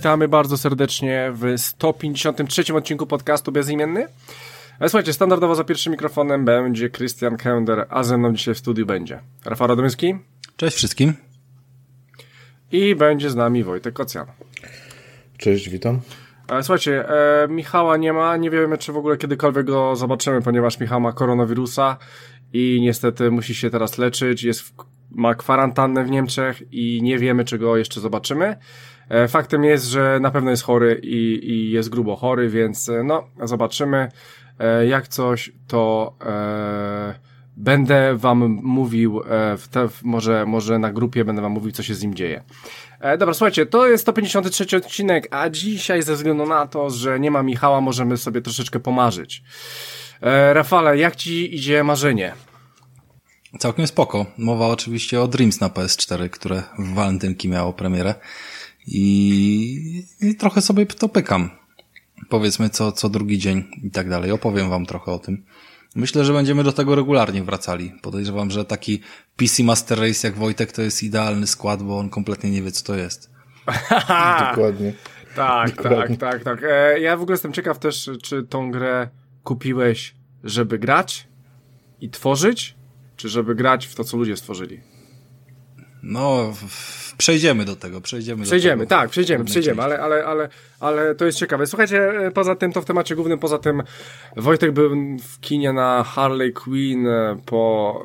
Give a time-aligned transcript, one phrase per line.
[0.00, 4.06] witamy bardzo serdecznie w 153 odcinku podcastu Bezimienny.
[4.80, 8.86] E, słuchajcie, standardowo za pierwszym mikrofonem będzie Christian Kender, a ze mną dzisiaj w studiu
[8.86, 10.14] będzie Rafał Radomyski.
[10.56, 11.14] Cześć wszystkim.
[12.72, 14.26] I będzie z nami Wojtek Kocjan.
[15.38, 16.00] Cześć, witam.
[16.62, 21.00] Słuchajcie, e, Michała nie ma, nie wiemy czy w ogóle kiedykolwiek go zobaczymy, ponieważ Michał
[21.00, 21.96] ma koronawirusa
[22.52, 24.72] i niestety musi się teraz leczyć, jest w,
[25.10, 28.56] ma kwarantannę w Niemczech i nie wiemy czy go jeszcze zobaczymy.
[29.08, 33.02] E, faktem jest, że na pewno jest chory i, i jest grubo chory, więc e,
[33.04, 34.08] no, zobaczymy.
[34.60, 37.14] E, jak coś, to e,
[37.56, 41.94] będę wam mówił, e, w te, może, może na grupie będę wam mówił, co się
[41.94, 42.44] z nim dzieje.
[43.00, 47.30] E, dobra, słuchajcie, to jest 153 odcinek, a dzisiaj ze względu na to, że nie
[47.30, 49.42] ma Michała, możemy sobie troszeczkę pomarzyć.
[50.22, 52.32] E, Rafale, jak ci idzie marzenie?
[53.58, 54.26] Całkiem spoko.
[54.38, 58.14] Mowa oczywiście o Dreams na PS4, które w walentynki miało premierę
[58.86, 61.59] i, i trochę sobie to pykam.
[62.30, 64.30] Powiedzmy co, co drugi dzień i tak dalej.
[64.32, 65.44] Opowiem wam trochę o tym.
[65.94, 67.92] Myślę, że będziemy do tego regularnie wracali.
[68.02, 69.00] Podejrzewam, że taki
[69.36, 72.84] PC Master Race jak Wojtek to jest idealny skład, bo on kompletnie nie wie, co
[72.84, 73.30] to jest.
[74.50, 74.92] Dokładnie.
[75.36, 76.16] Tak, Dokładnie.
[76.16, 76.70] tak, tak, tak.
[76.70, 79.08] E, ja w ogóle jestem ciekaw też, czy tą grę
[79.44, 80.14] kupiłeś,
[80.44, 81.28] żeby grać
[82.00, 82.74] i tworzyć,
[83.16, 84.80] czy żeby grać w to, co ludzie stworzyli?
[86.02, 86.52] No,
[87.20, 88.44] przejdziemy do tego, przejdziemy.
[88.44, 90.48] Przejdziemy, do tego tak, przejdziemy, przejdziemy, ale, ale, ale,
[90.80, 91.66] ale to jest ciekawe.
[91.66, 93.82] Słuchajcie, e, poza tym, to w temacie głównym, poza tym
[94.36, 98.02] Wojtek był w kinie na Harley Quinn e, po,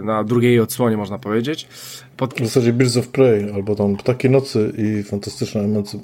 [0.00, 1.68] e, na drugiej odsłonie, można powiedzieć.
[2.16, 2.34] Pod...
[2.34, 5.98] W zasadzie Birds of Prey, albo tam Ptakie Nocy i fantastyczna emancy...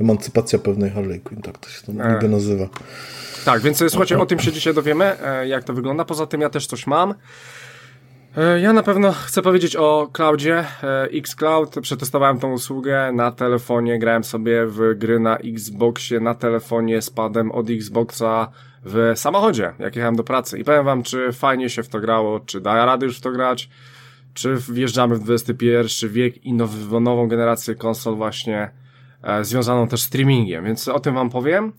[0.00, 2.68] emancypacja pewnej Harley Quinn, tak to się to niby nazywa.
[3.44, 6.04] Tak, więc słuchajcie, o tym się dzisiaj dowiemy, jak to wygląda.
[6.04, 7.14] Poza tym ja też coś mam.
[8.36, 11.74] E, ja na pewno chcę powiedzieć o cloudzie, e, xCloud.
[11.82, 17.70] Przetestowałem tą usługę na telefonie, grałem sobie w gry na Xboxie, na telefonie, spadem od
[17.70, 18.48] Xboxa
[18.84, 20.58] w samochodzie, jak jechałem do pracy.
[20.58, 23.30] I powiem wam, czy fajnie się w to grało, czy da rady już w to
[23.30, 23.68] grać,
[24.34, 28.70] czy wjeżdżamy w XXI wiek i now, nową generację konsol właśnie
[29.22, 31.72] e, związaną też z streamingiem, więc o tym wam powiem.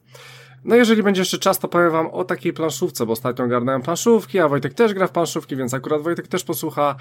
[0.64, 4.40] No jeżeli będzie jeszcze czas, to powiem wam o takiej planszówce, bo ostatnio ogarnąłem planszówki,
[4.40, 6.96] a Wojtek też gra w planszówki, więc akurat Wojtek też posłucha.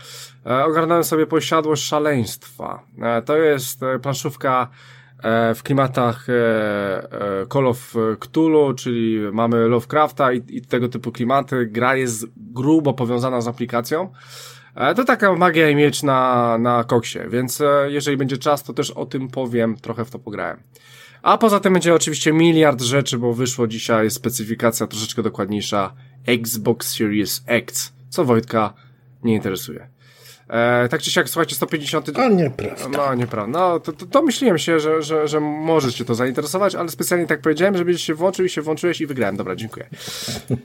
[0.46, 2.82] E, ogarnąłem sobie posiadłość szaleństwa.
[3.02, 4.68] E, to jest e, planszówka
[5.22, 11.12] e, w klimatach e, e, Call of Cthulhu, czyli mamy Lovecrafta i, i tego typu
[11.12, 11.66] klimaty.
[11.66, 14.12] Gra jest grubo powiązana z aplikacją.
[14.96, 19.06] To taka magia i miecz na, na koksie, więc jeżeli będzie czas, to też o
[19.06, 20.60] tym powiem, trochę w to pograłem.
[21.28, 25.94] A poza tym będzie oczywiście miliard rzeczy, bo wyszło dzisiaj specyfikacja troszeczkę dokładniejsza
[26.26, 28.74] Xbox Series X, co Wojtka
[29.24, 29.88] nie interesuje.
[30.48, 32.18] E, tak czy siak, słuchajcie, 150...
[32.18, 32.88] A nieprawda.
[32.88, 33.58] No, nieprawda.
[33.58, 37.26] No, to, to, to myśliłem się, że, że, że może cię to zainteresować, ale specjalnie
[37.26, 39.36] tak powiedziałem, żebyś się włączył i się włączyłeś i wygrałem.
[39.36, 39.88] Dobra, dziękuję.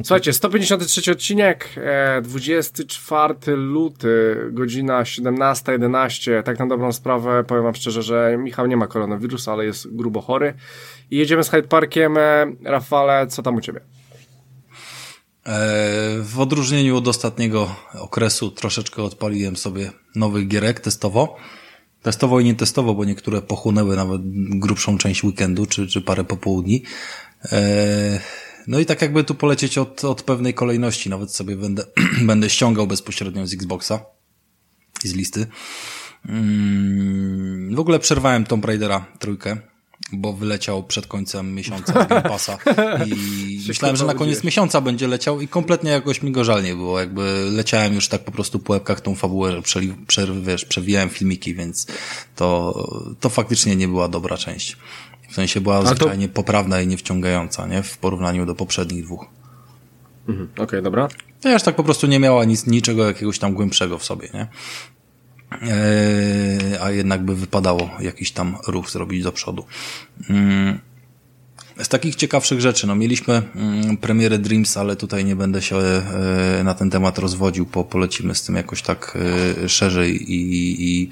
[0.04, 6.44] Słuchajcie, 153 odcinek, e, 24 luty, godzina 17.11.
[6.44, 10.22] Tak na dobrą sprawę, powiem wam szczerze, że Michał nie ma koronawirusa, ale jest grubo
[10.22, 10.54] chory.
[11.12, 12.18] I jedziemy z Hyde Parkiem.
[12.18, 13.80] E, Rafale, co tam u ciebie?
[15.46, 21.36] E, w odróżnieniu od ostatniego okresu troszeczkę odpaliłem sobie nowych gierek testowo.
[22.02, 24.22] Testowo i nie testowo, bo niektóre pochłonęły nawet
[24.60, 26.84] grubszą część weekendu, czy, czy parę popołudni.
[27.52, 28.20] E,
[28.68, 31.84] no i tak jakby tu polecieć od, od pewnej kolejności, nawet sobie będę,
[32.22, 34.00] będę ściągał bezpośrednio z Xboxa
[35.04, 35.48] i z listy.
[36.30, 39.73] Mm, w ogóle przerwałem Tomb Raidera trójkę
[40.14, 42.58] bo wyleciał przed końcem miesiąca z Game Passa
[43.06, 46.76] i myślałem, że na koniec miesiąca będzie leciał i kompletnie jakoś mi go żal nie
[46.76, 47.00] było.
[47.00, 51.56] Jakby leciałem już tak po prostu po łebkach tą fabułę, przeli, przer, wiesz, przewijałem filmiki,
[51.56, 51.88] więc
[52.36, 52.74] to,
[53.20, 54.78] to faktycznie nie była dobra część.
[55.30, 56.34] W sensie była zwyczajnie to...
[56.34, 57.84] poprawna i niewciągająca, nie?
[57.84, 59.26] W porównaniu do poprzednich dwóch.
[60.28, 61.08] Mhm, Okej, okay, dobra.
[61.44, 64.48] Ja aż tak po prostu nie miała nic, niczego jakiegoś tam głębszego w sobie, nie?
[65.62, 69.66] E, a jednak by wypadało jakiś tam ruch zrobić do przodu.
[70.30, 70.80] Mm,
[71.84, 76.62] z takich ciekawszych rzeczy, no mieliśmy mm, premierę Dreams, ale tutaj nie będę się e,
[76.64, 79.18] na ten temat rozwodził, bo polecimy z tym jakoś tak
[79.64, 81.10] e, szerzej i, i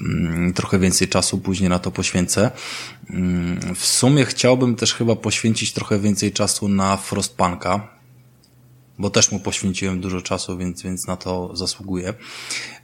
[0.00, 2.50] mm, trochę więcej czasu później na to poświęcę.
[3.74, 7.88] W sumie chciałbym też chyba poświęcić trochę więcej czasu na Frostpunka,
[9.02, 12.14] bo też mu poświęciłem dużo czasu, więc, więc na to zasługuję.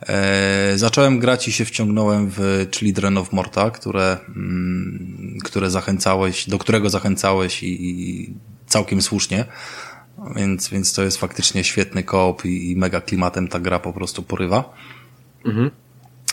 [0.00, 6.58] E, zacząłem grać i się wciągnąłem w Children of Morta, które, mm, które zachęcałeś, do
[6.58, 8.34] którego zachęcałeś i, i
[8.66, 9.44] całkiem słusznie.
[10.36, 14.22] Więc, więc to jest faktycznie świetny koop i, i mega klimatem ta gra po prostu
[14.22, 14.74] porywa.
[15.44, 15.70] Mhm.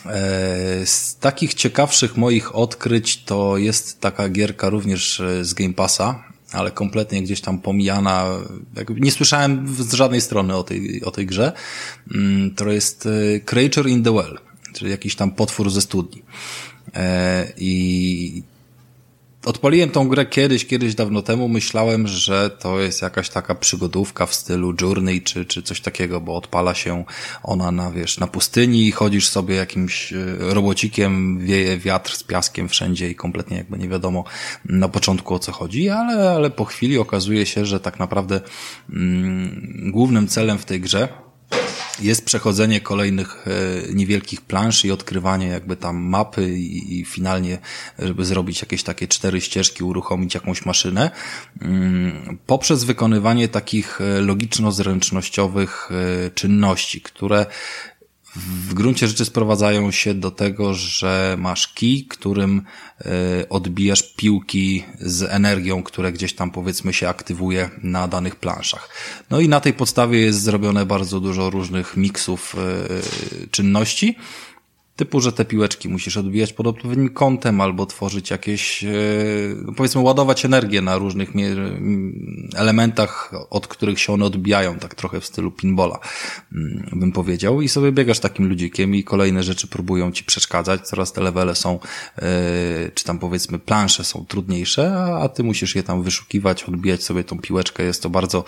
[0.06, 6.72] E, z takich ciekawszych moich odkryć to jest taka gierka również z Game Passa, ale
[6.72, 8.26] kompletnie gdzieś tam pomijana.
[8.90, 11.52] Nie słyszałem z żadnej strony o tej, o tej grze.
[12.14, 14.40] Mm, to jest e, Creature in the Well,
[14.74, 16.24] czyli jakiś tam potwór ze studni.
[16.94, 18.44] E, I
[19.46, 21.48] Odpaliłem tą grę kiedyś, kiedyś dawno temu.
[21.48, 26.36] Myślałem, że to jest jakaś taka przygodówka w stylu Journey czy, czy coś takiego, bo
[26.36, 27.04] odpala się
[27.44, 32.70] ona na, wiesz, na pustyni i chodzisz sobie jakimś e, robocikiem, wieje wiatr z piaskiem
[32.70, 34.24] wszędzie i kompletnie jakby nie wiadomo
[34.66, 38.42] na początku o co chodzi, ale, ale po chwili okazuje się, że tak naprawdę
[38.90, 41.25] mm, głównym celem w tej grze
[42.00, 47.58] jest przechodzenie kolejnych e, niewielkich plansz i odkrywanie jakby tam mapy i, i, finalnie,
[48.00, 51.12] żeby zrobić jakieś takie cztery ścieżki, uruchomić jakąś maszynę,
[51.62, 57.46] mm, poprzez wykonywanie takich e, logiczno-zręcznościowych e, czynności, które
[58.36, 62.62] w gruncie rzeczy sprowadzają się do tego, że masz kij, którym
[63.00, 68.90] e, odbijasz piłki z energią, które gdzieś tam powiedzmy się aktywuje na danych planszach.
[69.30, 74.16] No i na tej podstawie jest zrobione bardzo dużo różnych miksów e, czynności,
[74.96, 78.88] Typu, że te piłeczki musisz odbijać pod odpowiednim kątem albo tworzyć jakieś, e,
[79.66, 81.30] no powiedzmy, ładować energię na różnych
[82.56, 86.00] elementach, od których się one odbijają, tak trochę w stylu pinbola,
[86.54, 87.62] mm, bym powiedział.
[87.62, 90.88] I sobie biegasz takim ludzikiem i kolejne rzeczy próbują ci przeszkadzać.
[90.88, 91.80] Coraz te levele są,
[92.18, 92.22] e,
[92.94, 97.40] czy tam powiedzmy plansze są trudniejsze, a ty musisz je tam wyszukiwać, odbijać sobie tą
[97.40, 97.84] piłeczkę.
[97.84, 98.44] Jest to bardzo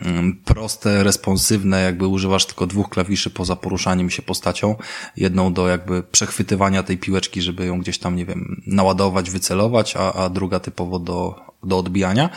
[0.00, 4.76] mm, proste, responsywne, jakby używasz tylko dwóch klawiszy poza poruszaniem się postacią.
[5.16, 9.96] Jedną do jakby jakby przechwytywania tej piłeczki, żeby ją gdzieś tam, nie wiem, naładować, wycelować,
[9.96, 12.30] a, a druga typowo do, do odbijania.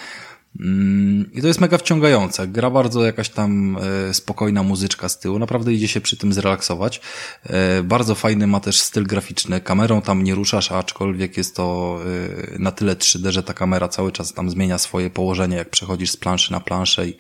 [0.60, 2.48] Mm, I to jest mega wciągające.
[2.48, 3.78] Gra bardzo jakaś tam
[4.10, 5.40] e, spokojna muzyczka z tyłu.
[5.40, 7.02] Naprawdę idzie się przy tym zrelaksować.
[7.44, 9.62] E, bardzo fajny ma też styl graficzny.
[9.62, 12.00] Kamerą tam nie ruszasz, aczkolwiek jest to
[12.56, 16.12] e, na tyle 3D, że ta kamera cały czas tam zmienia swoje położenie, jak przechodzisz
[16.12, 17.18] z planszy na planszę i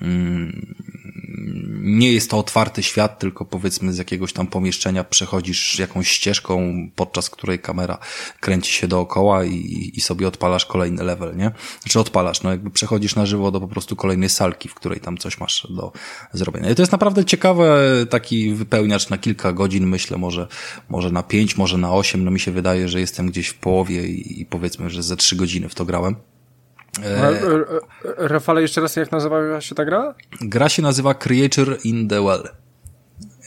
[0.00, 0.74] mm,
[1.82, 7.30] nie jest to otwarty świat, tylko powiedzmy z jakiegoś tam pomieszczenia przechodzisz jakąś ścieżką, podczas
[7.30, 7.98] której kamera
[8.40, 11.50] kręci się dookoła i, i sobie odpalasz kolejny level, nie?
[11.80, 15.18] Znaczy odpalasz, no jakby przechodzisz na żywo do po prostu kolejnej salki, w której tam
[15.18, 15.92] coś masz do
[16.32, 16.70] zrobienia.
[16.70, 17.80] I to jest naprawdę ciekawe,
[18.10, 20.48] taki wypełniacz na kilka godzin, myślę, może,
[20.88, 24.06] może na pięć, może na osiem, no mi się wydaje, że jestem gdzieś w połowie
[24.06, 26.16] i, i powiedzmy, że ze trzy godziny w to grałem.
[27.04, 27.40] E...
[28.16, 30.14] Rafale, jeszcze raz jak nazywała się ta gra?
[30.40, 32.61] Gra się nazywa Creature in the Well.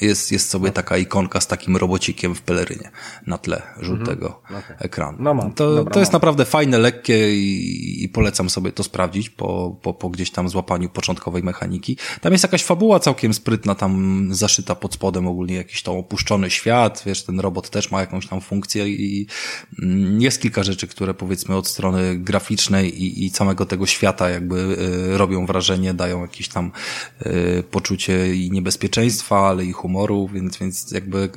[0.02, 2.92] Jest, jest sobie taka ikonka z takim robocikiem w pelerynie
[3.28, 4.64] na tle żółtego mhm.
[4.64, 4.78] okay.
[4.80, 5.18] ekranu.
[5.22, 5.54] No mam.
[5.54, 6.16] To, Dobra, to jest mam.
[6.16, 10.90] naprawdę fajne, lekkie i, i, polecam sobie to sprawdzić po, po, po gdzieś tam złapaniu
[10.90, 11.98] początkowej mechaniki.
[12.22, 17.04] Tam jest jakaś fabuła całkiem sprytna, tam zaszyta pod spodem ogólnie jakiś tam opuszczony świat,
[17.06, 19.28] wiesz, ten robot też ma jakąś tam funkcję i
[19.82, 24.56] mm, jest kilka rzeczy, które powiedzmy od strony graficznej i, i całego tego świata jakby
[24.56, 26.72] y, robią wrażenie, dają jakieś tam
[27.26, 31.30] y, poczucie i niebezpieczeństwa, ale i humoru, więc, więc jakby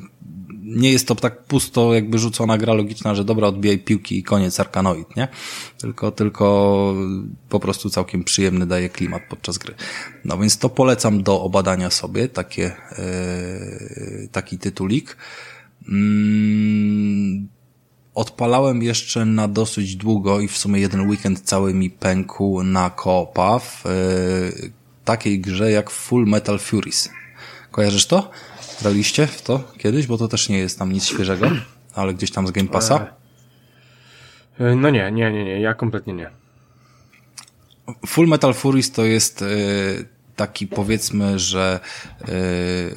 [0.63, 4.61] nie jest to tak pusto jakby rzucona gra logiczna, że dobra, odbijaj piłki i koniec
[4.61, 5.29] arkanoid, nie?
[5.79, 6.95] Tylko, tylko
[7.49, 9.75] po prostu całkiem przyjemny daje klimat podczas gry.
[10.25, 15.17] No więc to polecam do obadania sobie, takie, yy, taki tytulik.
[15.89, 17.49] Mm,
[18.15, 23.59] odpalałem jeszcze na dosyć długo i w sumie jeden weekend cały mi pękł na koopa
[23.59, 24.71] w yy,
[25.05, 27.11] takiej grze jak Full Metal Furies.
[27.71, 28.31] Kojarzysz to?
[28.81, 30.07] Graliście w to kiedyś?
[30.07, 31.51] Bo to też nie jest tam nic świeżego,
[31.95, 33.07] ale gdzieś tam z Game Passa?
[34.61, 36.31] E, e, no nie, nie, nie, nie, ja kompletnie nie.
[38.07, 39.47] Full Metal Furies to jest e,
[40.37, 41.81] taki powiedzmy, że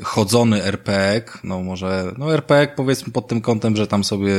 [0.04, 4.34] chodzony RPG, no może, no RPG powiedzmy pod tym kątem, że tam sobie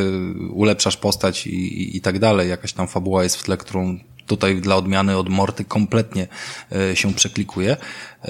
[0.53, 3.99] ulepszasz postać i, i, i tak dalej, jakaś tam fabuła jest w tle, którą
[4.37, 6.27] tutaj dla odmiany od Morty kompletnie
[6.73, 7.77] e, się przeklikuje.
[8.25, 8.29] E,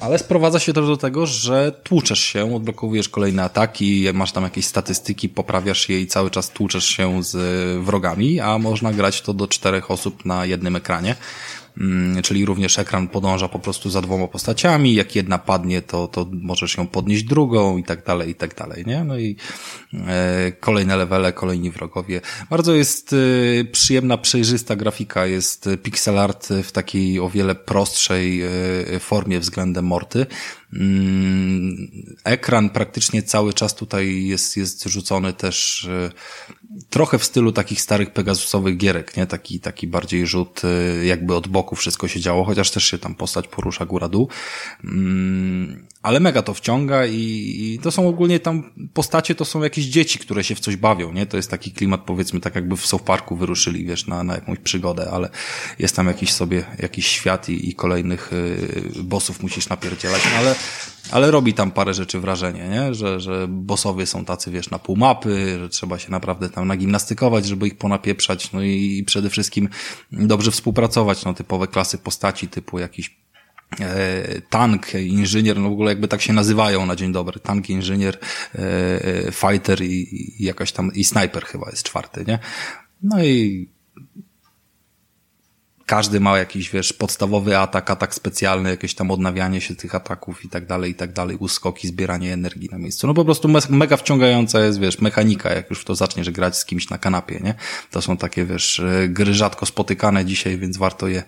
[0.00, 4.66] ale sprowadza się też do tego, że tłuczesz się, odblokowujesz kolejne ataki, masz tam jakieś
[4.66, 7.36] statystyki, poprawiasz je i cały czas tłuczesz się z
[7.84, 11.16] wrogami, a można grać to do czterech osób na jednym ekranie.
[11.78, 16.26] Mm, czyli również ekran podąża po prostu za dwoma postaciami, jak jedna padnie, to, to
[16.32, 19.04] możesz ją podnieść drugą i tak dalej, i tak dalej, nie?
[19.04, 19.36] No i
[19.94, 22.20] e, kolejne levele, kolejni wrogowie.
[22.50, 28.48] Bardzo jest e, przyjemna, przejrzysta grafika, jest pixel art w takiej o wiele prostszej e,
[29.00, 30.26] formie względem Morty.
[30.74, 31.88] Mm,
[32.24, 36.10] ekran praktycznie cały czas tutaj jest, jest rzucony też e,
[36.90, 39.26] trochę w stylu takich starych pegasusowych gierek, nie?
[39.26, 43.14] Taki, taki bardziej rzut, e, jakby od boku wszystko się działo, chociaż też się tam
[43.14, 44.28] postać porusza góra-dół.
[46.04, 47.16] Ale mega to wciąga i,
[47.58, 51.12] i to są ogólnie tam postacie, to są jakieś dzieci, które się w coś bawią,
[51.12, 51.26] nie?
[51.26, 54.58] To jest taki klimat, powiedzmy, tak jakby w South Parku wyruszyli, wiesz, na, na jakąś
[54.58, 55.28] przygodę, ale
[55.78, 60.54] jest tam jakiś sobie, jakiś świat i, i kolejnych y, bossów musisz napierdzielać, no ale
[61.10, 62.94] ale robi tam parę rzeczy wrażenie, nie?
[62.94, 67.46] Że, że bossowie są tacy, wiesz, na pół mapy, że trzeba się naprawdę tam nagimnastykować,
[67.46, 69.68] żeby ich ponapieprzać, no i, i przede wszystkim
[70.12, 73.23] dobrze współpracować, no typowe klasy postaci typu jakiś
[74.50, 78.18] tank, inżynier, no w ogóle jakby tak się nazywają na dzień dobry, tank, inżynier,
[78.54, 78.58] e,
[79.28, 82.38] e fighter i, i jakaś tam, i sniper chyba jest czwarty, nie?
[83.02, 83.68] No i
[85.86, 90.48] każdy ma jakiś, wiesz, podstawowy atak, atak specjalny, jakieś tam odnawianie się tych ataków i
[90.48, 93.06] tak dalej, i tak dalej, uskoki, zbieranie energii na miejscu.
[93.06, 96.90] No po prostu mega wciągająca jest, wiesz, mechanika, jak już to zaczniesz grać z kimś
[96.90, 97.54] na kanapie, nie?
[97.90, 101.22] To są takie, wiesz, e, gry rzadko spotykane dzisiaj, więc warto je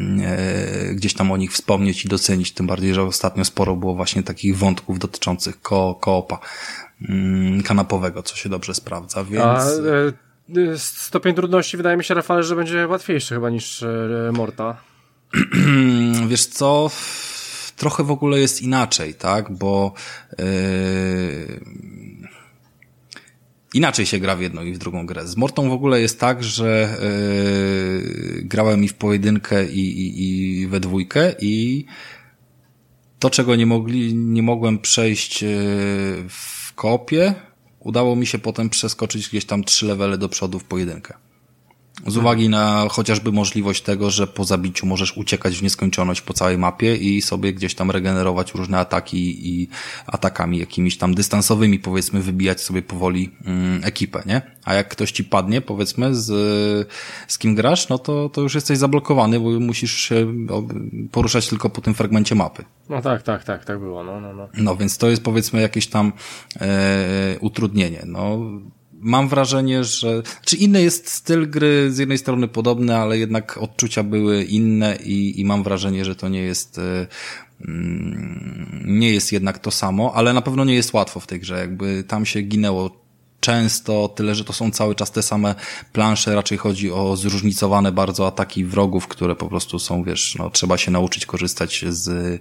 [0.00, 3.94] mm, e, gdzieś tam o nich wspomnieć i docenić, tym bardziej, że ostatnio sporo było
[3.94, 6.38] właśnie takich wątków dotyczących ko koopa
[7.08, 9.44] mm, kanapowego, co się dobrze sprawdza, więc...
[9.44, 10.33] A, e
[10.76, 14.76] stopień trudności wydaje mi się, Rafale, że będzie łatwiejszy chyba niż e, Morta.
[16.28, 16.90] Wiesz co,
[17.76, 19.92] trochę w ogóle jest inaczej, tak, bo
[20.38, 20.44] yy,
[23.74, 25.26] inaczej się gra w jedną i w drugą grę.
[25.26, 26.96] Z Mortą w ogóle jest tak, że
[28.36, 31.84] yy, grałem i w pojedynkę i, i, i we dwójkę i
[33.18, 35.44] to, czego nie mogli, nie mogłem przejść
[36.28, 37.34] w kopie,
[37.84, 41.14] udało mi się potem przeskoczyć gdzieś tam trzy levely do przodu w pojedynkę.
[42.06, 46.58] Z uwagi na chociażby możliwość tego, że po zabiciu możesz uciekać w nieskończoność po całej
[46.58, 49.68] mapie i sobie gdzieś tam regenerować różne ataki i
[50.06, 54.42] atakami jakimiś tam dystansowymi, powiedzmy, wybijać sobie powoli mm, ekipę, nie?
[54.64, 56.28] A jak ktoś ci padnie, powiedzmy, z,
[57.28, 60.34] z kim grasz, no to, to już jesteś zablokowany, bo musisz się
[61.12, 62.64] poruszać tylko po tym fragmencie mapy.
[62.88, 64.48] No tak, tak, tak, tak było, no, no, no.
[64.56, 66.12] No więc to jest powiedzmy jakieś tam
[66.60, 68.38] e, utrudnienie, no
[69.04, 74.02] mam wrażenie, że, czy inny jest styl gry z jednej strony podobny, ale jednak odczucia
[74.02, 77.06] były inne i, i mam wrażenie, że to nie jest, e,
[77.68, 81.58] mm, nie jest jednak to samo, ale na pewno nie jest łatwo w tej grze,
[81.58, 83.03] jakby tam się ginęło
[83.44, 85.54] często, tyle że to są cały czas te same
[85.92, 90.78] plansze, raczej chodzi o zróżnicowane bardzo ataki wrogów, które po prostu są, wiesz, no trzeba
[90.78, 92.40] się nauczyć korzystać z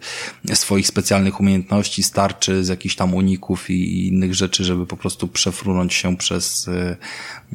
[0.53, 5.93] swoich specjalnych umiejętności, starczy, z jakichś tam uników i innych rzeczy, żeby po prostu przefrunąć
[5.93, 6.69] się przez,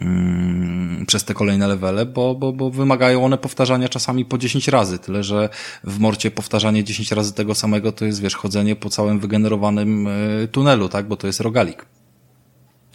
[0.00, 4.99] mm, przez te kolejne levele, bo, bo, bo wymagają one powtarzania czasami po 10 razy,
[4.99, 5.49] tyle że
[5.85, 10.49] w morcie powtarzanie 10 razy tego samego to jest, wiesz, chodzenie po całym wygenerowanym e,
[10.49, 11.98] tunelu, tak, bo to jest rogalik.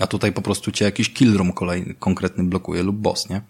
[0.03, 3.41] A tutaj po prostu cię jakiś killroom kolejny, konkretny blokuje lub boss, nie?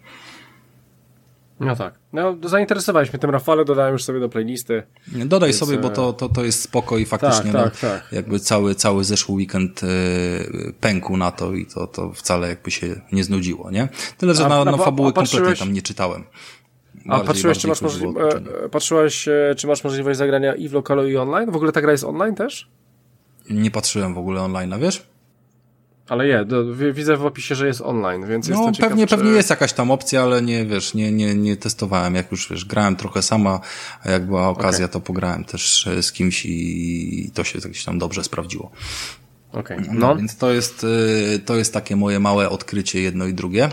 [1.59, 1.99] No tak.
[2.13, 4.83] No, zainteresowałeś mnie tym Rafale, dodałem już sobie do playlisty.
[5.07, 7.79] Dodaj Więc, sobie, bo to, e, to, to jest spoko i faktycznie tak, no, tak,
[7.79, 8.11] tak.
[8.11, 9.87] jakby cały, cały zeszły weekend y,
[10.79, 13.89] pękł na to i to, to wcale jakby się nie znudziło, nie?
[14.17, 16.23] Tyle, że a, na, na fabuły a, kompletnie tam nie czytałem.
[16.95, 18.13] Bardziej, a patrzyłeś, czy masz, możli-
[18.65, 21.51] e, patrzyłeś, czy masz możliwość zagrania i w lokalu i online?
[21.51, 22.69] W ogóle ta gra jest online też?
[23.49, 25.12] Nie patrzyłem w ogóle online, wiesz?
[26.09, 29.35] Ale je, do, widzę w opisie, że jest online, więc no, jestem pewnie, ciekaw, pewnie
[29.35, 32.15] jest jakaś tam opcja, ale nie, wiesz, nie, nie, nie testowałem.
[32.15, 33.59] Jak już, wiesz, grałem trochę sama,
[34.03, 34.93] a jak była okazja, okay.
[34.93, 38.71] to pograłem też e, z kimś i to się gdzieś tam dobrze sprawdziło.
[39.51, 39.77] Okej.
[39.77, 39.93] Okay.
[39.93, 40.07] No.
[40.07, 40.15] no.
[40.15, 40.85] Więc to jest,
[41.35, 43.69] e, to jest takie moje małe odkrycie jedno i drugie.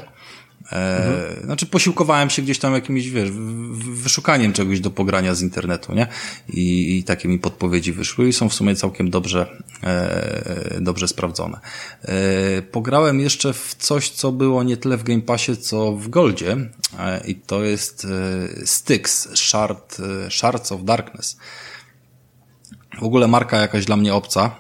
[0.71, 1.45] Mhm.
[1.45, 3.31] Znaczy posiłkowałem się gdzieś tam jakimś, wiesz,
[3.93, 6.07] wyszukaniem czegoś do pogrania z internetu, nie?
[6.49, 11.61] I, i takie mi podpowiedzi wyszły i są w sumie całkiem dobrze, e, dobrze sprawdzone.
[12.03, 16.57] E, pograłem jeszcze w coś, co było nie tyle w Game Passie, co w Goldzie
[16.99, 21.37] e, i to jest e, Styx, Shard, e, Shards of Darkness.
[22.99, 24.57] W ogóle marka jakaś dla mnie obca,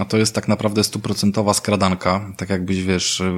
[0.00, 3.32] a to jest tak naprawdę stuprocentowa skradanka, tak jakbyś, wiesz, y,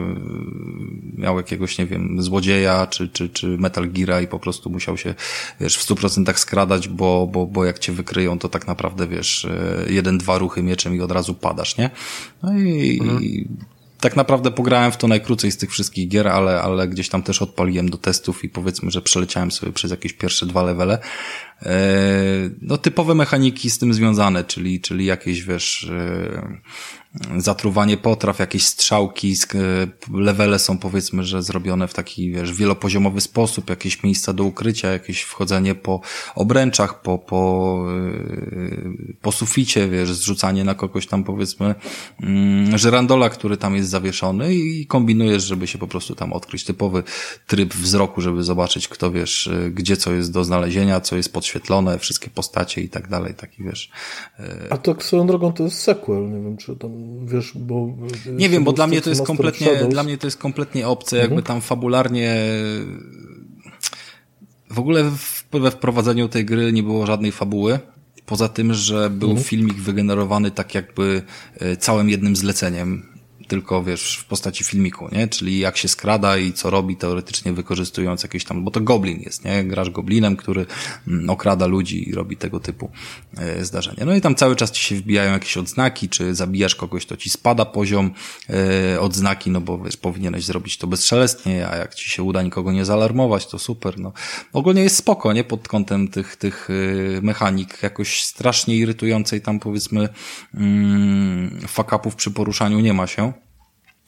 [1.16, 5.14] miał jakiegoś, nie wiem, złodzieja, czy, czy, czy Metal Geara i po prostu musiał się,
[5.60, 9.44] wiesz, w stu procentach skradać, bo, bo, bo jak cię wykryją, to tak naprawdę, wiesz,
[9.44, 11.90] y, jeden, dwa ruchy mieczem i od razu padasz, nie?
[12.42, 13.22] No i, mhm.
[14.02, 17.42] Tak naprawdę pograłem w to najkrócej z tych wszystkich gier, ale, ale gdzieś tam też
[17.42, 20.98] odpaliłem do testów i powiedzmy, że przeleciałem sobie przez jakieś pierwsze dwa levele.
[21.62, 21.76] E,
[22.62, 26.58] no typowe mechaniki z tym związane, czyli, czyli jakieś, wiesz, e,
[27.36, 29.36] zatruwanie potraw, jakieś strzałki,
[30.12, 35.22] levele są powiedzmy, że zrobione w taki, wiesz, wielopoziomowy sposób, jakieś miejsca do ukrycia, jakieś
[35.22, 36.00] wchodzenie po
[36.34, 37.84] obręczach, po, po,
[39.22, 41.74] po suficie, wiesz, zrzucanie na kogoś tam powiedzmy
[42.22, 46.64] mm, żerandola, który tam jest zawieszony i kombinujesz, żeby się po prostu tam odkryć.
[46.64, 47.02] Typowy
[47.46, 51.98] tryb wzroku, żeby zobaczyć, kto wiesz, gdzie co jest do znalezienia, co jest pod podświetlone,
[51.98, 53.90] wszystkie postacie i tak dalej, taki wiesz.
[54.38, 56.90] E, A to swoją drogą to jest sequel, nie wiem, czy tam,
[57.24, 57.96] wiesz, bo...
[58.32, 61.30] Nie wiem, bo dla mnie to jest kompletnie, dla mnie to jest kompletnie obce, mhm.
[61.30, 62.36] jakby tam fabularnie
[64.70, 65.10] w ogóle
[65.52, 67.78] we wprowadzeniu tej gry nie było żadnej fabuły.
[68.26, 69.44] Poza tym, że był mhm.
[69.44, 71.22] filmik wygenerowany tak jakby
[71.60, 73.11] e, całym jednym zleceniem
[73.48, 75.28] tylko wiesz, w postaci filmiku, nie?
[75.28, 79.44] Czyli jak się skrada i co robi teoretycznie wykorzystując jakieś tam, bo to goblin jest,
[79.44, 79.64] nie?
[79.64, 80.66] Grasz goblinem, który
[81.08, 82.90] mm, okrada ludzi i robi tego typu
[83.36, 84.04] e, zdarzenia.
[84.04, 87.30] No i tam cały czas ci się wbijają jakieś odznaki, czy zabijasz kogoś, to ci
[87.30, 88.10] spada poziom
[88.50, 92.72] e, odznaki, no bo wiesz, powinieneś zrobić to bezszelestnie, a jak ci się uda nikogo
[92.72, 94.12] nie zalarmować, to super, no.
[94.52, 95.44] Ogólnie jest spoko, nie?
[95.44, 100.08] Pod kątem tych, tych e, mechanik, jakoś strasznie irytującej tam powiedzmy
[100.54, 103.32] mm, fuck-upów przy poruszaniu nie ma się.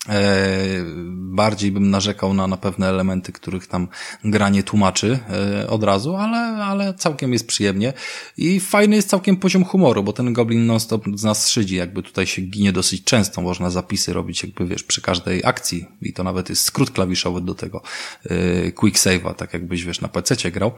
[0.09, 0.85] E,
[1.15, 3.89] bardziej bym narzekał na, na pewne elementy, których tam
[4.25, 5.19] gra nie tłumaczy
[5.63, 7.93] e, od razu, ale, ale całkiem jest przyjemnie.
[8.37, 12.27] I fajny jest całkiem poziom humoru, bo ten Goblin non-stop z nas szydzi, jakby tutaj
[12.27, 16.49] się ginie dosyć często, można zapisy robić jakby wiesz, przy każdej akcji i to nawet
[16.49, 17.83] jest skrót klawiszowy do tego
[18.25, 20.73] e, quick save'a, tak jakbyś wiesz na PC grał,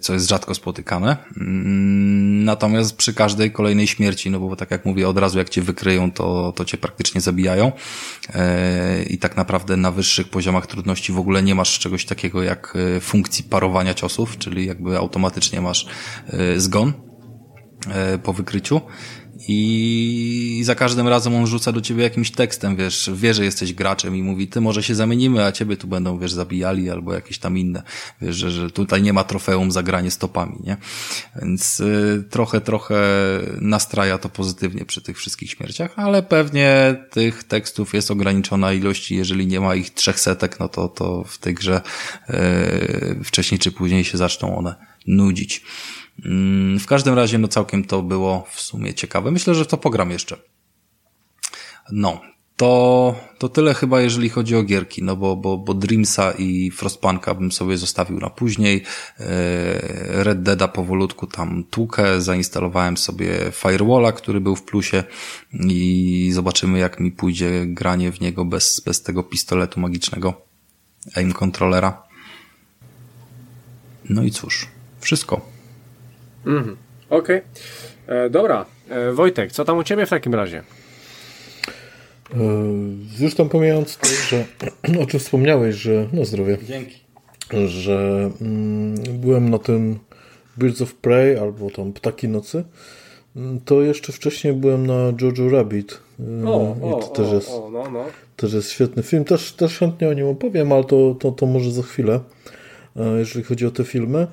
[0.00, 1.16] co jest rzadko spotykane.
[1.36, 5.62] Mm, natomiast przy każdej kolejnej śmierci, no bo tak jak mówię, od razu jak cię
[5.62, 7.63] wykryją, to, to cię praktycznie zabijają
[8.34, 12.76] E, i tak naprawdę na wyższych poziomach trudności w ogóle nie masz czegoś takiego jak
[12.96, 15.86] e, funkcji parowania ciosów, czyli jakby automatycznie masz
[16.26, 16.92] e, zgon
[18.22, 18.80] po wykryciu
[19.48, 24.16] i za każdym razem on rzuca do ciebie jakimś tekstem, wiesz, wie, że jesteś graczem
[24.16, 27.58] i mówi, ty może się zamienimy, a ciebie tu będą, wiesz, zabijali albo jakieś tam
[27.58, 27.82] inne,
[28.22, 30.76] wiesz, że, że tutaj nie ma trofeum za granie stopami, nie?
[31.42, 32.96] Więc y, trochę, trochę
[33.60, 39.16] nastraja to pozytywnie przy tych wszystkich śmierciach, ale pewnie tych tekstów jest ograniczona ilość i
[39.16, 41.80] jeżeli nie ma ich trzech setek, no to, to w tej grze
[42.30, 44.74] y, wcześniej czy później się zaczną one
[45.06, 45.62] nudzić.
[46.24, 49.30] Mm, w każdym razie, no całkiem to było w sumie ciekawe.
[49.30, 50.36] Myślę, że to pogram jeszcze.
[51.92, 52.20] No,
[52.56, 57.34] to, to tyle chyba, jeżeli chodzi o gierki, no bo, bo, bo Dreamsa i Frostpunka
[57.34, 58.82] bym sobie zostawił na później.
[59.20, 59.24] E,
[60.24, 65.04] Red Deada powolutku tam tłukę, zainstalowałem sobie Firewalla, który był w plusie
[65.52, 70.42] i zobaczymy, jak mi pójdzie granie w niego bez, bez tego pistoletu magicznego
[71.14, 72.02] aim controllera.
[74.10, 74.68] No i cóż,
[75.00, 75.53] wszystko.
[76.46, 76.76] Mhm.
[77.10, 77.42] Okej.
[78.06, 78.16] Okay.
[78.16, 78.66] E, dobra.
[78.88, 80.62] E, Wojtek, co tam u Ciebie w takim razie?
[82.34, 82.36] E,
[83.20, 84.44] już tam pomijając to, że
[85.02, 86.58] o czym wspomniałeś, że no zdrowie.
[86.62, 87.04] Dzięki.
[87.66, 89.98] Że mm, byłem na tym
[90.58, 92.64] Birds of Prey albo tam Ptaki Nocy,
[93.36, 96.00] mm, to jeszcze wcześniej byłem na Jojo Rabbit.
[96.44, 98.04] E, o, I to o, też, jest, o, no, no.
[98.36, 99.24] też jest świetny film.
[99.24, 102.20] Też, też chętnie o nim opowiem, ale to, to, to może za chwilę,
[102.96, 104.26] e, jeżeli chodzi o te filmy.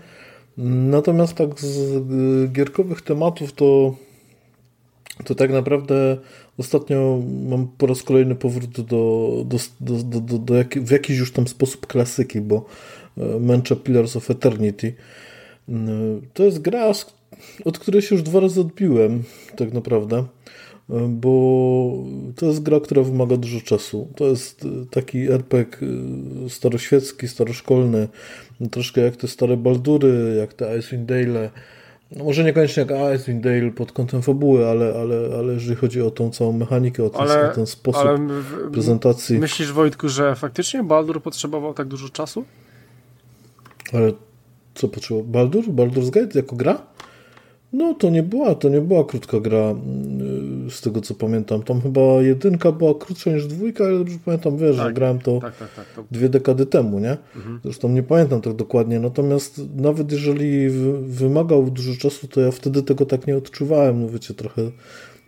[0.57, 3.95] Natomiast tak z gierkowych tematów to,
[5.25, 6.17] to tak naprawdę
[6.57, 11.31] ostatnio mam po raz kolejny powrót do, do, do, do, do, jak, w jakiś już
[11.31, 12.65] tam sposób klasyki, bo
[13.17, 14.93] e, męczę Pillars of Eternity.
[15.69, 15.73] E,
[16.33, 16.91] to jest gra,
[17.65, 19.23] od której się już dwa razy odbiłem,
[19.55, 20.25] tak naprawdę,
[21.10, 21.93] bo
[22.36, 24.08] to jest gra, która wymaga dużo czasu.
[24.15, 25.88] To jest taki RPG
[26.49, 28.08] staroświecki, staroszkolny,
[28.71, 31.49] troszkę jak te stare Baldury, jak te Icewind Dale.
[32.15, 36.12] No może niekoniecznie jak Icewind Dale pod kątem fabuły, ale, ale, ale jeżeli chodzi o
[36.12, 39.39] tą całą mechanikę, o ten, ale, ten sposób w, prezentacji.
[39.39, 42.45] Myślisz, Wojtku, że faktycznie Baldur potrzebował tak dużo czasu?
[43.93, 44.12] Ale
[44.75, 45.27] co potrzebował?
[45.27, 45.65] Baldur?
[45.65, 46.82] Baldur's Gate jako gra?
[47.73, 51.63] No to nie była, to nie była krótka gra mm, z tego co pamiętam.
[51.63, 55.39] Tam chyba jedynka była krótsza niż dwójka, ale dobrze pamiętam, wiesz, tak, że grałem to,
[55.39, 57.17] tak, tak, tak, to, dwie dekady temu, nie?
[57.36, 57.60] Mhm.
[57.63, 58.99] Zresztą nie pamiętam tak dokładnie.
[58.99, 60.69] Natomiast nawet jeżeli
[61.01, 64.01] wymagał dużo czasu, to ja wtedy tego tak nie odczuwałem.
[64.01, 64.62] No wiecie, trochę,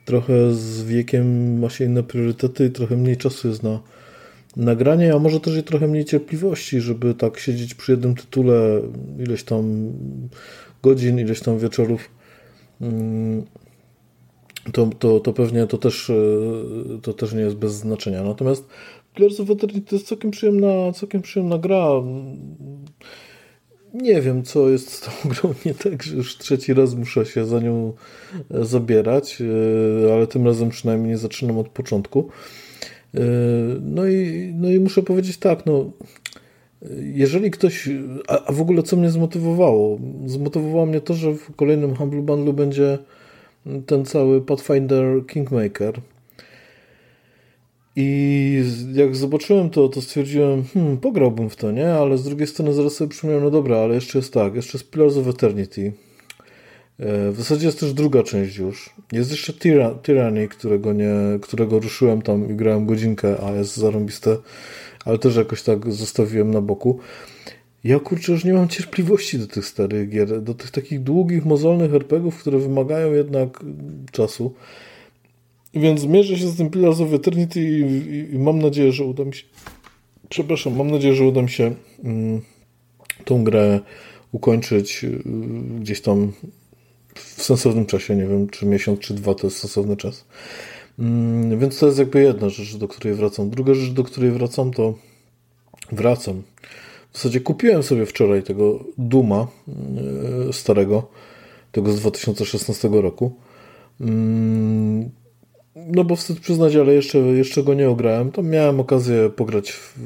[0.05, 3.79] trochę z wiekiem ma się inne priorytety i trochę mniej czasu jest na
[4.55, 8.81] nagranie, a może też i trochę mniej cierpliwości, żeby tak siedzieć przy jednym tytule
[9.19, 9.91] ileś tam
[10.83, 12.09] godzin, ileś tam wieczorów
[14.73, 16.11] to, to, to pewnie to też,
[17.01, 18.23] to też nie jest bez znaczenia.
[18.23, 18.67] Natomiast
[19.15, 21.89] Pillars of Eternity to jest całkiem przyjemna, całkiem przyjemna gra.
[23.93, 27.45] Nie wiem, co jest z tą grą nie tak, że już trzeci raz muszę się
[27.45, 27.93] za nią
[28.49, 29.37] zabierać,
[30.13, 32.29] ale tym razem przynajmniej nie zaczynam od początku.
[33.81, 35.91] No i, no i muszę powiedzieć tak, no
[37.13, 37.89] jeżeli ktoś,
[38.27, 39.99] a, w ogóle co mnie zmotywowało?
[40.25, 42.97] Zmotywowało mnie to, że w kolejnym Humble Bundle będzie
[43.85, 46.01] ten cały Pathfinder Kingmaker.
[47.95, 51.93] I jak zobaczyłem to, to stwierdziłem, hmm, pograłbym w to, nie?
[51.93, 54.91] Ale z drugiej strony zaraz sobie przypomniałem, no dobra, ale jeszcze jest tak, jeszcze jest
[54.91, 55.93] Pillars of Eternity.
[56.99, 58.95] E, w zasadzie jest też druga część już.
[59.11, 59.53] Jest jeszcze
[60.03, 64.37] Tyranny, którego, nie, którego ruszyłem tam i grałem godzinkę, a jest zarąbiste,
[65.05, 66.99] ale też jakoś tak zostawiłem na boku.
[67.83, 71.93] Ja kurczę już nie mam cierpliwości do tych starych gier, do tych takich długich, mozolnych
[71.93, 73.63] RPGów, które wymagają jednak
[74.11, 74.53] czasu.
[75.73, 79.25] Więc zmierzę się z tym Pillars of Eternity i, i, i, mam nadzieję, że uda
[79.25, 79.43] mi się
[80.33, 82.41] przepraszam, mam nadzieję, że uda mi się mm,
[83.25, 83.79] tą grę
[84.31, 85.23] ukończyć y,
[85.79, 86.31] gdzieś tam
[87.15, 90.25] w sensownym czasie, nie wiem, czy miesiąc, czy dwa to jest sensowny czas.
[90.99, 93.49] Mm, więc to jest jakby jedna rzecz, do której wracam.
[93.49, 94.93] Druga rzecz, do której wracam, to
[95.91, 96.43] wracam.
[97.11, 99.47] W zasadzie kupiłem sobie wczoraj tego Duma
[100.47, 101.07] yy, starego,
[101.71, 103.35] tego z 2016 roku.
[104.01, 105.09] Mm,
[105.75, 108.31] no bo wstyd przyznać, ale jeszcze, jeszcze go nie ograłem.
[108.31, 109.99] To miałem okazję pograć w,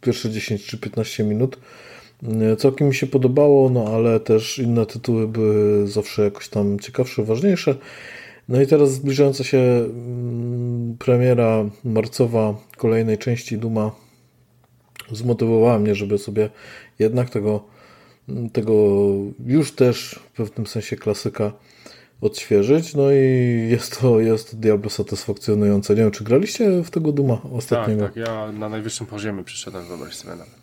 [0.00, 1.58] pierwsze 10 czy 15 minut.
[2.22, 7.24] Yy, całkiem mi się podobało, no ale też inne tytuły były zawsze jakoś tam ciekawsze,
[7.24, 7.74] ważniejsze.
[8.50, 13.90] No i teraz zbliżająca się mm, premiera marcowa kolejnej części Duma
[15.12, 16.50] zmotywowała mnie, żeby sobie
[16.98, 17.64] jednak tego,
[18.52, 18.72] tego
[19.46, 21.52] już też w pewnym sensie klasyka
[22.20, 22.94] odświeżyć.
[22.94, 23.16] No i
[23.70, 25.94] jest to, jest to Diablo satysfakcjonujące.
[25.94, 28.02] Nie wiem, czy graliście w tego Duma ostatniego?
[28.02, 28.26] Tak, tak.
[28.26, 30.59] Ja na najwyższym poziomie przyszedłem, wyobraź sobie nawet.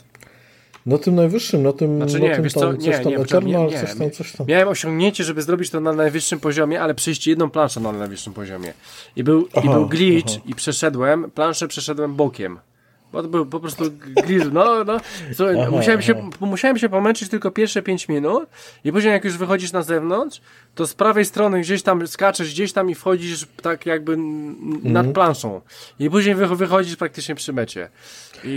[0.87, 2.73] Na tym najwyższym, na tym, znaczy, nie, na tym co?
[2.73, 4.47] Nie, coś tam nie, Eternal, nie, coś tam, coś tam.
[4.47, 8.73] Miałem osiągnięcie, żeby zrobić to na najwyższym poziomie, ale przejść jedną planszę na najwyższym poziomie.
[9.15, 10.41] I był, aha, i był glitch aha.
[10.45, 12.59] i przeszedłem, planszę przeszedłem bokiem.
[13.11, 13.83] Bo to był po prostu
[14.23, 14.97] grill, no, no.
[15.59, 18.49] Aha, musiałem, się, musiałem się pomęczyć tylko pierwsze 5 minut
[18.83, 20.41] i później jak już wychodzisz na zewnątrz,
[20.75, 24.93] to z prawej strony gdzieś tam skaczesz gdzieś tam i wchodzisz tak jakby mhm.
[24.93, 25.61] nad planszą.
[25.99, 27.89] I później wychodzisz praktycznie przy mecie.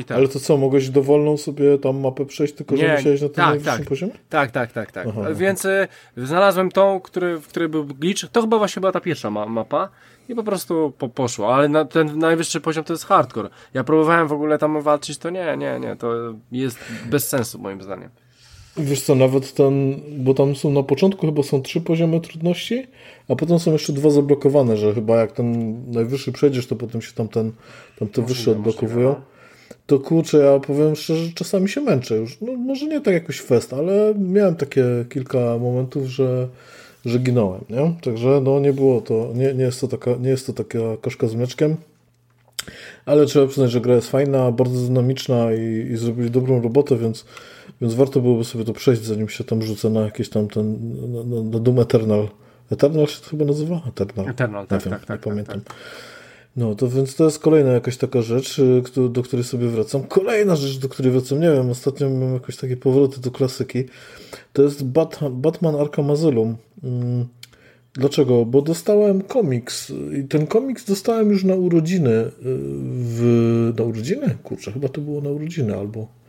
[0.06, 0.18] Tak.
[0.18, 3.62] Ale to co, mogłeś dowolną sobie tam mapę przejść, tylko że musiałeś na tym tak,
[3.62, 4.12] tak, poziomie?
[4.28, 5.06] Tak, tak, tak, tak.
[5.08, 8.24] Aha, Więc y, znalazłem tą, który, w której był glitch.
[8.32, 9.88] To chyba właśnie była ta pierwsza ma mapa
[10.30, 11.54] i po prostu po, poszło.
[11.54, 13.48] Ale na, ten najwyższy poziom to jest hardcore.
[13.74, 15.96] Ja próbowałem w ogóle tam walczyć, to nie, nie, nie.
[15.96, 16.14] To
[16.52, 16.78] jest
[17.10, 18.10] bez sensu moim zdaniem.
[18.76, 22.86] Wiesz co, nawet ten, bo tam są na początku chyba są trzy poziomy trudności,
[23.28, 27.12] a potem są jeszcze dwa zablokowane, że chyba jak ten najwyższy przejdziesz, to potem się
[27.12, 27.52] tam ten,
[27.98, 29.08] tam te wyższe odblokowują.
[29.08, 29.20] No
[29.86, 32.40] to kurczę, ja powiem szczerze, że czasami się męczę już.
[32.40, 36.48] No, może nie tak jakoś fest, ale miałem takie kilka momentów, że,
[37.04, 37.94] że ginąłem, nie?
[38.02, 41.28] Także no nie było to, nie, nie, jest to taka, nie jest to taka koszka
[41.28, 41.76] z mleczkiem,
[43.06, 47.24] ale trzeba przyznać, że gra jest fajna, bardzo dynamiczna i, i zrobili dobrą robotę, więc,
[47.80, 50.78] więc warto byłoby sobie to przejść, zanim się tam rzucę na jakieś tam ten,
[51.12, 52.28] na, na, na Doom Eternal.
[52.72, 53.80] Eternal się to chyba nazywa?
[53.88, 54.28] Eternal.
[54.28, 55.60] Eternal, tak, wiem, tak, tak, Nie tak, pamiętam.
[55.60, 55.74] Tak.
[56.56, 60.02] No, to więc to jest kolejna jakaś taka rzecz, y, do której sobie wracam.
[60.02, 63.84] Kolejna rzecz, do której wracam, nie wiem, ostatnio mam jakieś takie powroty do klasyki.
[64.52, 66.56] To jest Bat Batman Arkham Asylum.
[66.84, 67.26] Mm,
[67.94, 68.44] dlaczego?
[68.44, 72.10] Bo dostałem komiks i ten komiks dostałem już na urodziny.
[72.10, 72.30] Y,
[72.88, 73.72] w...
[73.78, 74.36] Na urodziny?
[74.42, 76.20] Kurczę, chyba to było na urodziny albo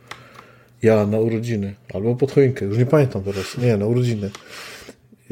[0.82, 3.58] ja na urodziny, albo pod choinkę, już nie pamiętam teraz.
[3.58, 4.30] Nie, na urodziny.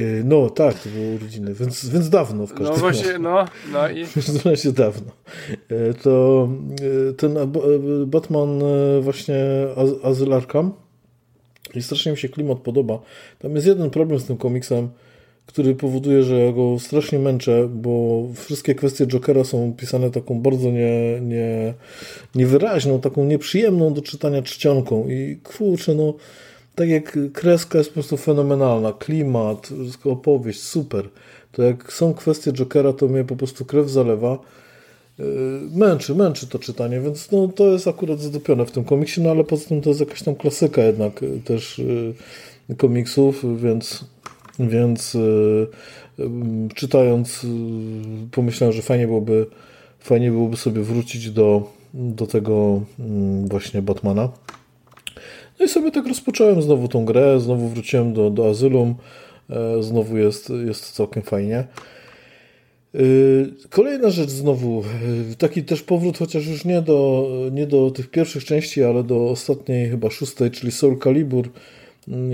[0.00, 2.82] E, no tak, to było urodziny, więc, więc dawno w każdym razie.
[2.82, 4.04] No właśnie, no, no i...
[4.40, 5.12] W razie dawno.
[5.68, 6.48] E, to
[7.10, 7.34] e, ten
[8.06, 8.62] Batman
[9.00, 9.36] właśnie
[10.02, 10.72] Azyl Arkham
[11.74, 13.00] i strasznie mi się klimat podoba.
[13.38, 14.88] Tam jest jeden problem z tym komiksem,
[15.46, 20.70] który powoduje, że ja go strasznie męczę, bo wszystkie kwestie Jokera są pisane taką bardzo
[20.70, 21.74] nie, nie,
[22.34, 26.14] niewyraźną, taką nieprzyjemną do czytania czcionką i kurczę, no
[26.78, 29.68] jak kreska jest po prostu fenomenalna, klimat,
[30.04, 31.08] opowieść, super.
[31.52, 34.38] To jak są kwestie Jokera, to mnie po prostu krew zalewa.
[35.18, 35.26] Yy,
[35.74, 39.44] męczy, męczy to czytanie, więc no, to jest akurat zadupione w tym komiksie, no ale
[39.44, 41.78] poza tym to jest jakaś tam klasyka jednak yy, też
[42.68, 44.04] yy, komiksów, więc,
[44.58, 45.16] więc
[46.74, 47.46] czytając
[48.30, 49.46] pomyślałem, że fajnie byłoby,
[50.00, 52.82] fajnie byłoby sobie wrócić do, do tego
[53.44, 54.28] właśnie Batmana.
[55.60, 58.94] No i sobie tak rozpocząłem znowu tą grę, znowu wróciłem do, do Azylum,
[59.50, 61.64] e, znowu jest, jest całkiem fajnie.
[62.94, 64.82] Y, kolejna rzecz znowu,
[65.32, 69.30] y, taki też powrót, chociaż już nie do, nie do tych pierwszych części, ale do
[69.30, 71.48] ostatniej, chyba szóstej, czyli Soul Calibur.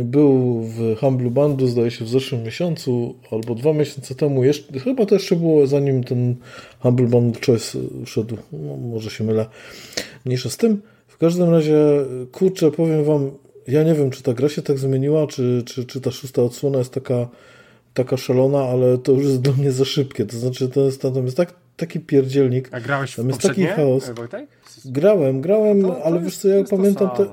[0.05, 4.45] Był w Humble Bandu, zdaje się, w zeszłym miesiącu, albo dwa miesiące temu.
[4.45, 6.37] Jeszcze, chyba to jeszcze było zanim ten
[6.81, 8.37] Humble Bundle Choice wszedł.
[8.53, 9.47] No, może się mylę.
[10.25, 10.83] Mniejsza z tym.
[11.17, 11.77] W każdym razie,
[12.33, 13.31] kurczę, powiem wam,
[13.69, 16.79] ja nie wiem, czy ta gra się tak zmieniła, czy, czy, czy ta szósta odsłona
[16.79, 17.29] jest taka
[17.97, 20.27] taka szalona, ale to już jest dla mnie za szybkie.
[20.27, 22.69] To znaczy, to jest, tam jest tak, taki pierdzielnik.
[22.73, 24.11] A grałeś w tam jest taki chaos.
[24.11, 24.47] Wojtek?
[24.85, 27.27] Grałem, grałem, to, to ale wiesz co, ja pamiętam te,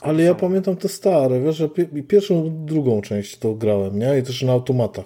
[0.00, 1.68] ale ja pamiętam te stare, wiesz, że
[2.08, 4.18] pierwszą, drugą część to grałem, nie?
[4.18, 5.04] I też na automatach.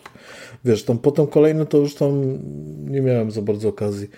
[0.65, 2.39] Wiesz, tam potem kolejne to już tam
[2.91, 4.09] nie miałem za bardzo okazji.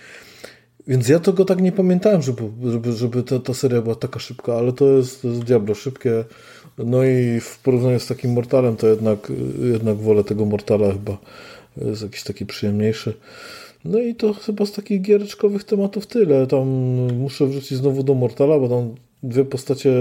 [0.89, 4.55] Więc ja tego tak nie pamiętałem, żeby, żeby, żeby ta, ta seria była taka szybka,
[4.55, 6.25] ale to jest, to jest diablo szybkie.
[6.79, 9.33] No i w porównaniu z takim Mortalem, to jednak,
[9.73, 11.19] jednak wolę tego Mortala chyba.
[11.77, 13.15] Jest jakiś taki przyjemniejszy.
[13.85, 16.47] No i to chyba z takich giereczkowych tematów tyle.
[16.47, 16.69] Tam
[17.19, 19.93] muszę wrócić znowu do Mortala, bo tam dwie postacie,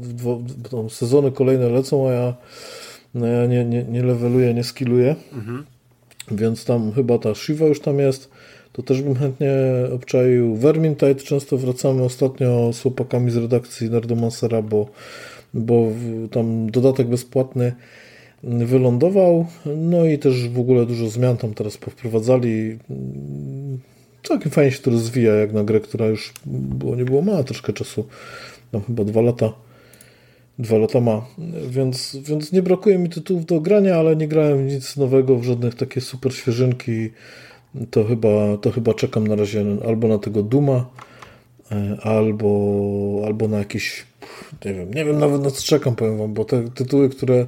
[0.00, 2.34] dwo, tam sezony kolejne lecą, a ja,
[3.14, 5.16] no ja nie, nie, nie leveluję, nie skilluję.
[5.32, 5.64] Mhm.
[6.30, 8.30] Więc tam chyba ta Shiva już tam jest.
[8.76, 9.52] To też bym chętnie
[9.92, 10.56] obczaił.
[10.56, 14.86] Vermintide często wracamy ostatnio z chłopakami z redakcji Nerdomancera, bo
[15.54, 15.92] bo
[16.30, 17.72] tam dodatek bezpłatny
[18.42, 22.78] wylądował, no i też w ogóle dużo zmian tam teraz powprowadzali.
[24.22, 27.72] Całkiem fajnie się to rozwija, jak na grę, która już było, nie było mała troszkę
[27.72, 28.06] czasu,
[28.72, 29.52] tam chyba dwa lata.
[30.58, 31.26] Dwa lata ma,
[31.68, 35.74] więc, więc nie brakuje mi tytułów do grania, ale nie grałem nic nowego, w żadnych
[35.74, 37.10] takie super świeżynki,
[37.90, 40.86] to chyba, to chyba czekam na razie albo na tego Duma,
[41.72, 44.06] e, albo, albo na jakiś
[44.64, 47.46] nie wiem, nie wiem nawet na co czekam, powiem wam, bo te tytuły, które,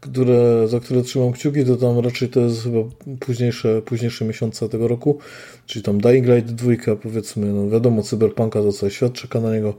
[0.00, 2.78] które, za które trzymam kciuki, to tam raczej to jest chyba
[3.20, 5.18] późniejsze, późniejsze miesiące tego roku,
[5.66, 9.74] czyli tam Dying Light 2, powiedzmy, no wiadomo, Cyberpunka to cały świat czeka na niego,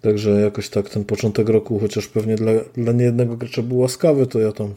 [0.00, 4.40] także jakoś tak ten początek roku, chociaż pewnie dla, dla niejednego gracza był łaskawy, to
[4.40, 4.74] ja tam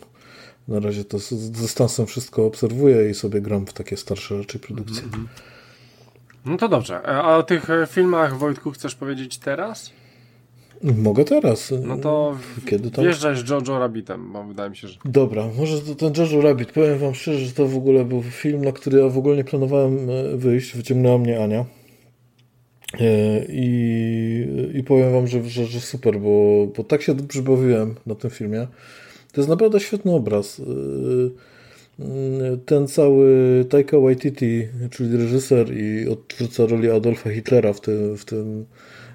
[0.68, 5.04] na razie to z dystansem wszystko obserwuję i sobie gram w takie starsze raczej produkcje.
[5.04, 5.28] Mm -hmm.
[6.46, 7.02] No to dobrze.
[7.02, 9.92] A o tych e, filmach, Wojtku, chcesz powiedzieć teraz?
[10.84, 11.74] Mogę teraz.
[11.84, 13.06] No to Kiedy tam?
[13.06, 15.00] wjeżdżaj z Jojo Rabbitem, bo wydaje mi się, że...
[15.06, 16.72] Dobra, może to ten Jojo Rabbit.
[16.72, 19.44] Powiem wam szczerze, że to w ogóle był film, na który ja w ogóle nie
[19.44, 20.76] planowałem e, wyjść.
[20.76, 21.66] Wyciągnęła mnie Ania.
[23.00, 27.96] E, I, i powiem wam, że, że, że super, bo, bo tak się dobrze bawiłem
[28.06, 28.68] na tym filmie.
[29.34, 30.60] To jest naprawdę świetny obraz.
[30.60, 32.04] E,
[32.66, 38.66] ten cały Taika Waititi, czyli reżyser i odtwórca roli Adolfa Hitlera w tym, w tym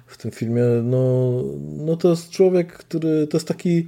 [0.05, 1.33] w tym filmie, no,
[1.77, 3.87] no to jest człowiek, który to jest taki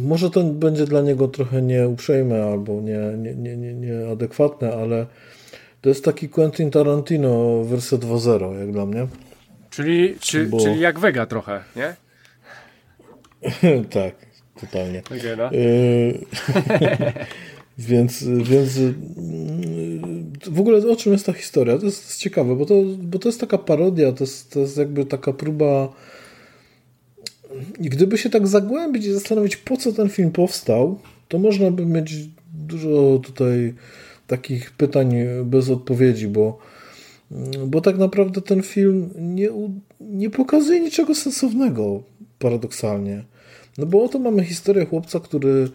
[0.00, 5.06] może to będzie dla niego trochę nieuprzejme albo nie, nie, nie, nie, nieadekwatne, ale
[5.80, 9.06] to jest taki Quentin Tarantino wersja 2.0 jak dla mnie.
[9.70, 10.60] Czyli, czy, Bo...
[10.60, 11.96] czyli jak Vega trochę, nie?
[13.90, 14.14] tak,
[14.60, 15.02] totalnie.
[15.06, 15.52] Okay, no.
[15.52, 16.18] Y,
[17.78, 18.78] więc, więc
[20.46, 21.78] w ogóle o czym jest ta historia?
[21.78, 24.60] To jest, to jest ciekawe, bo to, bo to jest taka parodia, to jest, to
[24.60, 25.92] jest jakby taka próba.
[27.80, 31.86] I gdyby się tak zagłębić i zastanowić, po co ten film powstał, to można by
[31.86, 32.14] mieć
[32.54, 33.74] dużo tutaj
[34.26, 36.58] takich pytań bez odpowiedzi, bo,
[37.66, 39.48] bo tak naprawdę ten film nie,
[40.00, 42.02] nie pokazuje niczego sensownego,
[42.38, 43.24] paradoksalnie.
[43.78, 45.68] No bo oto mamy historię chłopca, który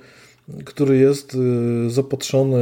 [0.65, 2.59] który jest y, zapatrzony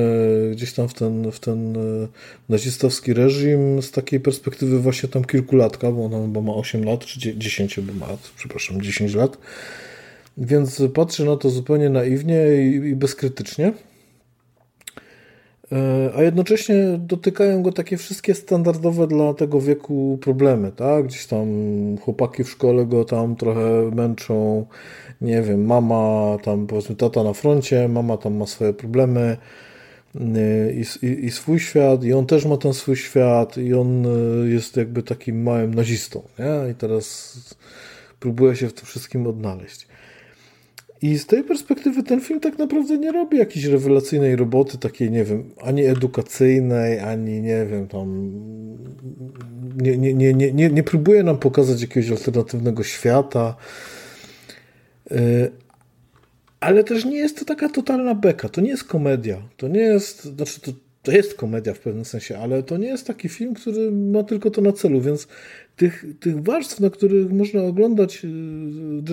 [0.52, 2.08] gdzieś tam w ten, w ten y,
[2.50, 7.38] nazistowski reżim z takiej perspektywy właśnie tam kilkulatka, bo on chyba ma 8 lat, czy
[7.38, 9.38] 10 bo ma, przepraszam, 10 lat.
[10.38, 13.74] Więc patrzy na to zupełnie naiwnie i, bezkrytycznie.
[15.72, 21.06] E, a jednocześnie dotykają go takie wszystkie standardowe dla tego wieku problemy, tak?
[21.06, 21.48] Gdzieś tam
[22.02, 24.66] chłopaki w szkole go tam trochę męczą,
[25.24, 29.38] nie wiem, mama tam, powiedzmy, tata na froncie, mama tam ma swoje problemy
[30.16, 30.20] y,
[31.02, 34.50] i, i, i, swój świat, i on też ma ten swój świat, i on y,
[34.50, 36.72] jest jakby takim małym nazistą, nie?
[36.72, 37.38] I teraz
[38.20, 39.88] próbuje się w tym wszystkim odnaleźć.
[41.04, 45.24] I z tej perspektywy ten film tak naprawdę nie robi jakiejś rewelacyjnej roboty, takiej, nie
[45.24, 48.32] wiem, ani edukacyjnej, ani nie wiem, tam.
[49.82, 53.56] Nie, nie, nie, nie, nie, nie próbuje nam pokazać jakiegoś alternatywnego świata.
[55.14, 55.52] Y,
[56.60, 58.50] ale też nie jest to taka totalna beka.
[58.50, 59.42] To nie jest komedia.
[59.58, 60.24] To nie jest.
[60.24, 60.72] Znaczy, to,
[61.04, 64.52] to jest komedia w pewnym sensie, ale to nie jest taki film, który ma tylko
[64.52, 65.28] to na celu, więc
[65.76, 68.28] tych, tych warstw, na których można oglądać y,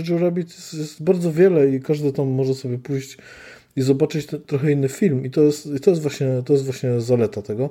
[0.09, 3.19] Jojo Rabbit jest bardzo wiele i każdy tam może sobie pójść
[3.77, 5.25] i zobaczyć te, trochę inny film.
[5.25, 7.71] I to jest, i to jest, właśnie, to jest właśnie zaleta tego.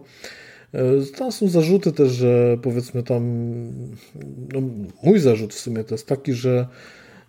[0.73, 0.81] E,
[1.17, 3.23] tam są zarzuty też, że powiedzmy tam,
[4.53, 4.61] no,
[5.03, 6.67] mój zarzut w sumie to jest taki, że,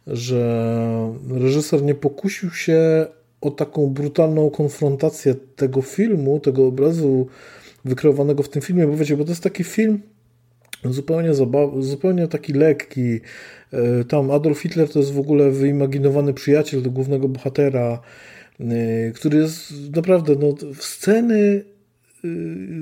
[0.07, 3.07] że reżyser nie pokusił się
[3.41, 7.27] o taką brutalną konfrontację tego filmu, tego obrazu
[7.85, 10.01] wykreowanego w tym filmie, bo wiecie, bo to jest taki film
[10.85, 11.31] zupełnie,
[11.79, 13.21] zupełnie taki lekki.
[13.73, 18.01] E, tam Adolf Hitler to jest w ogóle wyimaginowany przyjaciel do głównego bohatera,
[18.61, 21.65] e, który jest naprawdę, no, sceny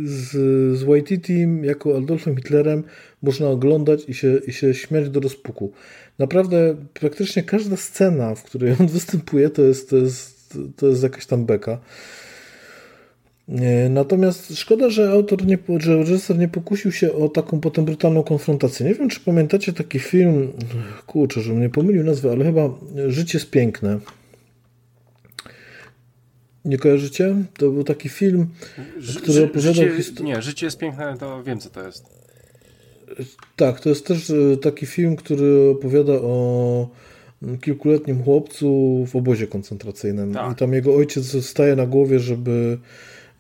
[0.05, 0.31] z,
[0.79, 0.85] z
[1.63, 2.85] jako Adolfem Hitlerem
[3.23, 5.73] można oglądać i się, i się śmiać do rozpuku.
[6.19, 11.27] Naprawdę praktycznie każda scena, w której on występuje, to jest, to jest, to jest jakaś
[11.27, 11.79] tam beka.
[13.91, 18.87] Natomiast szkoda, że autor, nie, że reżyser nie pokusił się o taką potem brutalną konfrontację.
[18.87, 20.53] Nie wiem, czy pamiętacie taki film,
[21.07, 22.71] kurczę, że mnie pomylił nazwę, ale chyba
[23.09, 23.99] Życie jest piękne.
[26.69, 27.35] Nie kojarzycie?
[27.59, 28.47] To był taki film,
[29.23, 30.35] który opowiadał historię.
[30.35, 32.05] Nie, Życie jest piękne, to wiem, co to jest.
[33.57, 36.89] Tak, to jest też e, taki film, który opowiada o
[37.61, 40.35] kilkuletnim chłopcu w obozie koncentracyjnym.
[40.35, 40.53] Tak.
[40.53, 42.79] I tam jego ojciec zostaje na głowie, żeby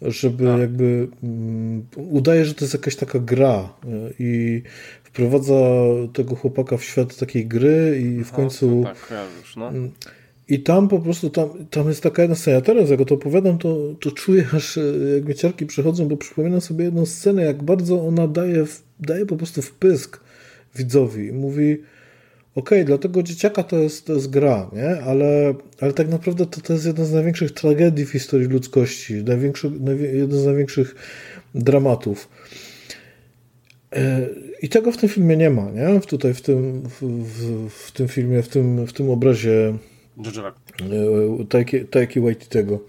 [0.03, 0.61] żeby tak.
[0.61, 3.69] jakby um, udaje, że to jest jakaś taka gra e,
[4.19, 4.63] i
[5.05, 5.55] wprowadza
[6.13, 8.83] tego chłopaka w świat takiej gry i w końcu...
[8.85, 9.73] tak, ja już, no.
[10.49, 12.55] I tam po prostu, tam, tam jest taka jedna scena.
[12.55, 14.83] Ja teraz jak to opowiadam, to, to czuję aż e,
[15.15, 18.65] jak mi ciarki przechodzą, bo przypominam sobie jedną scenę, jak bardzo ona daje,
[19.01, 20.21] daje po prostu wpysk
[20.77, 21.33] widzowi.
[21.33, 21.73] Mówi,
[22.55, 25.01] okej, okay, dla tego dzieciaka to jest, to jest gra, nie?
[25.03, 29.71] Ale, ale tak naprawdę to, to jest jedna z największych tragedii w historii ludzkości, największy,
[30.13, 30.95] jeden z największych
[31.55, 32.29] dramatów.
[33.93, 34.27] E,
[34.63, 36.01] I tego w tym filmie nie ma, nie?
[36.01, 39.75] Tutaj w tym, w, w, w tym filmie, w tym, w tym obrazie
[41.41, 42.81] e, Taiki, Taiki Waititego.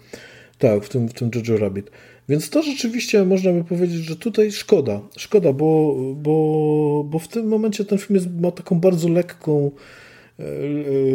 [0.58, 1.92] Tak, w tym, w tym Jojo Rabbit.
[2.30, 5.02] Więc to rzeczywiście można by powiedzieć, że tutaj szkoda.
[5.18, 9.72] Szkoda, bo, bo, bo w tym momencie ten film jest, ma taką bardzo lekką,
[10.40, 10.44] e,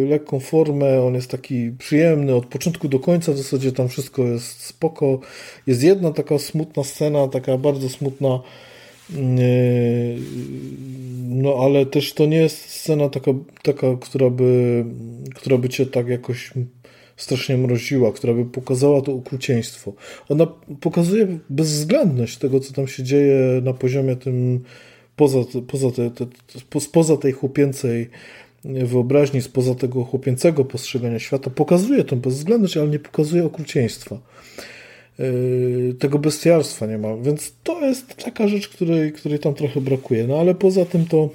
[0.09, 4.61] lekką formę, on jest taki przyjemny od początku do końca, w zasadzie tam wszystko jest
[4.61, 5.21] spoko.
[5.67, 8.74] Jest jedna taka smutna scena, taka bardzo smutna, e,
[11.29, 13.31] no ale też to nie jest scena taka,
[13.63, 14.85] taka która, by,
[15.35, 16.53] która by cię tak jakoś
[17.17, 19.93] strasznie mroziła, która by pokazała to okrucieństwo.
[20.29, 20.47] Ona
[20.81, 24.61] pokazuje bezwzględność tego, co tam się dzieje na poziomie tym
[25.17, 28.11] poza, poza, te, te, spoza tej chłopięcej
[28.65, 31.51] wyobraźni, spoza tego chłopięcego postrzegania świata.
[31.51, 34.19] Pokazuje tą bezwzględność, ale nie pokazuje okrucieństwa.
[35.19, 40.27] Yy, tego bestialstwa nie ma, więc to jest taka rzecz, której, której tam trochę brakuje.
[40.27, 41.31] No ale poza tym to,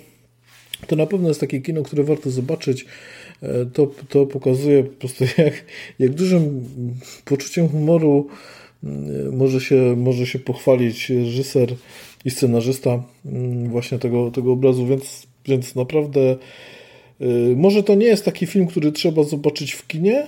[0.87, 2.85] to na pewno jest takie kino, które warto zobaczyć.
[3.43, 5.65] E, to, to pokazuje po prostu, jak,
[5.99, 6.63] jak dużym
[7.25, 8.27] poczuciem humoru
[8.83, 11.75] mm, może się, może się pochwalić reżyser
[12.25, 16.37] i scenarzysta mm, właśnie tego, tego obrazu, więc, więc naprawdę
[17.55, 20.27] może to nie jest taki film, który trzeba zobaczyć w kinie,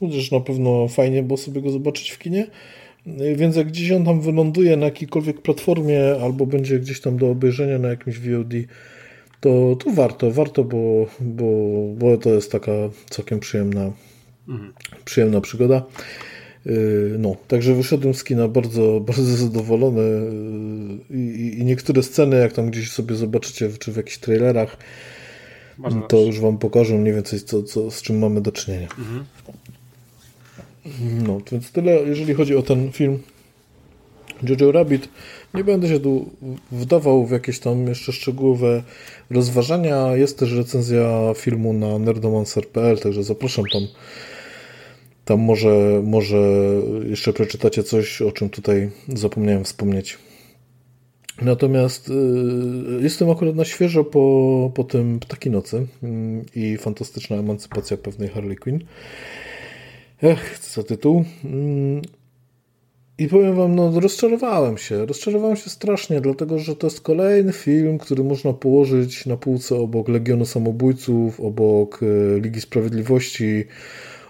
[0.00, 2.46] chociaż na pewno fajnie było sobie go zobaczyć w kinie,
[3.36, 7.78] więc jak gdzieś on tam wyląduje na jakiejkolwiek platformie albo będzie gdzieś tam do obejrzenia
[7.78, 8.52] na jakimś VOD,
[9.40, 11.46] to, to warto, warto, bo, bo,
[11.96, 12.72] bo to jest taka
[13.10, 13.92] całkiem przyjemna,
[14.48, 14.72] mhm.
[15.04, 15.82] przyjemna przygoda.
[16.66, 20.00] Y, no, także wyszedłem z kina bardzo, bardzo zadowolony
[21.10, 24.76] y, i, i niektóre sceny, jak tam gdzieś sobie zobaczycie, czy w jakichś trailerach,
[25.78, 28.88] bardzo to już wam pokażę mniej więcej, co, co, z czym mamy do czynienia.
[28.98, 29.24] Mhm.
[31.26, 33.18] No, więc tyle, jeżeli chodzi o ten film.
[34.42, 35.08] Jojo Rabbit.
[35.54, 36.30] Nie będę się tu
[36.72, 38.82] wdawał w jakieś tam jeszcze szczegółowe
[39.30, 40.16] rozważania.
[40.16, 43.82] Jest też recenzja filmu na nerdomancer.pl, także zapraszam tam.
[45.24, 46.38] Tam może, może
[47.08, 50.18] jeszcze przeczytacie coś, o czym tutaj zapomniałem wspomnieć.
[51.42, 52.12] Natomiast y,
[53.00, 58.56] jestem akurat na świeżo po, po tym Ptaki Nocy y, i fantastyczna emancypacja pewnej Harley
[58.56, 58.84] Quinn.
[60.22, 61.24] Ech, co tytuł.
[61.44, 62.22] Y,
[63.18, 65.06] i powiem wam, no rozczarowałem się.
[65.06, 70.08] Rozczarowałem się strasznie, dlatego że to jest kolejny film, który można położyć na półce obok
[70.08, 73.64] Legionu Samobójców, obok e, Ligi Sprawiedliwości,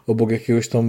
[0.07, 0.85] obok jakiegoś tam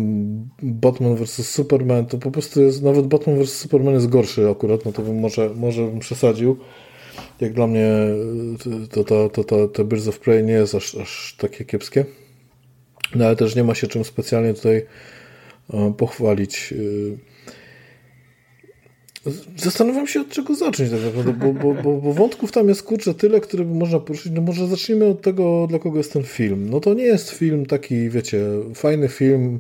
[0.62, 1.50] Batman vs.
[1.50, 2.06] Superman.
[2.06, 3.58] To po prostu jest, nawet Batman vs.
[3.58, 6.58] Superman jest gorszy akurat, no to bym może, może bym przesadził.
[7.42, 10.96] Jak dla mnie e, to, to, to, to, to Birds of Prey nie jest aż,
[10.96, 12.06] aż takie kiepskie.
[13.16, 14.86] No ale też nie ma się czym specjalnie tutaj
[15.74, 16.74] e, pochwalić.
[19.58, 23.14] Zastanawiam się od czego zacząć tak naprawdę, bo, bo, bo, bo wątków tam jest kurczę
[23.14, 24.32] tyle, które można poruszyć.
[24.36, 26.70] No może zacznijmy od tego, dla kogo jest ten film.
[26.70, 28.46] No to nie jest film taki, wiecie,
[28.76, 29.60] fajny film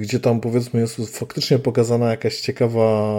[0.00, 3.14] gdzie tam powiedzmy jest faktycznie pokazana jakaś ciekawa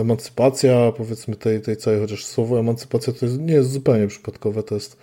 [0.00, 4.74] emancypacja, powiedzmy tej, tej całej, chociaż słowo emancypacja to jest, nie jest zupełnie przypadkowe, to
[4.74, 4.96] jest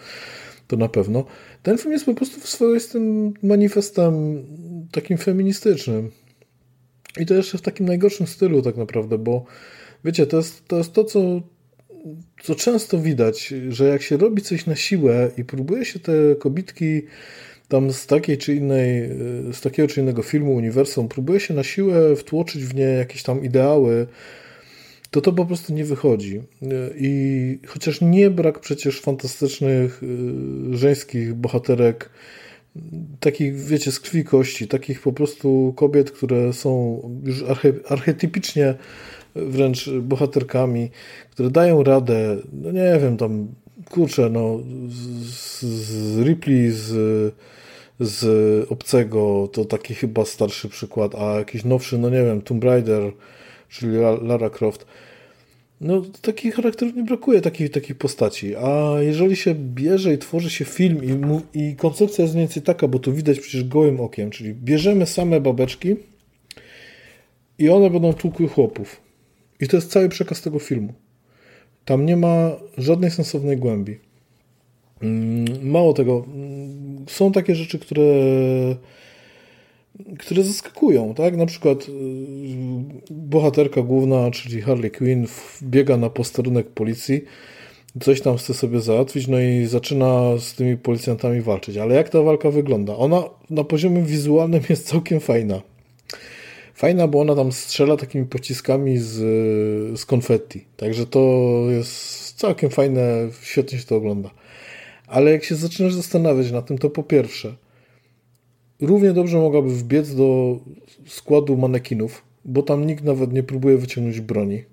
[0.68, 1.26] to na pewno.
[1.64, 4.44] Ten film jest po prostu w swoistym manifestem
[4.92, 6.12] takim feministycznym.
[7.20, 9.46] I to jeszcze w takim najgorszym stylu tak naprawdę, bo
[10.06, 11.42] wiecie, to jest to, jest to co,
[12.44, 17.02] co często widać, że jak się robi coś na siłę i próbuje się te kobitki
[17.68, 19.10] tam z takiej czy innej,
[19.54, 23.44] z takiego czy innego filmu, uniwersum, próbuje się na siłę wtłoczyć w nie jakieś tam
[23.44, 24.08] ideały,
[25.14, 26.42] to to po prostu nie wychodzi.
[26.96, 32.10] I chociaż nie brak przecież fantastycznych y, żeńskich bohaterek,
[33.20, 38.76] takich, wiecie, z krwi kości, takich po prostu kobiet, które są już arche, archetypicznie
[39.36, 40.90] wręcz bohaterkami,
[41.32, 43.48] które dają radę, no nie wiem, tam,
[43.90, 44.60] kurczę, no,
[45.22, 46.92] z, z Ripley, z,
[48.00, 48.26] z
[48.72, 53.12] Obcego, to taki chyba starszy przykład, a jakiś nowszy, no nie wiem, Tomb Raider,
[53.74, 54.86] czyli Lara Croft,
[55.82, 58.56] no, takich charakterów nie brakuje, takich, takich postaci.
[58.56, 61.02] A jeżeli się bierze i tworzy się film
[61.54, 65.06] i, i koncepcja jest mniej więcej taka, bo to widać przecież gołym okiem, czyli bierzemy
[65.06, 65.96] same babeczki
[67.58, 69.02] i one będą tłukły chłopów.
[69.60, 70.94] I to jest cały przekaz tego filmu.
[71.86, 74.00] Tam nie ma żadnej sensownej głębi.
[75.02, 78.04] Mm, mało tego, mm, są takie rzeczy, które
[80.20, 81.38] które zaskakują, tak?
[81.38, 81.92] Na przykład y,
[83.12, 85.28] bohaterka główna, czyli Harley Quinn,
[85.64, 87.24] biega na posterunek policji,
[88.02, 91.78] coś tam chce sobie załatwić, no i zaczyna z tymi policjantami walczyć.
[91.78, 92.96] Ale jak ta walka wygląda?
[92.96, 95.62] Ona na poziomie wizualnym jest całkiem fajna.
[96.74, 99.14] Fajna, bo ona tam strzela takimi pociskami z,
[100.00, 100.66] z konfetti.
[100.78, 104.30] Także to jest całkiem fajne, świetnie się to ogląda.
[105.08, 107.56] Ale jak się zaczynasz zastanawiać na tym, to po pierwsze,
[108.84, 110.60] równie dobrze mogłaby wbiec do
[111.08, 114.64] składu manekinów, bo tam nikt nawet nie próbuje wyciągnąć broni.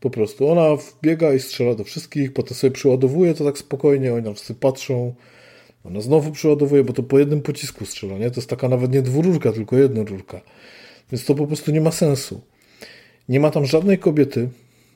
[0.00, 4.24] Po prostu ona wbiega i strzela do wszystkich, potem sobie przyładowuje to tak spokojnie, oni
[4.24, 5.14] tam wszyscy patrzą.
[5.84, 8.30] Ona znowu przyładowuje, bo to po jednym pocisku strzela, nie?
[8.30, 10.40] To jest taka nawet nie dwururka, tylko jednorurka.
[11.12, 12.40] Więc to po prostu nie ma sensu.
[13.28, 14.48] Nie ma tam żadnej kobiety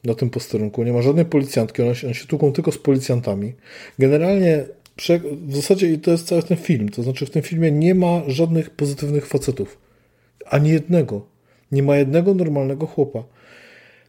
[0.04, 3.52] na tym posterunku, nie ma żadnej policjantki, one się, one się tłuką tylko z policjantami.
[3.98, 4.64] Generalnie
[5.32, 6.88] w zasadzie i to jest cały ten film.
[6.88, 9.78] To znaczy w tym filmie nie ma żadnych pozytywnych facetów.
[10.46, 11.26] Ani jednego.
[11.72, 13.24] Nie ma jednego normalnego chłopa.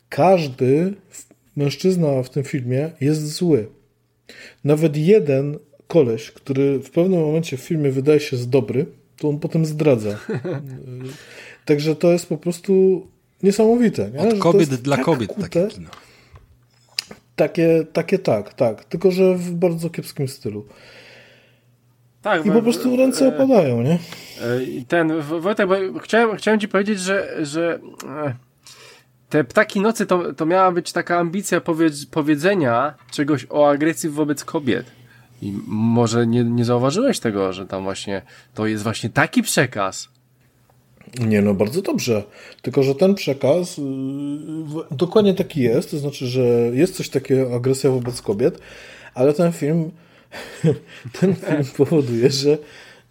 [0.09, 0.93] Każdy
[1.55, 3.67] mężczyzna w tym filmie jest zły.
[4.63, 8.85] Nawet jeden koleś, który w pewnym momencie w filmie wydaje się z dobry,
[9.17, 10.19] to on potem zdradza.
[11.65, 13.07] Także to jest po prostu
[13.43, 14.11] niesamowite.
[14.13, 14.19] Nie?
[14.19, 15.89] Od kobiet dla tak kobiet kute, takie kino.
[17.35, 18.85] Takie, takie tak, tak.
[18.85, 20.65] Tylko, że w bardzo kiepskim stylu.
[22.21, 23.93] Tak, I po prostu ręce e, opadają, nie?
[23.93, 23.99] E,
[24.87, 28.35] ten, Wojtek, bo chciałem, chciałem ci powiedzieć, że, że e,
[29.29, 34.45] te Ptaki Nocy to, to miała być taka ambicja powiedz, powiedzenia czegoś o agresji wobec
[34.45, 34.85] kobiet.
[35.41, 38.21] I może nie, nie zauważyłeś tego, że tam właśnie
[38.53, 40.09] to jest właśnie taki przekaz,
[41.19, 42.23] nie, no bardzo dobrze.
[42.61, 43.83] Tylko, że ten przekaz yy,
[44.91, 46.41] dokładnie taki jest, to znaczy, że
[46.73, 48.59] jest coś takiego, agresja wobec kobiet,
[49.13, 49.91] ale ten film,
[51.19, 52.57] ten film powoduje, że,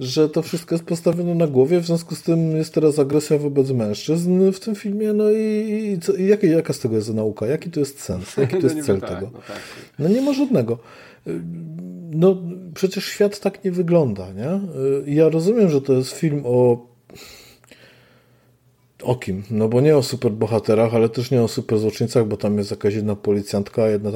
[0.01, 3.70] że to wszystko jest postawione na głowie, w związku z tym jest teraz agresja wobec
[3.70, 7.47] mężczyzn w tym filmie, no i, i, co, i jaka, jaka z tego jest nauka?
[7.47, 8.36] Jaki to jest sens?
[8.36, 9.30] Jaki to no jest cel tak, tego?
[9.32, 9.61] No, tak.
[9.99, 10.78] no nie ma żadnego.
[11.26, 11.40] Yy,
[12.11, 12.36] no
[12.74, 14.61] przecież świat tak nie wygląda, nie?
[15.07, 16.86] Yy, ja rozumiem, że to jest film o
[19.05, 19.43] o kim?
[19.51, 23.17] No bo nie o superbohaterach, ale też nie o superzłoczyńcach, bo tam jest jakaś jedna
[23.17, 24.11] policjantka, jedna...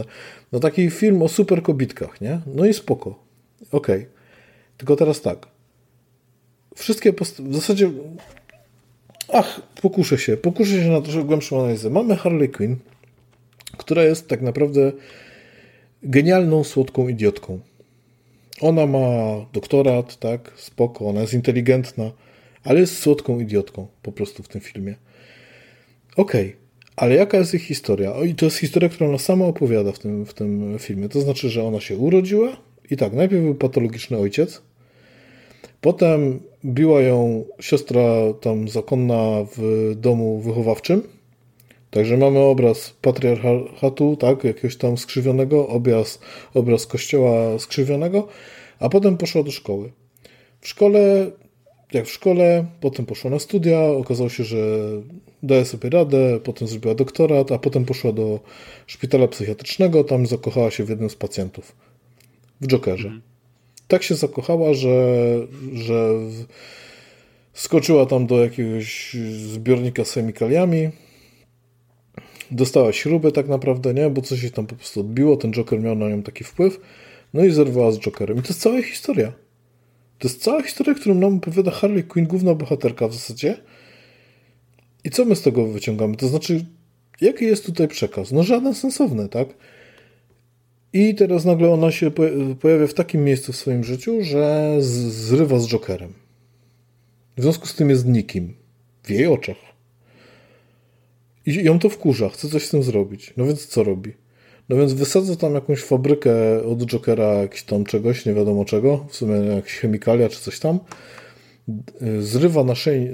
[0.53, 2.41] No taki film o superkobitkach, nie?
[2.47, 3.19] No i spoko.
[3.73, 3.97] Okej.
[3.97, 4.07] Okay.
[4.77, 5.47] Tylko teraz tak.
[6.75, 7.91] Wszystkie post- w zasadzie
[9.33, 10.37] ach, pokuszę się.
[10.37, 11.91] Pokuszę się na troszkę głębszą analizę.
[11.91, 12.77] Mamy Harley Quinn,
[13.77, 14.93] która jest tak naprawdę
[16.03, 17.61] genialną, słodką idiotką.
[18.61, 18.99] Ona ma
[19.53, 22.11] doktorat, tak, spoko, ona jest inteligentna,
[22.69, 24.95] ale jest słodką idiotką po prostu w tym filmie.
[26.17, 26.57] Okej, okay.
[26.97, 28.15] ale jaka jest ich historia?
[28.15, 31.09] O, I to jest historia, którą ona sama opowiada w tym, w tym filmie.
[31.09, 32.57] To znaczy, że ona się urodziła
[32.91, 34.63] i tak, najpierw był patologiczny ojciec,
[35.81, 38.03] potem biła ją siostra
[38.41, 41.03] tam zakonna w domu wychowawczym,
[41.91, 46.21] Także mamy obraz patriarchatu, tak, jakiegoś tam skrzywionego, obraz,
[46.55, 48.29] obraz kościoła skrzywionego,
[48.81, 49.93] a potem poszła do szkoły.
[50.61, 51.31] W szkole
[51.93, 54.79] jak w szkole, potem poszła na studia, okazało się, że
[55.43, 58.41] daje sobie radę, potem zrobiła doktorat, a potem poszła do
[58.87, 61.77] szpitala psychiatrycznego, tam zakochała się w jednym z pacjentów,
[62.61, 63.09] w Jokerze.
[63.09, 63.23] Mhm.
[63.89, 65.17] Tak się zakochała, że,
[65.73, 66.11] że
[67.53, 69.17] skoczyła tam do jakiegoś
[69.53, 70.89] zbiornika z chemikaliami,
[72.51, 74.11] dostała śrubę tak naprawdę, nie?
[74.11, 76.81] Bo coś się tam po prostu odbiło, ten Joker miał na nią taki wpływ,
[77.35, 78.39] no i zerwała z Jokerem.
[78.39, 79.33] I to jest cała historia.
[80.19, 83.57] To jest cała historia, którą nam opowiada Harley Quinn, główna bohaterka w zasadzie.
[85.05, 86.17] I co my z tego wyciągamy?
[86.17, 86.65] To znaczy,
[87.21, 88.33] jaki jest tutaj przekaz?
[88.33, 89.49] No żaden sensowny, tak?
[90.93, 92.11] I teraz nagle ona się
[92.61, 94.77] pojawia w takim miejscu w swoim życiu, że
[95.11, 96.13] zrywa z Jokerem.
[97.37, 98.55] W związku z tym jest nikim.
[99.03, 99.57] W jej oczach.
[101.47, 103.35] I ją to wkurza, chce coś z tym zrobić.
[103.37, 104.13] No więc co robi?
[104.69, 106.33] No więc wysadza tam jakąś fabrykę
[106.65, 110.79] od Jokera, jakiś tam czegoś, nie wiadomo czego, w sumie jakieś chemikalia czy coś tam.
[112.21, 112.65] Zrywa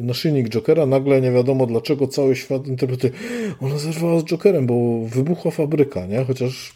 [0.00, 3.12] naszyjnik Jokera, nagle nie wiadomo dlaczego cały świat interpretuje.
[3.60, 6.24] Ona zerwała z Jokerem, bo wybuchła fabryka, nie?
[6.24, 6.74] Chociaż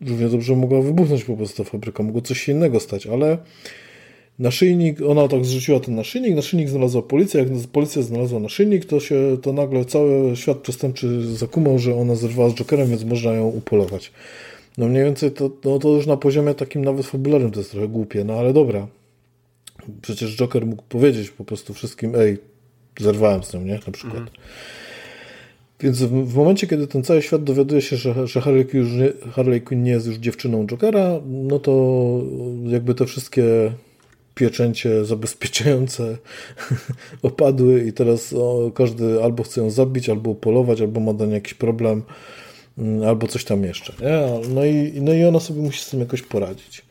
[0.00, 3.38] równie dobrze mogła wybuchnąć po prostu ta fabryka, mogło coś innego stać, ale
[4.42, 9.36] naszyjnik, ona tak zrzuciła ten naszyjnik, naszyjnik znalazła policja, jak policja znalazła naszyjnik, to się,
[9.42, 14.12] to nagle cały świat przestępczy zakumał, że ona zerwała z Jokerem, więc można ją upolować.
[14.78, 17.88] No mniej więcej to, no to już na poziomie takim nawet fabularnym to jest trochę
[17.88, 18.86] głupie, no ale dobra.
[20.02, 22.38] Przecież Joker mógł powiedzieć po prostu wszystkim, ej,
[23.00, 23.80] zerwałem z nią, nie?
[23.86, 24.20] Na przykład.
[24.20, 24.36] Mhm.
[25.80, 29.30] Więc w, w, momencie, kiedy ten cały świat dowiaduje się, że, że Harley, Quinn nie,
[29.32, 31.72] Harley Quinn nie jest już dziewczyną Jokera, no to
[32.66, 33.72] jakby te wszystkie
[34.34, 36.16] pieczęcie zabezpieczające
[37.22, 41.34] opadły i teraz o, każdy albo chce ją zabić, albo polować, albo ma do niej
[41.34, 42.02] jakiś problem,
[42.78, 43.92] mm, albo coś tam jeszcze.
[44.00, 44.48] Nie?
[44.54, 46.82] No, i, no i ona sobie musi z tym jakoś poradzić.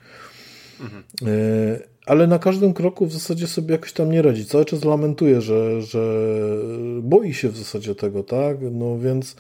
[0.82, 1.04] Mhm.
[1.28, 4.46] Y ale na każdym kroku w zasadzie sobie jakoś tam nie radzi.
[4.46, 6.28] Cały czas lamentuje, że, że
[7.02, 8.58] boi się w zasadzie tego, tak?
[8.72, 9.36] No więc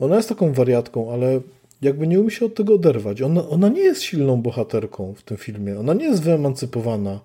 [0.00, 1.40] ona jest taką wariatką, ale
[1.82, 3.22] jakby nie umie się od tego oderwać.
[3.22, 5.78] Ona, ona nie jest silną bohaterką w tym filmie.
[5.78, 7.20] Ona nie jest wyemancypowana.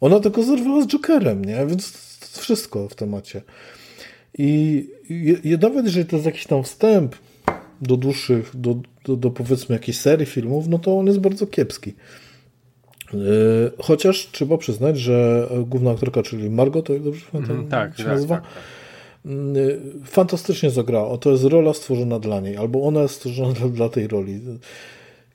[0.00, 1.66] Ona tylko zerwała z Jokerem, nie?
[1.66, 1.92] Więc
[2.38, 3.42] wszystko w temacie.
[4.38, 4.86] I,
[5.44, 7.16] i nawet jeżeli to jest jakiś tam wstęp
[7.80, 11.94] do dłuższych, do, do, do powiedzmy jakiejś serii filmów, no to on jest bardzo kiepski.
[13.14, 13.16] E,
[13.78, 18.12] chociaż trzeba przyznać, że główna aktorka, czyli Margot, to dobrze pamiętam, mm, tak, się tak,
[18.12, 18.34] nazywa?
[18.34, 18.52] Tak, tak.
[19.26, 19.60] Mm, e,
[20.04, 21.18] fantastycznie zagrała.
[21.18, 24.40] To jest rola stworzona dla niej, albo ona jest stworzona dla, dla tej roli.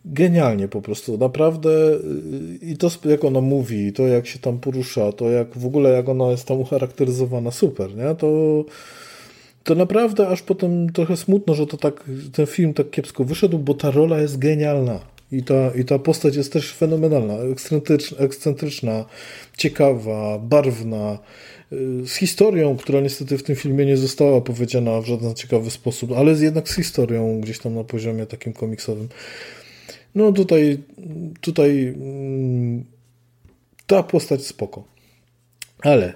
[0.05, 1.69] Genialnie po prostu, naprawdę
[2.61, 6.09] i to jak ona mówi, to jak się tam porusza, to jak w ogóle jak
[6.09, 8.15] ona jest tam ucharakteryzowana, super, nie?
[8.15, 8.65] To,
[9.63, 13.73] to naprawdę aż potem trochę smutno, że to tak, ten film tak kiepsko wyszedł, bo
[13.73, 14.99] ta rola jest genialna.
[15.31, 19.05] I ta, I ta postać jest też fenomenalna, ekscentryczna, ekscentryczna
[19.57, 21.19] ciekawa, barwna,
[21.71, 26.11] y, z historią, która niestety w tym filmie nie została powiedziana w żaden ciekawy sposób,
[26.11, 29.07] ale jednak z historią gdzieś tam na poziomie takim komiksowym.
[30.15, 30.77] No tutaj,
[31.41, 32.85] tutaj mm,
[33.87, 34.83] ta postać spoko.
[35.81, 36.13] Ale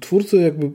[0.00, 0.70] twórcy jakby, y,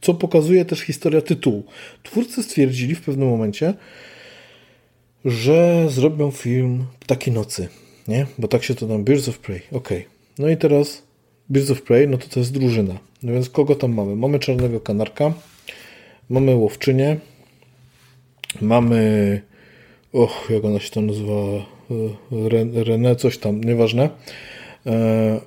[0.00, 1.64] co pokazuje też historia tytułu.
[2.02, 3.74] Twórcy stwierdzili w pewnym momencie,
[5.24, 7.68] że zrobią film Ptaki Nocy,
[8.08, 8.26] nie?
[8.38, 9.88] Bo tak się to tam Birds of Prey, ok.
[10.38, 11.02] No i teraz
[11.50, 12.98] Birds of Prey, no to to jest drużyna.
[13.22, 14.16] No więc kogo tam mamy?
[14.16, 15.32] Mamy Czarnego Kanarka,
[16.30, 17.16] mamy Łowczynię,
[18.60, 19.42] mamy
[20.12, 21.34] och, jak ona się tam nazywa
[22.84, 24.10] René, coś tam, nieważne.
[24.86, 25.40] E,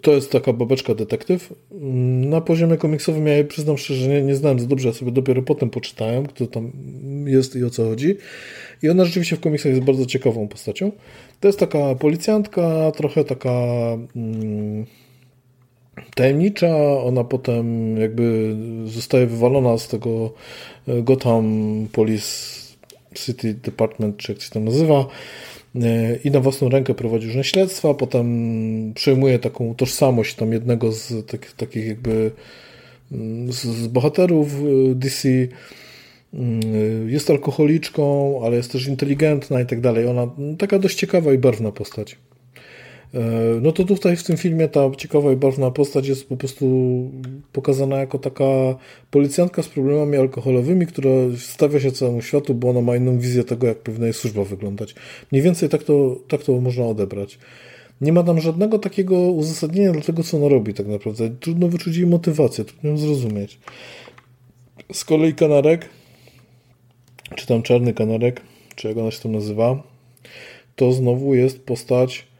[0.00, 1.52] to jest taka babeczka detektyw.
[2.20, 5.42] Na poziomie komiksowym ja jej przyznam szczerze, nie, nie znałem za dobrze, ja sobie dopiero
[5.42, 6.72] potem poczytałem, kto tam
[7.26, 8.16] jest i o co chodzi.
[8.82, 10.92] I ona rzeczywiście w komiksach jest bardzo ciekawą postacią.
[11.40, 13.50] To jest taka policjantka, trochę taka
[14.16, 14.86] mm,
[16.14, 16.76] tajemnicza.
[17.02, 20.32] Ona potem jakby zostaje wywalona z tego
[20.88, 22.63] e, Gotham Police
[23.18, 25.06] City Department, czy jak się to nazywa
[26.24, 31.52] i na własną rękę prowadzi różne śledztwa, potem przejmuje taką tożsamość tam jednego z takich,
[31.52, 32.30] takich jakby
[33.12, 35.28] mm, z, z bohaterów y, DC.
[36.34, 40.06] Mm, jest alkoholiczką, ale jest też inteligentna i tak dalej.
[40.06, 42.16] Ona mm, taka dość ciekawa i barwna postać.
[43.14, 43.20] E,
[43.60, 46.66] no to tutaj w tym filmie ta ciekawa i barwna postać jest po prostu
[47.52, 48.44] pokazana jako taka
[49.10, 53.66] policjantka z problemami alkoholowymi, która stawia się całemu światu, bo ona ma inną wizję tego,
[53.66, 54.94] jak powinna jej służba wyglądać.
[55.32, 57.38] Mniej więcej tak to, tak to można odebrać.
[58.00, 61.30] Nie ma tam żadnego takiego uzasadnienia dla tego, co ona robi tak naprawdę.
[61.40, 63.58] Trudno wyczuć jej motywację, trudno ją zrozumieć.
[64.92, 65.88] Z kolei kanarek,
[67.34, 68.40] czy tam czarny kanarek,
[68.76, 69.82] czy jak ona się tam nazywa,
[70.76, 72.33] to znowu jest postać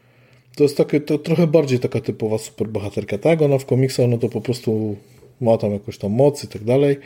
[0.56, 3.42] to jest takie, to trochę bardziej taka typowa superbohaterka, tak?
[3.42, 4.96] Ona w komiksach, no to po prostu
[5.40, 6.96] ma tam jakąś tam moc i tak dalej.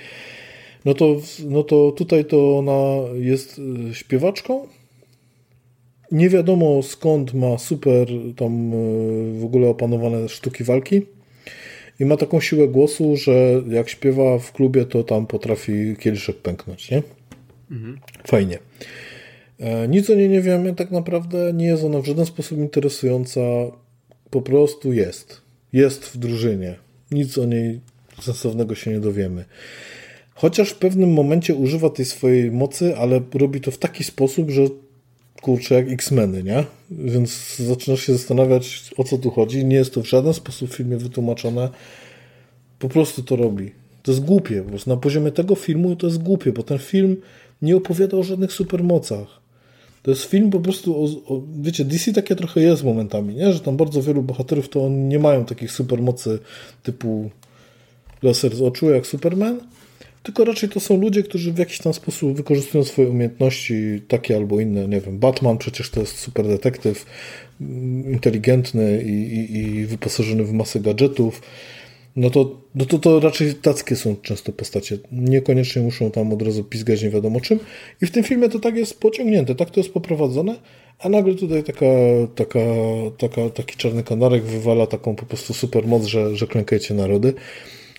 [0.85, 4.69] No to, no to tutaj to ona jest y, śpiewaczką
[6.13, 8.71] nie wiadomo skąd ma super tam
[9.41, 11.03] w ogóle opanowane sztuki walki
[12.01, 16.91] i ma taką siłę głosu, że jak śpiewa w klubie, to tam potrafi kieliszek pęknąć,
[16.91, 17.03] nie?
[17.71, 17.99] Mhm.
[18.27, 18.59] Fajnie.
[19.61, 23.41] E, nic o niej nie wiemy, tak naprawdę nie jest ona w żaden sposób interesująca,
[24.31, 25.41] po prostu jest.
[25.73, 26.77] Jest w drużynie.
[27.11, 27.81] Nic o niej
[28.21, 29.45] sensownego się nie dowiemy.
[30.35, 34.63] Chociaż w pewnym momencie używa tej swojej mocy, ale robi to w taki sposób, że
[35.43, 36.65] kurczę, jak X-Meny, nie?
[36.91, 39.65] Więc zaczynasz się zastanawiać, o co tu chodzi.
[39.65, 41.69] Nie jest to w żaden sposób w filmie wytłumaczone.
[42.79, 43.73] Po prostu to robi.
[44.03, 44.63] To jest głupie.
[44.63, 47.17] Po prostu na poziomie tego filmu to jest głupie, bo ten film
[47.63, 49.41] nie opowiada o żadnych supermocach.
[50.09, 53.53] To jest film po prostu o, o, wiecie, DC takie trochę jest momentami, nie?
[53.53, 56.39] Że tam bardzo wielu bohaterów to nie mają takich supermocy
[56.83, 57.31] typu
[58.23, 59.61] laser z oczu jak Superman,
[60.23, 64.61] tylko raczej to są ludzie, którzy w jakiś tam sposób wykorzystują swoje umiejętności, takie albo
[64.61, 67.07] inne, nie wiem, Batman przecież to jest super detektyw,
[67.61, 71.43] mm, inteligentny i, i, i wyposażony w masę gadżetów,
[72.17, 74.99] no to, no to, to raczej tackie są często postacie.
[75.13, 77.59] Niekoniecznie muszą tam od razu pizgać nie wiadomo czym.
[78.03, 80.55] I w tym filmie to tak jest pociągnięte, tak to jest poprowadzone,
[80.99, 81.87] a nagle tutaj taka,
[82.35, 82.61] taka,
[83.19, 87.35] taka, taki czarny kanarek wywala taką po prostu super moc, że, że klękajcie narody.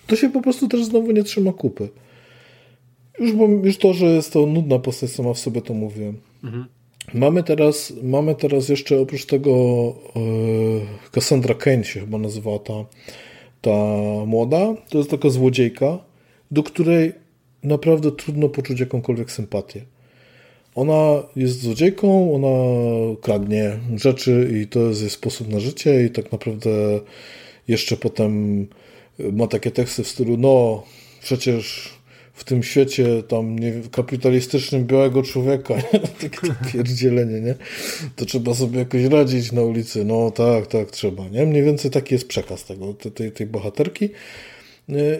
[0.06, 1.88] To się po prostu też znowu nie trzyma kupy.
[3.18, 6.12] Już, bo, już to, że jest to nudna postać sama w sobie, to mówię.
[6.44, 6.66] Mhm.
[7.14, 9.50] Mamy teraz, mamy teraz jeszcze oprócz tego
[10.16, 12.84] yy, Cassandra Kane się chyba nazywała ta,
[13.60, 13.76] ta
[14.26, 14.74] młoda.
[14.88, 15.98] To jest taka złodziejka,
[16.50, 17.12] do której
[17.62, 19.82] naprawdę trudno poczuć jakąkolwiek sympatię.
[20.74, 22.74] Ona jest złodziejką, ona
[23.22, 26.70] kradnie rzeczy i to jest jej sposób na życie i tak naprawdę
[27.68, 28.66] jeszcze potem
[29.32, 30.82] ma takie teksty w stylu no
[31.22, 31.88] przecież
[32.40, 35.74] w tym świecie tam nie, kapitalistycznym białego człowieka,
[36.22, 37.54] takie pierdzielenie, nie?
[38.16, 40.04] To trzeba sobie jakoś radzić na ulicy.
[40.04, 41.46] No tak, tak, trzeba, nie?
[41.46, 44.08] Mniej więcej taki jest przekaz tego, tej, tej bohaterki.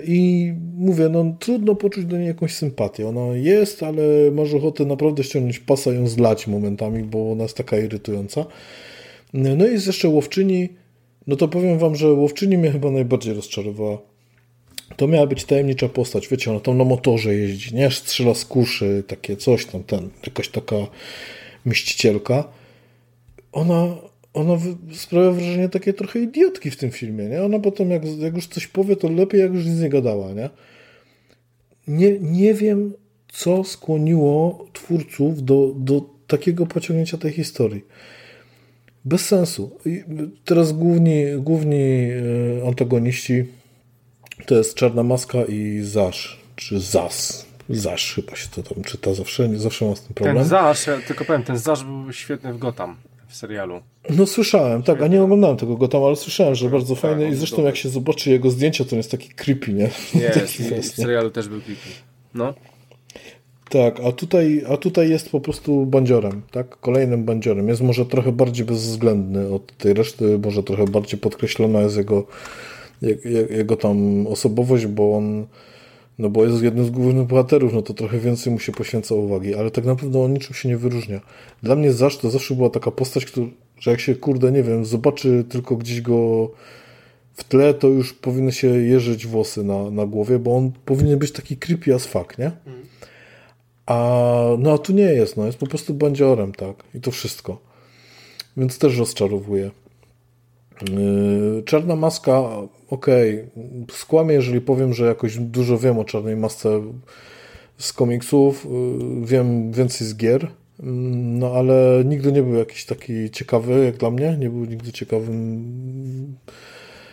[0.04, 3.08] I mówię, no trudno poczuć do niej jakąś sympatię.
[3.08, 7.56] Ona jest, ale masz ochotę naprawdę ściągnąć pasa i ją zlać momentami, bo ona jest
[7.56, 8.46] taka irytująca.
[9.34, 10.68] No i jest jeszcze łowczyni.
[11.26, 14.09] No to powiem wam, że łowczyni mnie chyba najbardziej rozczarowała
[14.96, 17.90] to miała być tajemnicza postać, wiecie, ona tam na motorze jeździ, nie?
[17.90, 20.76] Strzela z kuszy, takie coś tam, ten, jakaś taka
[21.64, 22.44] mścicielka.
[23.52, 23.96] Ona,
[24.34, 24.58] ona
[24.92, 27.42] sprawia wrażenie takiej trochę idiotki w tym filmie, nie?
[27.42, 30.50] Ona potem, jak, jak już coś powie, to lepiej, jak już nic nie gadała, nie?
[31.88, 32.92] Nie, nie wiem,
[33.32, 37.84] co skłoniło twórców do, do takiego pociągnięcia tej historii.
[39.04, 39.78] Bez sensu.
[39.86, 40.02] I
[40.44, 42.10] teraz główni, główni
[42.62, 43.44] e, antagoniści
[44.46, 47.46] to jest Czarna Maska i Zasz, czy Zas.
[47.68, 50.36] Zasz chyba się to tam czyta, zawsze, zawsze mam z tym problem.
[50.36, 52.96] Ten Zasz, ja tylko powiem, ten Zasz był świetny w Gotham,
[53.28, 53.80] w serialu.
[54.10, 57.34] No słyszałem, tak, a nie oglądałem tego Gotham, ale słyszałem, że bardzo tak, fajny i
[57.34, 59.90] zresztą jak się zobaczy jego zdjęcia, to jest taki creepy, nie?
[60.14, 61.88] Jest, i w serialu też był creepy.
[62.34, 62.54] No.
[63.70, 66.80] Tak, a tutaj, a tutaj jest po prostu bandziorem, tak?
[66.80, 67.68] Kolejnym bandziorem.
[67.68, 72.26] Jest może trochę bardziej bezwzględny od tej reszty, może trochę bardziej podkreślona jest jego
[73.50, 75.46] jego tam osobowość, bo on
[76.20, 79.54] no bo jest jednym z głównych bohaterów, no to trochę więcej mu się poświęca uwagi,
[79.54, 81.20] ale tak naprawdę on niczym się nie wyróżnia.
[81.62, 83.46] Dla mnie Zasz to zawsze była taka postać, która,
[83.78, 86.50] że jak się, kurde, nie wiem, zobaczy tylko gdzieś go
[87.34, 91.32] w tle, to już powinny się jeżyć włosy na, na głowie, bo on powinien być
[91.32, 92.50] taki creepy as fuck, nie?
[93.86, 96.76] A, no a tu nie jest, no jest po prostu bandziorem, tak?
[96.94, 97.58] I to wszystko.
[98.56, 99.70] Więc też rozczarowuje.
[100.82, 102.38] Yy, czarna maska,
[102.90, 103.96] okej, okay.
[103.96, 106.80] skłamię, jeżeli powiem, że jakoś dużo wiem o czarnej masce
[107.78, 108.66] z komiksów,
[109.20, 110.48] yy, wiem więcej z gier, yy,
[111.12, 116.36] no ale nigdy nie był jakiś taki ciekawy jak dla mnie, nie był nigdy ciekawym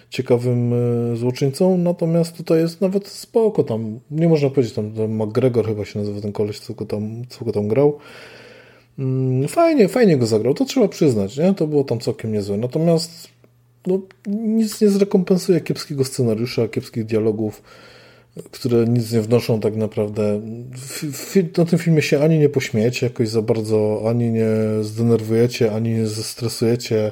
[0.09, 0.73] ciekawym
[1.15, 6.21] złoczyńcą, natomiast tutaj jest nawet spoko tam, nie można powiedzieć tam, McGregor chyba się nazywa
[6.21, 7.97] ten koleś, co go tam, co go tam grał,
[9.47, 11.53] fajnie, fajnie go zagrał, to trzeba przyznać, nie?
[11.53, 13.36] To było tam całkiem niezłe, natomiast
[13.87, 17.61] no, nic nie zrekompensuje kiepskiego scenariusza, kiepskich dialogów,
[18.51, 20.41] które nic nie wnoszą tak naprawdę.
[21.57, 24.49] na tym filmie się ani nie pośmiejecie jakoś za bardzo, ani nie
[24.81, 27.11] zdenerwujecie, ani nie zestresujecie.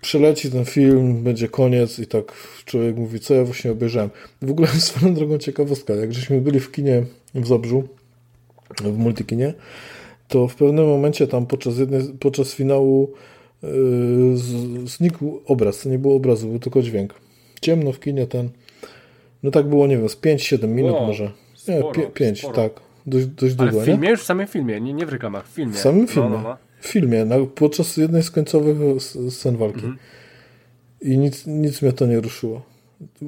[0.00, 2.32] Przeleci ten film, będzie koniec i tak
[2.64, 4.10] człowiek mówi, co ja właśnie obejrzałem.
[4.42, 7.02] W ogóle swoją drogą ciekawostka, jak żeśmy byli w kinie
[7.34, 7.88] w Zabrzu,
[8.84, 9.54] w multikinie,
[10.28, 13.12] to w pewnym momencie tam podczas, jednej, podczas finału
[14.84, 17.14] znikł obraz, to nie było obrazu, był tylko dźwięk.
[17.60, 18.48] Ciemno w kinie ten.
[19.42, 21.30] No tak było, nie wiem, z 5-7 minut wow, może.
[21.68, 21.82] Nie,
[22.14, 22.72] 5, tak.
[23.06, 23.82] Dość, dość Ale długo.
[23.82, 24.02] w filmie?
[24.02, 24.10] Nie?
[24.10, 25.72] Już w samym filmie, nie, nie w reklamach, w filmie.
[25.72, 26.28] W samym filmie.
[26.28, 26.56] No, no, no.
[26.80, 29.76] W filmie, na, podczas jednej z końcowych scen walki.
[29.76, 29.98] Mhm.
[31.02, 32.62] I nic, nic mnie to nie ruszyło.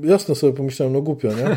[0.04, 1.56] Jasno sobie pomyślałem, no głupio, nie?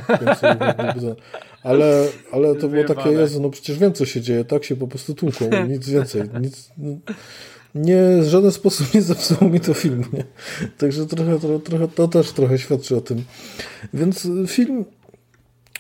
[1.64, 4.88] Ale, ale to było takie, Jezu, no przecież wiem, co się dzieje, tak się po
[4.88, 6.22] prostu tłuką, nic więcej.
[6.42, 6.72] Nic,
[7.76, 10.24] nie, w żaden sposób nie zepsuło mi to film, nie?
[10.78, 13.24] Także trochę, trochę, trochę, to też trochę świadczy o tym.
[13.94, 14.86] Więc film,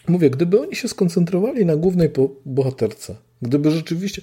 [0.08, 2.10] mówię, gdyby oni się skoncentrowali na głównej
[2.46, 4.22] bohaterce, gdyby rzeczywiście,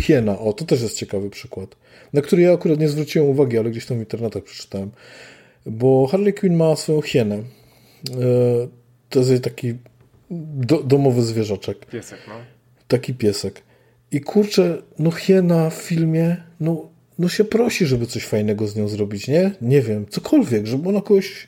[0.00, 1.76] Hiena, o, to też jest ciekawy przykład,
[2.12, 4.90] na który ja akurat nie zwróciłem uwagi, ale gdzieś tam w internetach przeczytałem,
[5.66, 7.36] bo Harley Quinn ma swoją hienę.
[7.36, 7.42] E,
[9.10, 9.74] to jest taki
[10.30, 11.86] do, domowy zwierzaczek.
[11.86, 12.34] Piesek, no.
[12.88, 13.62] Taki piesek.
[14.10, 18.88] I kurczę, no hiena w filmie, no, no się prosi, żeby coś fajnego z nią
[18.88, 19.50] zrobić, nie?
[19.60, 21.46] Nie wiem, cokolwiek, żeby ona kogoś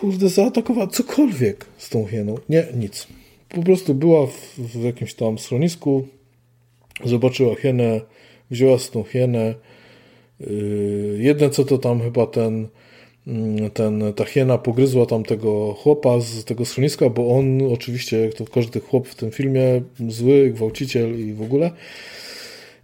[0.00, 2.34] kurde, zaatakowała, cokolwiek z tą hieną.
[2.48, 3.06] Nie, nic.
[3.48, 6.08] Po prostu była w, w jakimś tam schronisku,
[7.04, 8.00] zobaczyła hienę,
[8.50, 9.54] wzięła z tą hienę,
[10.40, 12.68] Yy, jedne co to tam chyba ten,
[13.26, 18.34] mm, ten, ta hiena pogryzła tam tego chłopa z tego schroniska, bo on oczywiście, jak
[18.34, 21.70] to każdy chłop w tym filmie, zły, gwałciciel i w ogóle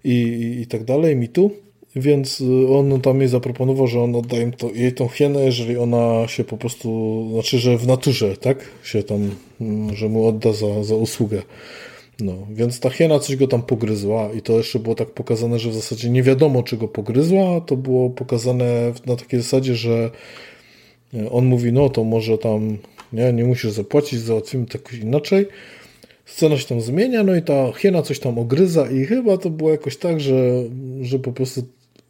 [0.04, 1.50] i, i tak dalej, mitu.
[1.96, 6.44] Więc on tam jej zaproponował, że on odda to, jej tą hienę, jeżeli ona się
[6.44, 9.30] po prostu, znaczy, że w naturze, tak, się tam,
[9.60, 11.42] mm, że mu odda za, za usługę.
[12.20, 15.70] No, więc ta hiena coś go tam pogryzła i to jeszcze było tak pokazane, że
[15.70, 17.60] w zasadzie nie wiadomo, czy go pogryzła.
[17.60, 20.10] To było pokazane na takiej zasadzie, że
[21.14, 22.78] e, on mówi, no to może tam
[23.12, 25.46] nie, nie musisz zapłacić, załatwimy to jakoś inaczej.
[26.26, 29.70] Scena się tam zmienia, no i ta hiena coś tam ogryza i chyba to było
[29.70, 30.62] jakoś tak, że,
[31.02, 31.62] że po prostu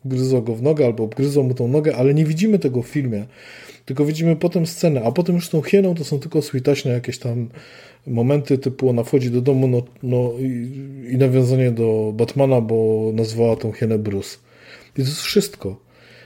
[0.05, 3.27] gryzła go w nogę albo obgryzła mu tą nogę, ale nie widzimy tego w filmie.
[3.85, 7.49] Tylko widzimy potem scenę, a potem już tą hieną to są tylko switaśne jakieś tam
[8.07, 10.71] momenty typu ona wchodzi do domu no, no i,
[11.13, 14.37] i nawiązanie do Batmana, bo nazwała tą hienę Bruce.
[14.93, 15.84] I to jest wszystko.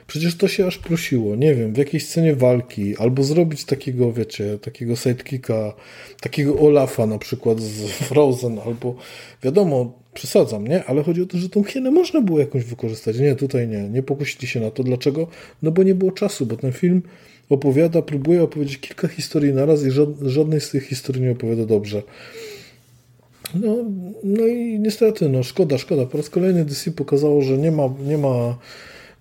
[0.09, 4.59] Przecież to się aż prosiło, nie wiem, w jakiejś scenie walki, albo zrobić takiego, wiecie,
[4.59, 5.75] takiego sidekicka,
[6.21, 8.95] takiego Olafa na przykład z Frozen, albo
[9.43, 10.85] wiadomo, przesadzam, nie?
[10.85, 13.19] Ale chodzi o to, że tą hienę można było jakąś wykorzystać.
[13.19, 14.83] Nie, tutaj nie, nie pokusili się na to.
[14.83, 15.27] Dlaczego?
[15.63, 17.03] No bo nie było czasu, bo ten film
[17.49, 19.91] opowiada, próbuje opowiedzieć kilka historii naraz i
[20.23, 22.03] żadnej z tych historii nie opowiada dobrze.
[23.55, 23.77] No,
[24.25, 26.07] no i niestety, no szkoda, szkoda.
[26.07, 28.59] Po raz kolejny DC pokazało, że nie ma, nie ma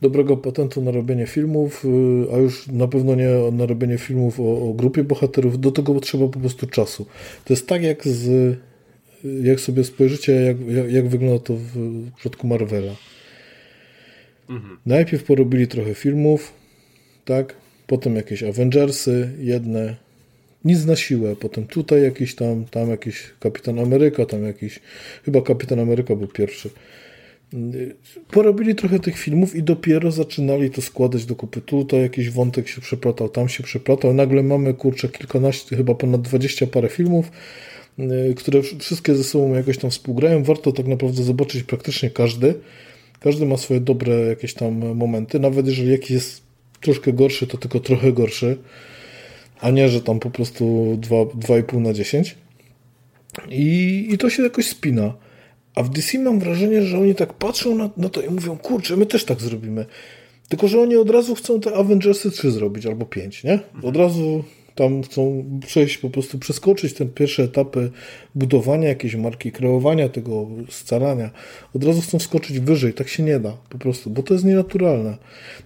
[0.01, 4.69] dobrego patentu na robienie filmów, y, a już na pewno nie na robienie filmów o,
[4.69, 5.59] o grupie bohaterów.
[5.59, 7.05] Do tego trzeba po prostu czasu.
[7.45, 8.57] To jest tak jak z,
[9.43, 12.95] jak sobie spojrzycie, jak, jak, jak wygląda to w przypadku Marvela.
[14.49, 14.77] Mhm.
[14.85, 16.53] Najpierw porobili trochę filmów,
[17.25, 17.55] tak?
[17.87, 19.95] potem jakieś Avengersy, jedne,
[20.65, 24.79] nic na siłę, potem tutaj jakiś tam, tam jakiś Kapitan Ameryka, tam jakiś,
[25.25, 26.69] chyba Kapitan Ameryka był pierwszy.
[28.31, 31.61] Porobili trochę tych filmów i dopiero zaczynali to składać do kupy.
[31.61, 34.13] Tutaj jakiś wątek się przeplatał, tam się przeplatał.
[34.13, 37.31] Nagle mamy, kurczę, kilkanaście, chyba ponad dwadzieścia parę filmów,
[37.99, 40.43] y, które wszystkie ze sobą jakoś tam współgrają.
[40.43, 42.55] Warto tak naprawdę zobaczyć praktycznie każdy.
[43.19, 46.41] Każdy ma swoje dobre jakieś tam momenty, nawet jeżeli jakiś jest
[46.81, 48.57] troszkę gorszy, to tylko trochę gorszy,
[49.59, 52.35] a nie, że tam po prostu 2,5 na 10.
[53.49, 55.13] I, I to się jakoś spina.
[55.77, 58.97] A w DC mam wrażenie, że oni tak patrzą na, na to i mówią, kurczę,
[58.97, 59.85] my też tak zrobimy.
[60.49, 63.59] Tylko, że oni od razu chcą te Avengersy 3 zrobić, albo 5, nie?
[63.83, 64.43] Od razu
[64.75, 67.91] tam chcą przejść, po prostu przeskoczyć te pierwsze etapy
[68.35, 71.29] budowania jakiejś marki, kreowania tego scalania.
[71.75, 72.93] Od razu chcą skoczyć wyżej.
[72.93, 75.17] Tak się nie da po prostu, bo to jest nienaturalne.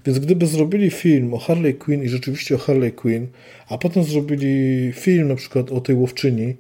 [0.06, 3.28] Więc gdyby zrobili film o Harley Quinn i rzeczywiście o Harley Quinn,
[3.68, 6.56] a potem zrobili film na przykład o tej łowczyni,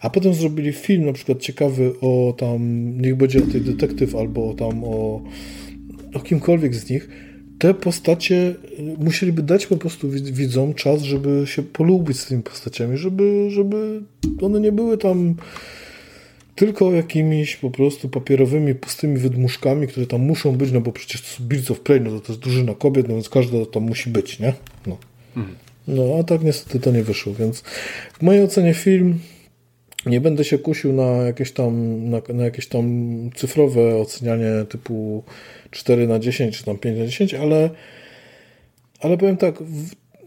[0.00, 2.58] a potem zrobili film na przykład ciekawy o tam,
[3.00, 5.22] niech będzie o tej detektyw albo tam o,
[6.14, 7.08] o kimkolwiek z nich,
[7.58, 12.96] te postacie y, musieliby dać po prostu widzom czas, żeby się polubić z tymi postaciami,
[12.96, 14.02] żeby, żeby
[14.40, 15.34] one nie były tam
[16.54, 21.28] tylko jakimiś po prostu papierowymi, pustymi wydmuszkami, które tam muszą być, no bo przecież to
[21.28, 24.10] są Birds of Prey, no to, to jest drużyna kobiet, no więc każda tam musi
[24.10, 24.52] być, nie?
[24.86, 24.96] No.
[25.36, 25.56] Mhm.
[25.88, 27.60] no, a tak niestety to nie wyszło, więc
[28.18, 29.18] w mojej ocenie film
[30.06, 32.84] nie będę się kusił na jakieś tam, na, na jakieś tam
[33.34, 35.22] cyfrowe ocenianie typu
[35.70, 37.70] 4 na 10 czy tam 5 na 10, ale,
[39.00, 39.54] ale powiem tak,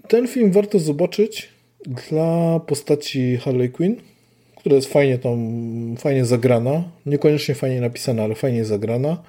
[0.08, 1.50] ten film warto zobaczyć
[1.86, 3.96] dla postaci Harley Quinn,
[4.56, 5.38] która jest fajnie tam,
[5.98, 9.24] fajnie zagrana, niekoniecznie fajnie napisana, ale fajnie zagrana.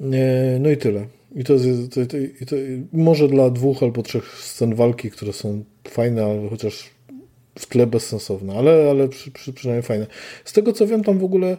[0.00, 1.06] E, no i tyle.
[1.36, 2.56] I to, jest, to, to, to,
[2.92, 6.95] może dla dwóch albo trzech scen walki, które są fajne, ale chociaż
[7.58, 10.06] w tle bezsensowne, ale, ale przy, przy, przynajmniej fajne.
[10.44, 11.56] Z tego co wiem, tam w ogóle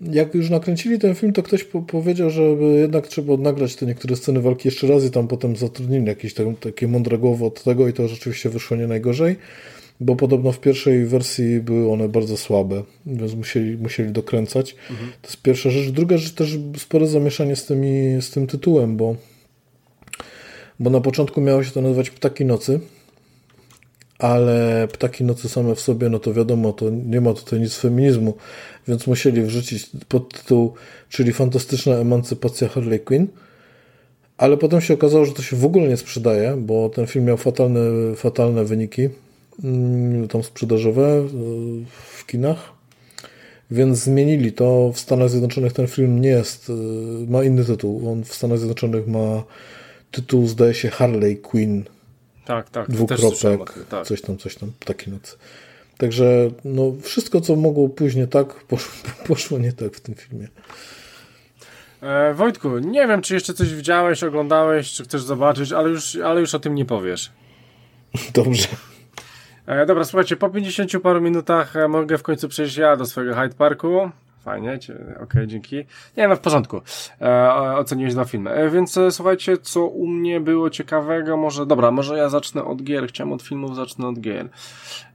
[0.00, 2.42] jak już nakręcili ten film, to ktoś po powiedział, że
[2.80, 6.56] jednak trzeba nagrać te niektóre sceny walki jeszcze raz i tam potem zatrudnili jakieś tam,
[6.56, 9.36] takie mądre głowy od tego i to rzeczywiście wyszło nie najgorzej,
[10.00, 14.76] bo podobno w pierwszej wersji były one bardzo słabe, więc musieli, musieli dokręcać.
[14.90, 15.12] Mhm.
[15.22, 15.90] To jest pierwsza rzecz.
[15.90, 19.16] Druga rzecz też spore zamieszanie z, tymi, z tym tytułem, bo,
[20.80, 22.80] bo na początku miało się to nazywać Ptaki Nocy,
[24.18, 28.34] ale Ptaki Nocy same w sobie, no to wiadomo, to nie ma tutaj nic feminizmu,
[28.88, 30.74] więc musieli wrzucić podtytuł,
[31.08, 33.26] czyli Fantastyczna emancypacja Harley Quinn,
[34.38, 37.36] ale potem się okazało, że to się w ogóle nie sprzedaje, bo ten film miał
[37.36, 37.80] fatalne,
[38.16, 39.08] fatalne wyniki
[39.64, 41.26] mm, tam sprzedażowe e,
[42.16, 42.72] w kinach,
[43.70, 44.92] więc zmienili to.
[44.92, 46.72] W Stanach Zjednoczonych ten film nie jest, e,
[47.30, 48.10] ma inny tytuł.
[48.10, 49.44] On w Stanach Zjednoczonych ma
[50.10, 51.84] tytuł, zdaje się, Harley Quinn
[52.48, 52.90] tak, tak.
[52.90, 54.06] Dwukropek, tak.
[54.06, 55.38] coś tam, coś tam, taki noc.
[55.98, 58.92] Także no, wszystko, co mogło pójść nie tak, poszło,
[59.26, 60.48] poszło nie tak w tym filmie.
[62.02, 66.40] E, Wojtku, nie wiem, czy jeszcze coś widziałeś, oglądałeś, czy chcesz zobaczyć, ale już, ale
[66.40, 67.30] już o tym nie powiesz.
[68.34, 68.68] Dobrze.
[69.66, 73.34] E, dobra, słuchajcie, po 50 paru minutach e, mogę w końcu przejść ja do swojego
[73.34, 74.10] Hyde Parku.
[74.44, 75.84] Fajnie, okej, okay, dzięki.
[76.16, 76.80] Nie, no w porządku.
[77.20, 78.50] E, oceniłeś dwa filmy.
[78.50, 82.82] E, więc e, słuchajcie, co u mnie było ciekawego, może, dobra, może ja zacznę od
[82.82, 83.08] gier.
[83.08, 84.48] Chciałem od filmów, zacznę od gier.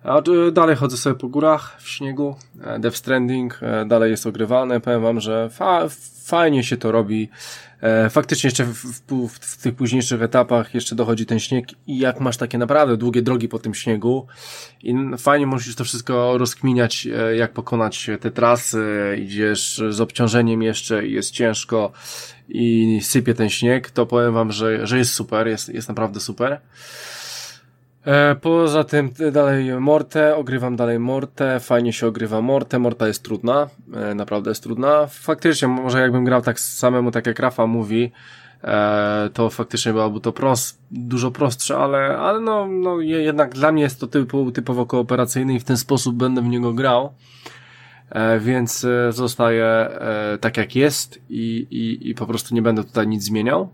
[0.04, 2.36] A, e, dalej chodzę sobie po górach, w śniegu.
[2.64, 4.80] E, Death Stranding e, dalej jest ogrywane.
[4.82, 5.88] Powiem wam, że fa
[6.24, 7.30] fajnie się to robi.
[7.84, 12.20] E, faktycznie jeszcze w, w, w, tych późniejszych etapach jeszcze dochodzi ten śnieg i jak
[12.20, 14.28] masz takie naprawdę długie drogi po tym śniegu
[14.84, 21.08] i fajnie musisz to wszystko rozkminiać, e, jak pokonać te trasy, idziesz z obciążeniem jeszcze
[21.08, 21.92] i jest ciężko
[22.50, 26.62] i sypie ten śnieg, to powiem wam, że, że jest super, jest, jest naprawdę super.
[28.06, 33.68] E, poza tym dalej Mortę, ogrywam dalej Mortę, fajnie się ogrywa Mortę, Morta jest trudna,
[33.94, 35.08] e, naprawdę jest trudna.
[35.08, 38.12] Faktycznie, może jakbym grał tak samemu, tak jak Rafa mówi,
[38.64, 43.84] e, to faktycznie byłoby to prost, dużo prostsze, ale, ale no, no jednak dla mnie
[43.84, 47.14] jest to typu, typowo kooperacyjny i w ten sposób będę w niego grał.
[48.40, 49.90] Więc zostaje
[50.42, 53.70] tak jak jest i, i, i po prostu nie będę tutaj nic zmieniał.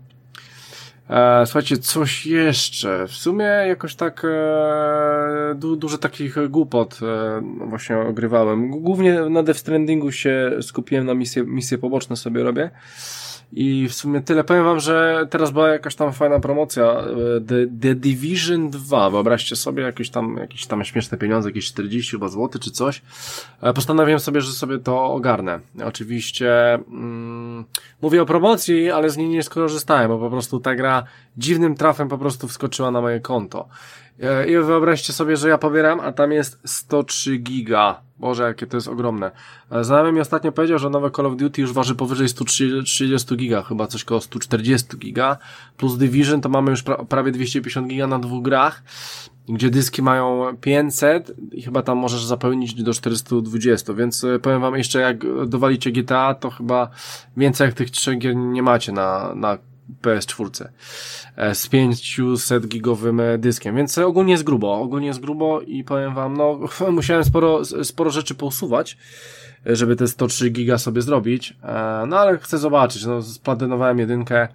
[1.10, 3.06] E, słuchajcie, coś jeszcze.
[3.08, 8.70] W sumie jakoś tak e, du, dużo takich głupot e, właśnie ogrywałem.
[8.70, 12.70] Głównie na Death Strandingu się skupiłem na misje, misje poboczne sobie robię.
[13.52, 14.44] I w sumie tyle.
[14.44, 17.04] Powiem wam, że teraz była jakaś tam fajna promocja e,
[17.40, 19.10] The, The Division 2.
[19.10, 23.02] Wyobraźcie sobie jakieś tam, jakieś tam śmieszne pieniądze, jakieś 40 chyba złoty czy coś.
[23.62, 25.60] E, postanowiłem sobie, że sobie to ogarnę.
[25.84, 27.64] Oczywiście mm,
[28.02, 31.04] mówię o promocji, ale z niej nie skorzystałem, bo po prostu ta gra
[31.36, 33.68] dziwnym trafem po prostu wskoczyła na moje konto.
[34.22, 38.00] E, I wyobraźcie sobie, że ja pobieram, a tam jest 103 giga.
[38.18, 39.30] Boże, jakie to jest ogromne.
[39.70, 43.62] E, znajomy mi ostatnio powiedział, że nowe Call of Duty już waży powyżej 130 giga,
[43.62, 45.38] chyba coś koło 140 giga.
[45.76, 48.82] Plus Division to mamy już pra prawie 250 giga na dwóch grach,
[49.48, 54.76] gdzie dyski mają 500 i chyba tam możesz zapełnić do 420, więc e, powiem wam
[54.76, 56.90] jeszcze, jak dowalicie GTA, to chyba
[57.36, 59.58] więcej jak tych trzech gier nie macie na, na
[60.02, 60.68] PS4
[61.36, 66.14] e, z 500 gigowym e, dyskiem, więc ogólnie jest grubo, ogólnie jest grubo i powiem
[66.14, 66.60] wam, no
[66.90, 68.98] musiałem sporo, sporo rzeczy pousuwać,
[69.66, 71.56] e, żeby te 103 giga sobie zrobić,
[72.08, 74.48] no ale chcę zobaczyć, no splanowałem jedynkę,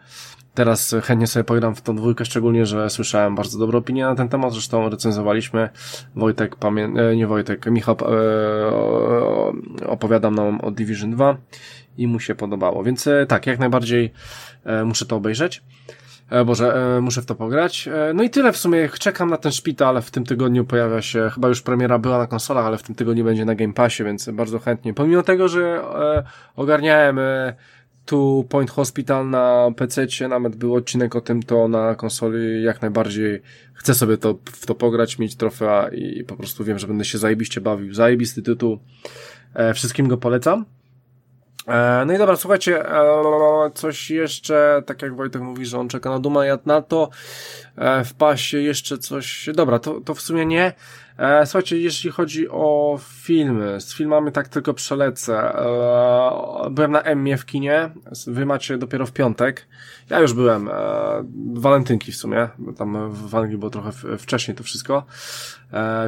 [0.54, 4.30] Teraz chętnie sobie pogram w tą dwójkę, szczególnie, że słyszałem bardzo dobre opinie na ten
[4.30, 5.70] temat, zresztą recenzowaliśmy.
[6.16, 6.90] Wojtek, pamię...
[7.16, 7.98] nie Wojtek, Michał
[9.86, 11.38] opowiadam nam o Division 2
[11.98, 12.84] i mu się podobało.
[12.84, 14.12] Więc tak, jak najbardziej
[14.66, 15.64] E, muszę to obejrzeć.
[16.30, 17.90] E, Boże, e, muszę w to pograć.
[18.14, 18.90] No i tyle w sumie.
[19.00, 20.02] Czekam na ten szpital.
[20.02, 23.24] W tym tygodniu pojawia się, chyba już premiera była na konsolach, ale w tym tygodniu
[23.24, 24.94] będzie na Game Passie, więc bardzo chętnie.
[24.94, 25.82] Pomimo tego, że
[26.56, 27.20] ogarniałem
[28.06, 33.42] tu Point Hospital na PC, nawet był odcinek o tym, to na konsoli jak najbardziej
[33.74, 37.18] chcę sobie to, w to pograć, mieć trofea i po prostu wiem, że będę się
[37.18, 37.94] zajebiście bawił.
[37.94, 38.80] Zajebisty tytuł.
[39.74, 40.66] Wszystkim go polecam.
[41.68, 46.10] E, no i dobra, słuchajcie, e, coś jeszcze, tak jak Wojtek mówi, że on czeka
[46.10, 47.10] na Duma, ja na to
[47.76, 50.74] e, w pasie jeszcze coś, dobra, to, to w sumie nie.
[51.46, 55.54] Słuchajcie, jeśli chodzi o filmy, z filmami tak tylko przelecę.
[56.72, 57.90] Byłem na Emmie w kinie,
[58.28, 59.68] wy macie dopiero w piątek.
[60.10, 60.70] Ja już byłem,
[61.54, 65.04] walentynki w sumie, bo tam w Anglii było trochę wcześniej to wszystko.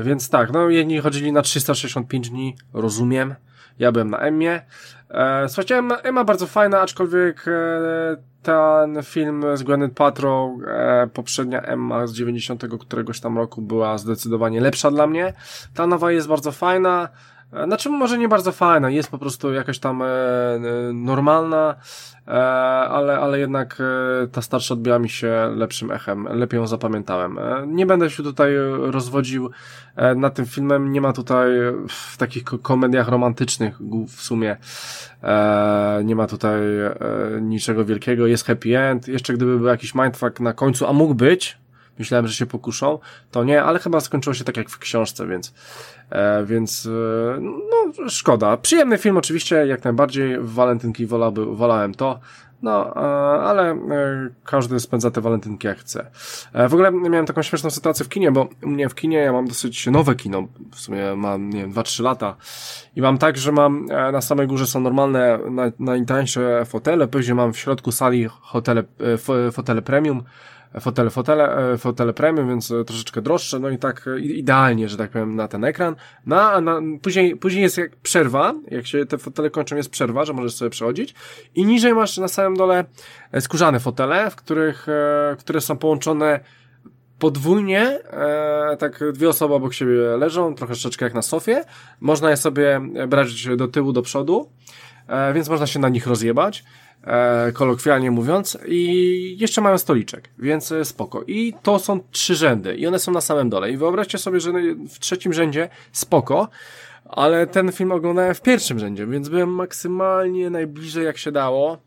[0.03, 3.35] Więc tak, no jedni chodzili na 365 dni, rozumiem.
[3.79, 4.61] Ja byłem na Emmie.
[5.09, 11.61] E, słuchajcie, Emma, Emma bardzo fajna, aczkolwiek e, ten film z Gwyneth Paltrow, e, poprzednia
[11.61, 15.33] Emma z 90 któregoś tam roku była zdecydowanie lepsza dla mnie.
[15.73, 17.09] Ta nowa jest bardzo fajna.
[17.53, 20.59] E, znaczy może nie bardzo fajna, jest po prostu jakaś tam e, e,
[20.93, 21.75] normalna,
[22.27, 22.31] e,
[22.89, 23.77] ale, ale jednak
[24.23, 27.39] e, ta starsza odbiła mi się lepszym echem, lepiej ją zapamiętałem.
[27.39, 29.49] E, nie będę się tutaj rozwodził
[29.95, 31.49] e, nad tym filmem, nie ma tutaj
[31.89, 33.77] w takich komediach romantycznych
[34.07, 34.57] w sumie,
[36.03, 36.59] nie ma tutaj
[37.41, 41.57] niczego wielkiego, jest happy end, jeszcze gdyby był jakiś mindfuck na końcu, a mógł być,
[41.99, 42.99] myślałem, że się pokuszą,
[43.31, 45.53] to nie, ale chyba skończyło się tak jak w książce, więc,
[46.09, 48.57] e, więc e, no szkoda.
[48.57, 52.19] Przyjemny film oczywiście, jak najbardziej, w walentynki wolałby, wolałem to,
[52.61, 52.99] no, e,
[53.41, 53.77] ale e,
[54.43, 56.11] każdy spędza te walentynki jak chce.
[56.53, 59.33] E, w ogóle miałem taką śmieszną sytuację w kinie, bo u mnie w kinie ja
[59.33, 62.35] mam dosyć nowe kino, w sumie mam, nie wiem, 2-3 lata.
[62.95, 65.39] I mam tak, że mam na samej górze są normalne,
[65.79, 68.83] najtańsze fotele, później mam w środku sali hotele,
[69.51, 70.23] fotele premium,
[70.79, 74.97] fotele, fotele, e, fotele premium, więc e, troszeczkę droższe, no i tak e, idealnie, że
[74.97, 75.95] tak powiem, na ten ekran.
[76.25, 80.25] No, a na, później, później jest jak przerwa, jak się te fotele kończą, jest przerwa,
[80.25, 81.15] że możesz sobie przechodzić
[81.55, 82.85] i niżej masz na samym dole
[83.39, 84.87] skórzane fotele, w których,
[85.37, 86.39] które są połączone
[87.19, 91.63] podwójnie, e, tak dwie osoby obok siebie leżą, troszeczkę jak na sofie.
[91.99, 94.49] Można je sobie brać do tyłu, do przodu,
[95.07, 96.63] e, więc można się na nich rozjebać
[97.07, 101.23] e, kolokwialnie mówiąc, i jeszcze mają stoliczek, więc e, spoko.
[101.27, 103.71] I to są trzy rzędy i one są na samym dole.
[103.71, 104.51] I wyobraźcie sobie, że
[104.89, 106.49] w trzecim rzędzie spoko,
[107.05, 111.77] ale ten film oglądałem w pierwszym rzędzie, więc byłem maksymalnie najbliżej jak się dało.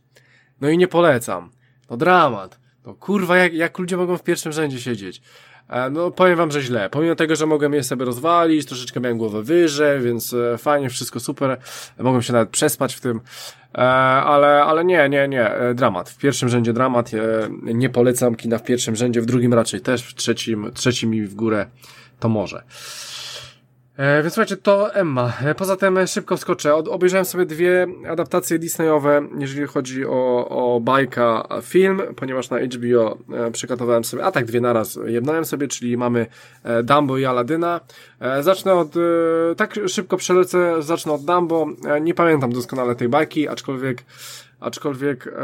[0.61, 1.51] No i nie polecam.
[1.87, 2.61] To dramat.
[2.83, 5.23] To kurwa, jak, jak ludzie mogą w pierwszym rzędzie siedzieć.
[5.71, 6.91] E, no, powiem wam, że źle.
[6.91, 11.21] Pomimo tego, że mogłem je sobie rozwalić, troszeczkę miałem głowę wyżej, więc e, fajnie, wszystko
[11.21, 11.59] super.
[11.99, 13.21] Mogłem się nawet przespać w tym.
[13.75, 15.51] E, ale, ale nie, nie, nie.
[15.75, 16.11] Dramat.
[16.11, 17.11] W pierwszym rzędzie dramat.
[17.63, 21.35] Nie polecam kina w pierwszym rzędzie, w drugim raczej też, w trzecim, trzecim i w
[21.35, 21.67] górę
[22.21, 22.63] to może.
[24.01, 25.33] E, więc słuchajcie, to Emma.
[25.45, 26.75] E, poza tym e, szybko wskoczę.
[26.75, 33.19] obejrzałem sobie dwie adaptacje Disneyowe, jeżeli chodzi o, o bajka film, ponieważ na HBO
[33.53, 36.27] przygotowałem sobie, a tak dwie naraz jednałem sobie, czyli mamy
[36.85, 37.81] Dumbo i Aladyna.
[38.41, 38.95] Zacznę od,
[39.57, 41.67] tak szybko przelecę, zacznę od Dumbo.
[42.01, 44.05] Nie pamiętam doskonale tej bajki, aczkolwiek,
[44.61, 45.35] aczkolwiek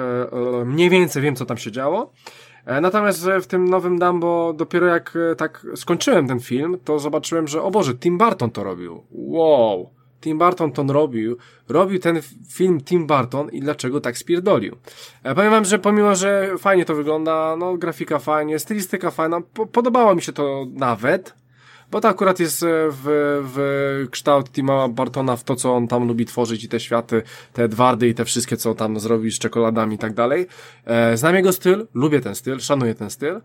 [0.65, 2.13] mniej więcej wiem, co tam się działo.
[2.67, 7.49] E, natomiast w tym nowym Dumbo, dopiero jak e, tak skończyłem ten film, to zobaczyłem,
[7.49, 9.03] że o Boże, Tim Burton to robił.
[9.11, 9.91] Wow!
[10.21, 11.37] Tim Burton to robił,
[11.69, 12.21] robił ten
[12.53, 14.77] film Tim Burton i dlaczego tak spierdolił.
[15.23, 19.67] E, powiem wam, że pomimo, że fajnie to wygląda, no grafika fajnie, stylistyka fajna, po
[19.67, 21.35] podobało mi się to nawet,
[21.91, 23.03] bo to akurat jest e, w,
[23.55, 27.23] w kształt Tima Bartona w to, co on tam lubi tworzyć i te światy,
[27.53, 30.47] te Edwardy i te wszystkie, co tam zrobi z czekoladami i tak dalej.
[30.85, 33.41] E, znam jego styl, lubię ten styl, szanuję ten styl.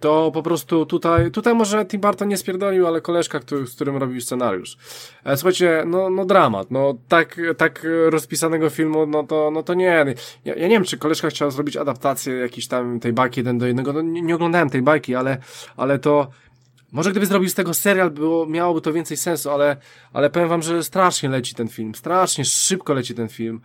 [0.00, 3.96] To po prostu tutaj, tutaj może Tim Barton nie spierdolił, ale koleżka, który, z którym
[3.96, 4.76] robił scenariusz.
[5.24, 10.14] E, słuchajcie, no, no dramat, no tak, tak rozpisanego filmu, no to, no to nie.
[10.44, 13.66] Ja, ja nie wiem, czy koleżka chciała zrobić adaptację jakiejś tam tej bajki jeden do
[13.66, 15.38] jednego, no nie, nie oglądałem tej bajki, ale,
[15.76, 16.28] ale to,
[16.92, 19.76] może gdyby zrobił z tego serial, było, miałoby to więcej sensu, ale,
[20.12, 21.94] ale powiem wam, że strasznie leci ten film.
[21.94, 23.60] Strasznie szybko leci ten film.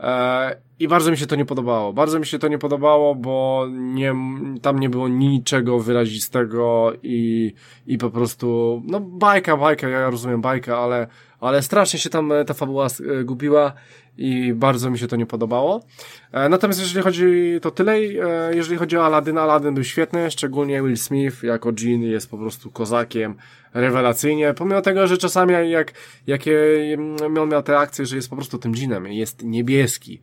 [0.00, 1.92] E, I bardzo mi się to nie podobało.
[1.92, 4.14] Bardzo mi się to nie podobało, bo nie,
[4.62, 7.52] tam nie było niczego wyrazistego i,
[7.86, 11.06] i po prostu, no bajka, bajka, ja rozumiem bajkę, ale,
[11.40, 13.72] ale strasznie się tam ta fabuła e, gubiła
[14.18, 15.84] i bardzo mi się to nie podobało.
[16.32, 20.82] E, natomiast jeżeli chodzi, to tyle, e, jeżeli chodzi o Aladdin, Aladdin był świetny, szczególnie
[20.82, 23.34] Will Smith jako Jean jest po prostu kozakiem,
[23.74, 25.92] rewelacyjnie, pomimo tego, że czasami jak,
[26.26, 26.58] jakie
[26.94, 30.20] mm, on miał te akcje, że jest po prostu tym Jeanem, jest niebieski,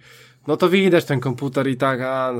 [0.47, 2.31] no to widać ten komputer i tak, a,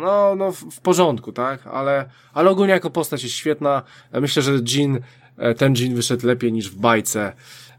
[0.00, 3.82] no, no, w porządku, tak, ale, ale ogólnie jako postać jest świetna,
[4.12, 4.98] myślę, że Jean,
[5.38, 7.32] e, ten Jean wyszedł lepiej niż w bajce,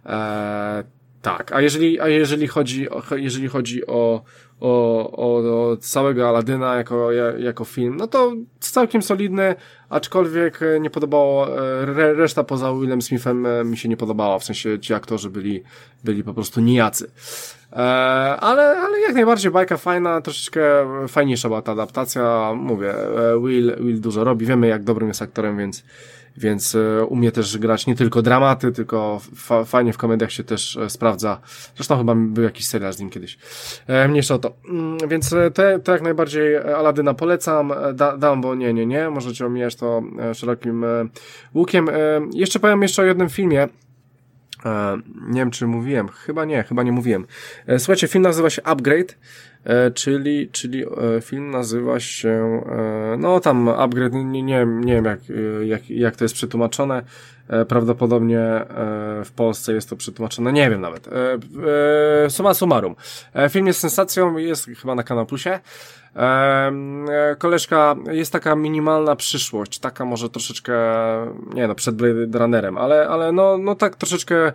[0.05, 0.83] e,
[1.21, 4.23] tak, a jeżeli, a jeżeli chodzi, o, jeżeli chodzi o,
[4.59, 9.55] o, o, całego Aladyna jako, jako film, no to całkiem solidny,
[9.89, 14.43] aczkolwiek nie podobało, e, re, reszta poza Willem Smithem e, mi się nie podobała, w
[14.43, 15.63] sensie ci aktorzy byli,
[16.03, 17.11] byli po prostu nijacy.
[17.73, 17.75] E,
[18.39, 20.61] ale, ale jak najbardziej bajka fajna, troszeczkę
[21.07, 25.57] fajniejsza była ta adaptacja, mówię, e, Will, Will dużo robi, wiemy jak dobrym jest aktorem,
[25.57, 25.83] więc
[26.39, 30.77] więc e, umie też grać nie tylko dramaty, tylko fa fajnie w komediach się też
[30.77, 31.41] e, sprawdza.
[31.75, 33.37] Zresztą chyba był jakiś serial z nim kiedyś.
[33.87, 34.53] E, mniejsza o to.
[34.69, 37.73] Mm, więc te, te jak najbardziej Aladyna polecam.
[37.93, 39.09] Da, Dumbo nie, nie, nie.
[39.09, 40.85] Możecie omijać to szerokim
[41.53, 41.89] łukiem.
[42.33, 43.67] Jeszcze powiem jeszcze o jednym filmie.
[45.27, 46.07] Nie wiem, czy mówiłem.
[46.07, 47.25] Chyba nie, chyba nie mówiłem.
[47.77, 49.15] Słuchajcie, film nazywa się Upgrade.
[49.69, 55.05] E, czyli, czyli e, film nazywa się, e, no tam Upgrade, nie, nie, nie wiem
[55.05, 55.19] jak,
[55.65, 57.03] jak, jak to jest przetłumaczone,
[57.67, 58.65] prawdopodobnie
[59.25, 61.09] w Polsce jest to przetłumaczone, nie wiem nawet.
[62.29, 62.95] Suma summarum.
[63.49, 65.59] Film jest sensacją, jest chyba na Kanal Plusie.
[67.37, 70.73] Koleżka, jest taka minimalna przyszłość, taka może troszeczkę,
[71.53, 74.51] nie no, przed Blade Runnerem, ale, ale no, no tak troszeczkę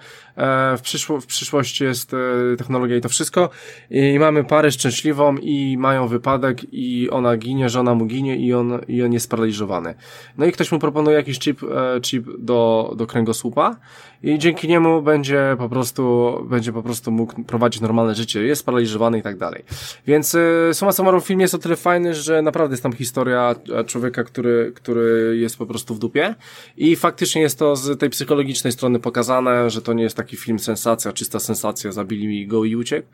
[0.76, 2.16] w, przyszło, w przyszłości jest
[2.58, 3.50] technologia i to wszystko
[3.90, 4.70] i mamy parę
[5.04, 9.24] szczęśliwą i mają wypadek i ona ginie, żona mu ginie i on, i on jest
[9.24, 9.94] sparaliżowany.
[10.38, 11.60] No i ktoś mu proponuje jakiś chip,
[12.02, 13.76] chip do, do kręgosłupa
[14.24, 19.18] i dzięki niemu będzie po prostu, będzie po prostu mógł prowadzić normalne życie, jest sparaliżowany
[19.18, 19.64] i tak dalej.
[20.06, 20.36] Więc
[20.72, 23.54] suma summarum film jest o tyle fajny, że naprawdę jest tam historia
[23.86, 26.34] człowieka, który, który jest po prostu w dupie
[26.76, 30.58] i faktycznie jest to z tej psychologicznej strony pokazane, że to nie jest taki film
[30.58, 33.08] sensacja, czysta sensacja, zabili go i uciekł,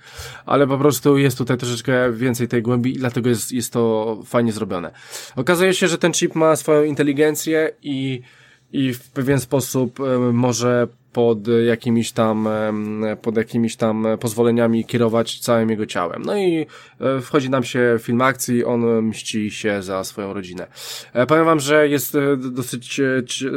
[0.47, 4.53] ale po prostu jest tutaj troszeczkę więcej tej głębi i dlatego jest, jest to fajnie
[4.53, 4.91] zrobione.
[5.37, 8.23] Okazuje się, że ten chip ma swoją inteligencję i
[8.73, 9.99] i w pewien sposób
[10.33, 12.49] może pod jakimiś tam,
[13.23, 16.23] pod jakimiś tam pozwoleniami kierować całym jego ciałem.
[16.23, 16.67] No i
[17.01, 20.67] e, wchodzi nam się film akcji, on mści się za swoją rodzinę.
[21.13, 23.01] E, powiem wam, że jest e, dosyć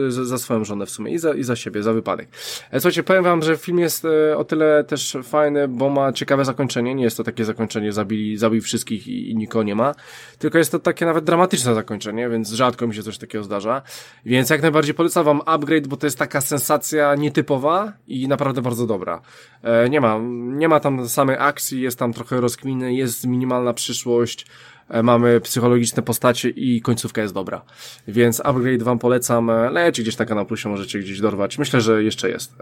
[0.07, 2.27] za swoją żonę w sumie i za, i za siebie, za wypadek.
[2.71, 6.95] Słuchajcie, powiem wam, że film jest o tyle też fajny, bo ma ciekawe zakończenie.
[6.95, 9.95] Nie jest to takie zakończenie, zabili, zabił wszystkich i, i nikogo nie ma,
[10.39, 13.81] tylko jest to takie nawet dramatyczne zakończenie, więc rzadko mi się coś takiego zdarza.
[14.25, 18.61] Więc jak najbardziej polecam wam Upgrade, bo to jest taka sensacja nietypowa typowa i naprawdę
[18.61, 19.21] bardzo dobra.
[19.63, 24.45] E, nie ma, nie ma tam samej akcji, jest tam trochę rozkminy, jest minimalna przyszłość,
[24.89, 27.61] e, mamy psychologiczne postacie i końcówka jest dobra.
[28.07, 31.57] Więc upgrade wam polecam, e, leci gdzieś na kanał Plusie, możecie gdzieś dorwać.
[31.57, 32.55] Myślę, że jeszcze jest.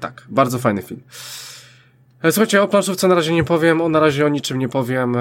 [0.00, 1.00] Tak, bardzo fajny film.
[2.30, 5.16] Słuchajcie, o planszówce na razie nie powiem, o na razie o niczym nie powiem,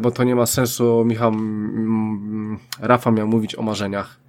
[0.00, 1.04] bo to nie ma sensu.
[1.04, 1.32] Michał,
[2.80, 4.20] Rafa miał mówić o marzeniach.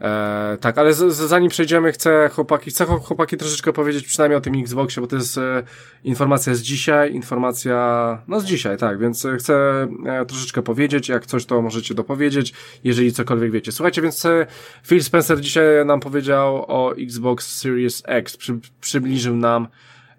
[0.00, 4.40] E, tak, ale z, z, zanim przejdziemy, chcę chłopaki, chcę chłopaki troszeczkę powiedzieć przynajmniej o
[4.40, 5.62] tym Xboxie, bo to jest e,
[6.04, 11.26] informacja z dzisiaj, informacja, no z dzisiaj, tak, więc e, chcę e, troszeczkę powiedzieć, jak
[11.26, 12.52] coś to możecie dopowiedzieć,
[12.84, 13.72] jeżeli cokolwiek wiecie.
[13.72, 14.46] Słuchajcie, więc e,
[14.86, 19.68] Phil Spencer dzisiaj nam powiedział o Xbox Series X, przy, przybliżył nam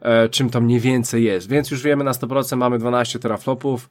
[0.02, 3.90] e, czym to mniej więcej jest, więc już wiemy na 100%, mamy 12 teraflopów,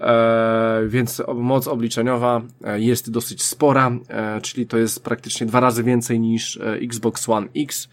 [0.00, 5.82] E, więc moc obliczeniowa e, jest dosyć spora, e, czyli to jest praktycznie dwa razy
[5.82, 7.88] więcej niż e, Xbox One X,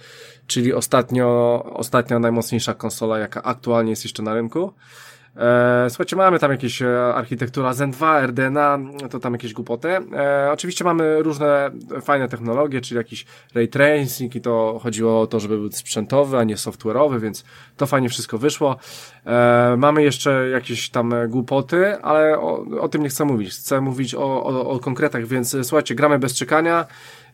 [0.48, 4.74] czyli ostatnio, ostatnia najmocniejsza konsola, jaka aktualnie jest jeszcze na rynku.
[5.38, 8.80] E, słuchajcie, mamy tam jakieś e, architektura Zen 2, RDNA,
[9.10, 9.90] to tam jakieś głupoty.
[9.90, 11.72] E, oczywiście mamy różne
[12.02, 13.26] fajne technologie, czyli jakiś
[13.56, 17.46] ray tracing i to chodziło o to, żeby był sprzętowy, a nie software'owy, więc
[17.78, 18.76] to fajnie wszystko wyszło.
[19.26, 23.50] E, mamy jeszcze jakieś tam głupoty, ale o, o tym nie chcę mówić.
[23.50, 26.86] Chcę mówić o, o, o konkretach, więc słuchajcie, gramy bez czekania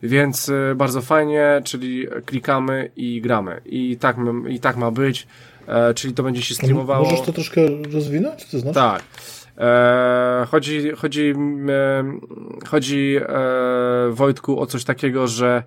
[0.02, 3.60] więc e, bardzo fajnie, czyli klikamy i gramy.
[3.66, 4.16] I tak,
[4.48, 5.26] i tak ma być.
[5.66, 7.04] E, czyli to będzie się streamowało.
[7.04, 7.60] Możesz to troszkę
[7.92, 8.44] rozwinąć?
[8.44, 8.74] Ty znasz?
[8.74, 9.02] Tak.
[9.58, 11.34] E, chodzi, chodzi,
[11.68, 12.04] e,
[12.68, 13.18] chodzi
[14.10, 15.62] Wojtku o coś takiego, że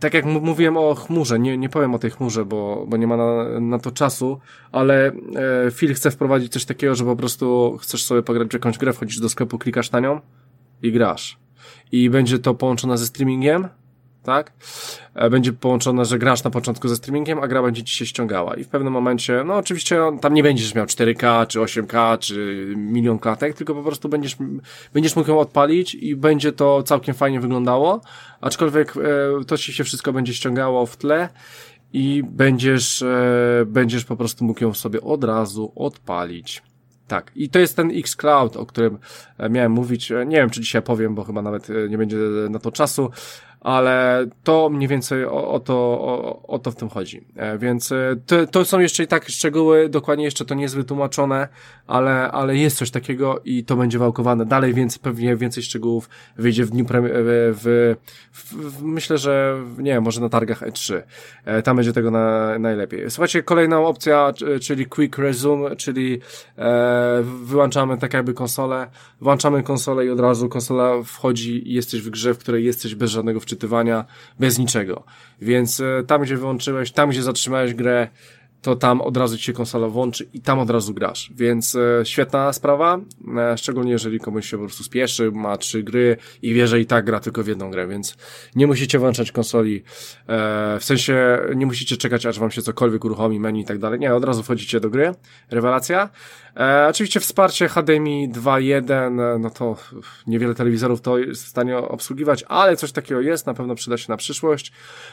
[0.00, 3.16] tak jak mówiłem o chmurze, nie, nie powiem o tej chmurze, bo, bo nie ma
[3.16, 4.40] na, na to czasu,
[4.72, 5.12] ale e,
[5.70, 9.20] Phil chce wprowadzić coś takiego, że po prostu chcesz sobie pograć w jakąś grę, wchodzisz
[9.20, 10.20] do sklepu, klikasz na nią
[10.82, 11.38] i grasz.
[11.92, 13.68] I będzie to połączone ze streamingiem,
[14.26, 14.52] tak?
[15.14, 18.54] E, będzie połączone, że grasz na początku ze streamingiem, a gra będzie ci się ściągała.
[18.54, 23.18] I w pewnym momencie, no oczywiście tam nie będziesz miał 4K, czy 8K, czy milion
[23.18, 24.36] klatek, tylko po prostu będziesz,
[24.92, 28.00] będziesz mógł ją odpalić i będzie to całkiem fajnie wyglądało,
[28.40, 29.00] aczkolwiek e,
[29.44, 31.28] to ci się wszystko będzie ściągało w tle
[31.92, 36.62] i będziesz, e, będziesz po prostu mógł ją sobie od razu odpalić.
[37.08, 38.98] Tak, i to jest ten X-Cloud, o którym
[39.50, 40.10] miałem mówić.
[40.10, 42.16] Nie wiem, czy dzisiaj powiem, bo chyba nawet nie będzie
[42.50, 43.10] na to czasu,
[43.66, 47.24] ale to mniej więcej o, o to, o, o, to w tym chodzi.
[47.36, 50.76] E, więc e, to, to są jeszcze i tak szczegóły, dokładnie jeszcze to nie jest
[50.76, 51.48] wytłumaczone,
[51.86, 56.64] ale, ale jest coś takiego i to będzie wałkowane dalej, więc pewnie więcej szczegółów wyjdzie
[56.64, 57.96] w dniu premi- w,
[58.32, 61.02] w, w, myślę, że nie może na targach E3.
[61.44, 63.10] E, tam będzie tego na, najlepiej.
[63.10, 64.32] Słuchajcie, kolejna opcja,
[64.62, 66.20] czyli Quick Resume, czyli
[66.58, 68.86] e, wyłączamy tak jakby konsolę,
[69.20, 73.10] włączamy konsolę i od razu konsola wchodzi i jesteś w grze, w której jesteś bez
[73.10, 74.04] żadnego wczytywania,
[74.38, 75.04] bez niczego.
[75.40, 78.08] Więc e, tam, gdzie wyłączyłeś, tam, gdzie zatrzymałeś grę,
[78.62, 81.30] to tam od razu ci się konsola włączy i tam od razu grasz.
[81.34, 83.00] Więc e, świetna sprawa,
[83.36, 86.86] e, szczególnie jeżeli komuś się po prostu spieszy, ma trzy gry i wie, że i
[86.86, 88.16] tak gra tylko w jedną grę, więc
[88.56, 89.82] nie musicie włączać konsoli,
[90.80, 94.00] w sensie nie musicie czekać, aż wam się cokolwiek uruchomi, menu i tak dalej.
[94.00, 95.14] Nie, od razu wchodzicie do gry.
[95.50, 96.10] Rewelacja.
[96.56, 99.76] E, oczywiście wsparcie HDMI 2.1, e, no to
[100.26, 104.06] niewiele telewizorów to jest w stanie obsługiwać, ale coś takiego jest, na pewno przyda się
[104.08, 104.72] na przyszłość.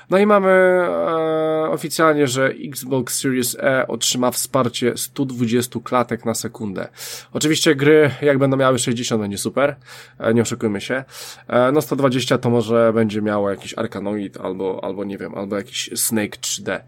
[0.09, 6.87] No i mamy e, oficjalnie, że Xbox Series E otrzyma wsparcie 120 klatek na sekundę.
[7.33, 9.75] Oczywiście gry, jak będą miały 60, będzie super,
[10.19, 11.03] e, nie oszukujmy się.
[11.47, 15.89] E, no 120 to może będzie miało jakiś Arkanoid albo, albo nie wiem, albo jakiś
[15.95, 16.79] Snake 3D.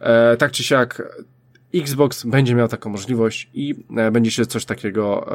[0.00, 1.02] E, tak czy siak,
[1.74, 5.26] Xbox będzie miał taką możliwość i e, będzie się coś takiego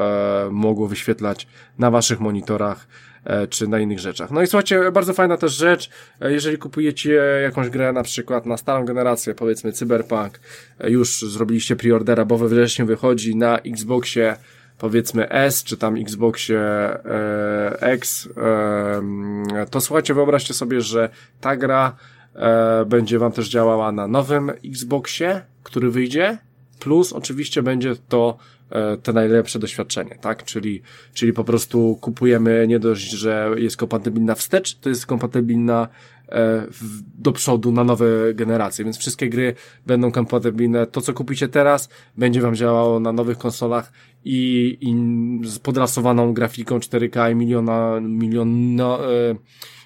[0.48, 1.48] e, mogło wyświetlać
[1.80, 2.88] na waszych monitorach
[3.24, 4.32] e, czy na innych rzeczach.
[4.32, 5.90] No i słuchajcie, bardzo fajna też rzecz,
[6.22, 10.40] jeżeli kupujecie jakąś grę na przykład na starą generację, powiedzmy Cyberpunk,
[10.88, 14.36] już zrobiliście preordera, bo we wrześniu wychodzi na Xboxie
[14.78, 21.10] powiedzmy S, czy tam Xboxie e, X, e, to słuchajcie, wyobraźcie sobie, że
[21.42, 21.96] ta gra
[22.38, 26.38] e, będzie wam też działała na nowym Xboxie, który wyjdzie,
[26.80, 28.38] plus oczywiście będzie to
[28.70, 30.44] e, te najlepsze doświadczenie, tak?
[30.44, 30.82] Czyli,
[31.14, 35.88] czyli po prostu kupujemy nie dość, że jest kompatybilna wstecz, to jest kompatybilna
[36.30, 36.66] e,
[37.18, 39.54] do przodu na nowe generacje, więc wszystkie gry
[39.86, 40.88] będą kompatybilne.
[40.88, 43.92] To, co kupicie teraz, będzie wam działało na nowych konsolach
[44.26, 49.36] i, i z podrasowaną grafiką 4K i miliona, miliona, e,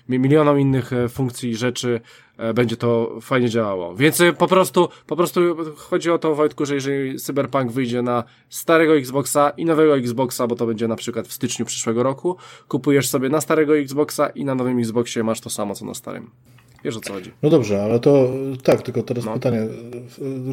[0.10, 2.02] milioną innych e, funkcji i rzeczy
[2.38, 3.96] e, będzie to fajnie działało.
[3.96, 5.42] Więc e, po prostu, po prostu
[5.76, 10.56] chodzi o to, Wojtku, że jeżeli Cyberpunk wyjdzie na starego Xboxa i nowego Xboxa, bo
[10.56, 12.38] to będzie na przykład w styczniu przyszłego roku,
[12.68, 16.30] kupujesz sobie na starego Xboxa i na nowym Xboxie masz to samo, co na starym.
[16.84, 17.32] Wiesz o co chodzi.
[17.44, 18.30] No dobrze, ale to
[18.64, 19.34] tak, tylko teraz no.
[19.34, 19.68] pytanie.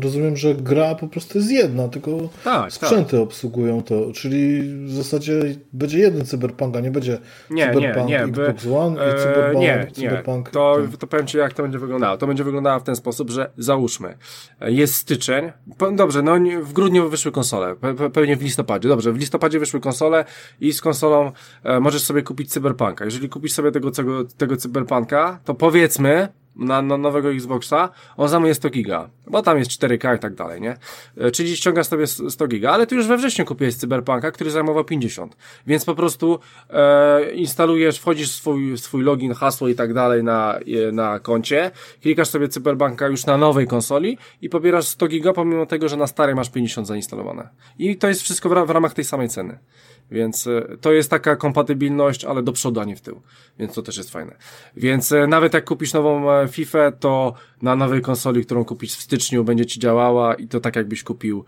[0.03, 2.11] Rozumiem, że gra po prostu jest jedna, tylko
[2.45, 3.21] tak, sprzęty tak.
[3.21, 5.41] obsługują to, czyli w zasadzie
[5.73, 7.19] będzie jeden cyberpunk, a nie będzie
[7.51, 10.47] nie, cyberpunk nie, nie, Xbox One e, i cyberpunk, nie, cyberpunk.
[10.47, 10.53] Nie.
[10.53, 12.17] To, to powiem Ci, jak to będzie wyglądało.
[12.17, 14.17] To będzie wyglądało w ten sposób, że załóżmy,
[14.61, 15.53] jest styczeń,
[15.93, 20.25] dobrze, no w grudniu wyszły konsole, pe, pewnie w listopadzie, dobrze, w listopadzie wyszły konsole
[20.61, 21.33] i z konsolą
[21.65, 23.05] e, możesz sobie kupić cyberpunka.
[23.05, 26.31] Jeżeli kupisz sobie tego, tego, tego cyberpunka, to powiedzmy, Huh?
[26.59, 30.61] Na, na nowego Xboxa, on zajmuje 100 giga, bo tam jest 4K i tak dalej,
[30.61, 30.77] nie?
[31.17, 34.85] E, czyli ściąga sobie 100 giga, ale ty już we wrześniu kupiłeś Cyberpunka, który zajmował
[34.85, 35.37] 50,
[35.67, 36.39] więc po prostu
[36.71, 40.59] e, instalujesz, wchodzisz swój, swój login, hasło i tak dalej na,
[40.93, 41.71] na koncie,
[42.03, 46.07] klikasz sobie Cyberpunka już na nowej konsoli i pobierasz 100 giga, pomimo tego, że na
[46.07, 47.49] starej masz 50 zainstalowane.
[47.79, 49.59] I to jest wszystko w, w ramach tej samej ceny.
[50.11, 53.21] Więc e, to jest taka kompatybilność, ale do przodu, a nie w tył.
[53.59, 54.37] Więc to też jest fajne.
[54.77, 59.45] Więc e, nawet jak kupisz nową FIFA, to na nowej konsoli, którą kupisz w styczniu,
[59.45, 61.45] będzie ci działała i to tak jakbyś kupił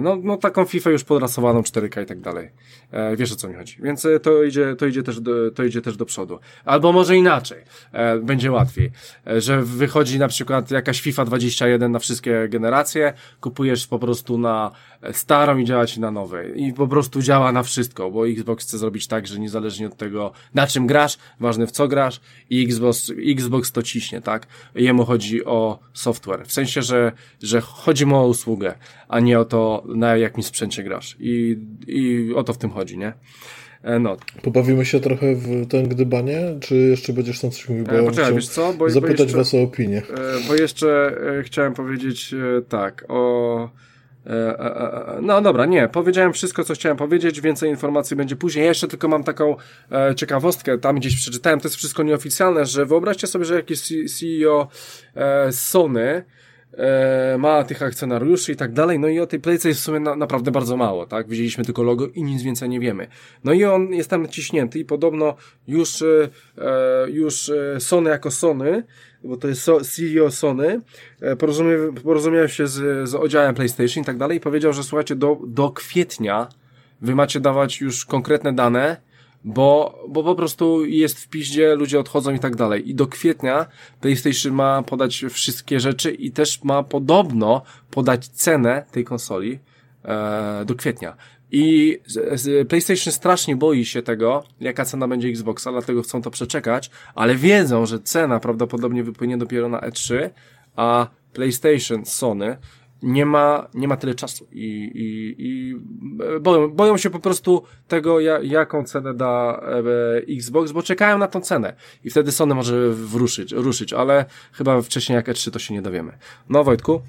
[0.00, 2.50] no, no taką FIFA już podrasowaną 4K i tak dalej.
[2.92, 3.76] E, wiesz o co mi chodzi.
[3.82, 6.38] Więc e, to idzie, to idzie też do, to idzie też do przodu.
[6.64, 7.58] Albo może inaczej.
[7.92, 8.90] E, będzie łatwiej.
[9.26, 14.70] E, że wychodzi na przykład jakaś FIFA 21 na wszystkie generacje, kupujesz po prostu na
[15.12, 16.62] starą i działa ci na nowej.
[16.62, 20.32] I po prostu działa na wszystko, bo Xbox chce zrobić tak, że niezależnie od tego,
[20.54, 22.20] na czym grasz, ważne w co grasz
[22.50, 24.46] i Xbox, Xbox to ciśnie, tak?
[24.74, 26.46] Jemu chodzi o software.
[26.46, 27.12] W sensie, że,
[27.42, 28.74] że chodzi mu o usługę,
[29.12, 31.16] a nie o to, na jakim sprzęcie grasz.
[31.20, 33.12] I, i o to w tym chodzi, nie?
[33.82, 34.16] E, no.
[34.42, 37.84] Pobawimy się trochę w ten gdybanie, czy jeszcze będziesz tam coś mówił?
[37.84, 38.72] Bo e, poczekaj, wiesz co?
[38.72, 39.98] Bo, zapytać bo jeszcze, was o opinię.
[39.98, 42.34] E, bo jeszcze e, chciałem powiedzieć
[42.68, 43.70] tak, o
[45.22, 48.64] no dobra, nie, powiedziałem wszystko, co chciałem powiedzieć, więcej informacji będzie później.
[48.64, 49.56] jeszcze tylko mam taką
[50.16, 53.80] ciekawostkę, tam gdzieś przeczytałem, to jest wszystko nieoficjalne, że wyobraźcie sobie, że jakiś
[54.18, 54.68] CEO
[55.50, 56.24] Sony
[57.38, 60.16] ma tych akcjonariuszy i tak dalej, no i o tej playce jest w sumie na,
[60.16, 61.28] naprawdę bardzo mało, tak?
[61.28, 63.06] Widzieliśmy tylko logo i nic więcej nie wiemy.
[63.44, 65.34] No i on jest tam naciśnięty i podobno
[65.68, 66.04] już,
[67.08, 68.82] już Sony jako Sony
[69.24, 70.80] bo to jest CEO Sony,
[71.20, 75.16] e, porozumie, porozumiał się z, z oddziałem PlayStation i tak dalej i powiedział, że słuchajcie,
[75.16, 76.48] do, do kwietnia
[77.00, 78.96] wy macie dawać już konkretne dane,
[79.44, 82.90] bo, bo po prostu jest w piździe, ludzie odchodzą i tak dalej.
[82.90, 83.66] I do kwietnia
[84.00, 89.58] PlayStation ma podać wszystkie rzeczy i też ma podobno podać cenę tej konsoli
[90.04, 91.16] e, do kwietnia.
[91.54, 91.98] I
[92.68, 97.86] PlayStation strasznie boi się tego, jaka cena będzie Xboxa, dlatego chcą to przeczekać, ale wiedzą,
[97.86, 100.30] że cena prawdopodobnie wypłynie dopiero na E3,
[100.76, 102.56] a PlayStation, Sony
[103.02, 105.74] nie ma, nie ma tyle czasu i, i, i
[106.40, 109.62] boją, boją się po prostu tego, jaką cenę da
[110.28, 111.74] e, Xbox, bo czekają na tą cenę
[112.04, 116.12] i wtedy Sony może wruszyć, ruszyć, ale chyba wcześniej jak E3 to się nie dowiemy.
[116.48, 117.02] No Wojtku?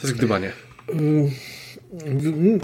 [0.00, 0.52] To jest gdybanie.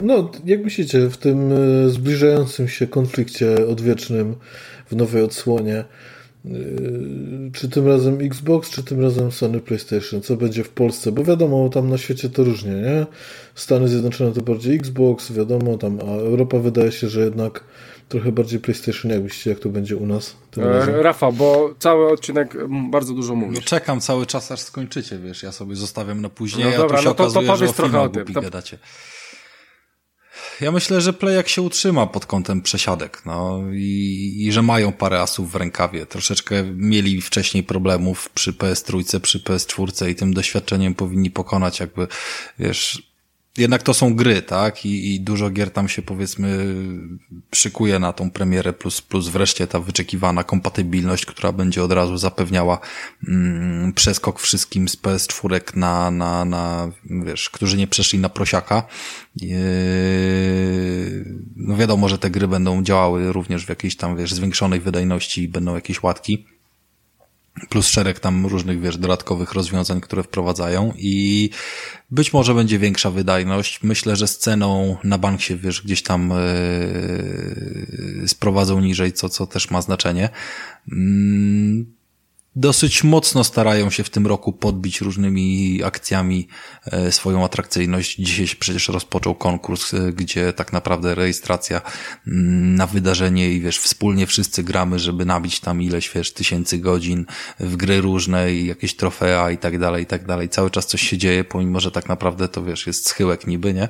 [0.03, 4.37] No, jak myślicie, w tym e, zbliżającym się konflikcie odwiecznym
[4.87, 5.85] w nowej odsłonie,
[7.53, 11.13] czy tym razem Xbox, czy tym razem Sony PlayStation, co będzie w Polsce?
[11.13, 13.07] Bo wiadomo, tam na świecie to różnie, nie?
[13.55, 17.65] Stany Zjednoczone to bardziej Xbox, wiadomo, tam, a Europa wydaje się, że jednak
[18.09, 20.37] trochę bardziej PlayStation, jak myślicie, jak to będzie u nas?
[20.57, 22.57] E, Rafa, bo cały odcinek
[22.91, 23.55] bardzo dużo mówi.
[23.55, 26.99] No czekam cały czas, aż skończycie, wiesz, ja sobie zostawiam na później, no dobra, a
[26.99, 28.25] tu się no to, okazuje, to powiedz że trochę o tym.
[28.25, 28.41] To...
[30.61, 34.93] Ja myślę, że Play jak się utrzyma pod kątem przesiadek, no i, i że mają
[34.93, 36.07] parę asów w rękawie.
[36.07, 42.07] Troszeczkę mieli wcześniej problemów przy PS3, przy PS4 i tym doświadczeniem powinni pokonać jakby,
[42.59, 43.12] wiesz,
[43.59, 44.87] jednak to są gry, tak?
[44.87, 46.75] I, I dużo gier tam się powiedzmy
[47.55, 52.79] szykuje na tą premierę, plus, plus wreszcie ta wyczekiwana kompatybilność, która będzie od razu zapewniała
[53.29, 58.83] mm, przeskok wszystkim z PS4 na, na, na, wiesz, którzy nie przeszli na prosiaka.
[59.37, 59.51] Yy,
[61.57, 65.49] no wiadomo, że te gry będą działały również w jakiejś tam, wiesz, zwiększonej wydajności i
[65.49, 66.52] będą jakieś łatki
[67.69, 71.51] plus szereg tam różnych, wiesz, dodatkowych rozwiązań, które wprowadzają i
[72.11, 73.83] być może będzie większa wydajność.
[73.83, 76.33] Myślę, że z ceną na bank się, wiesz, gdzieś tam
[78.21, 80.29] yy, sprowadzą niżej, co, co też ma znaczenie.
[80.89, 82.02] Yy
[82.57, 86.49] dosyć mocno starają się w tym roku podbić różnymi akcjami
[86.87, 88.17] e, swoją atrakcyjność.
[88.17, 91.81] Dzisiaj się przecież rozpoczął konkurs, e, gdzie tak naprawdę rejestracja
[92.27, 97.27] mm, na wydarzenie i wiesz, wspólnie wszyscy gramy, żeby nabić tam ileś, wiesz, tysięcy godzin
[97.61, 100.49] w gry różne i jakieś trofea i tak dalej, i tak dalej.
[100.49, 103.89] Cały czas coś się dzieje, pomimo, że tak naprawdę to wiesz, jest schyłek niby, nie?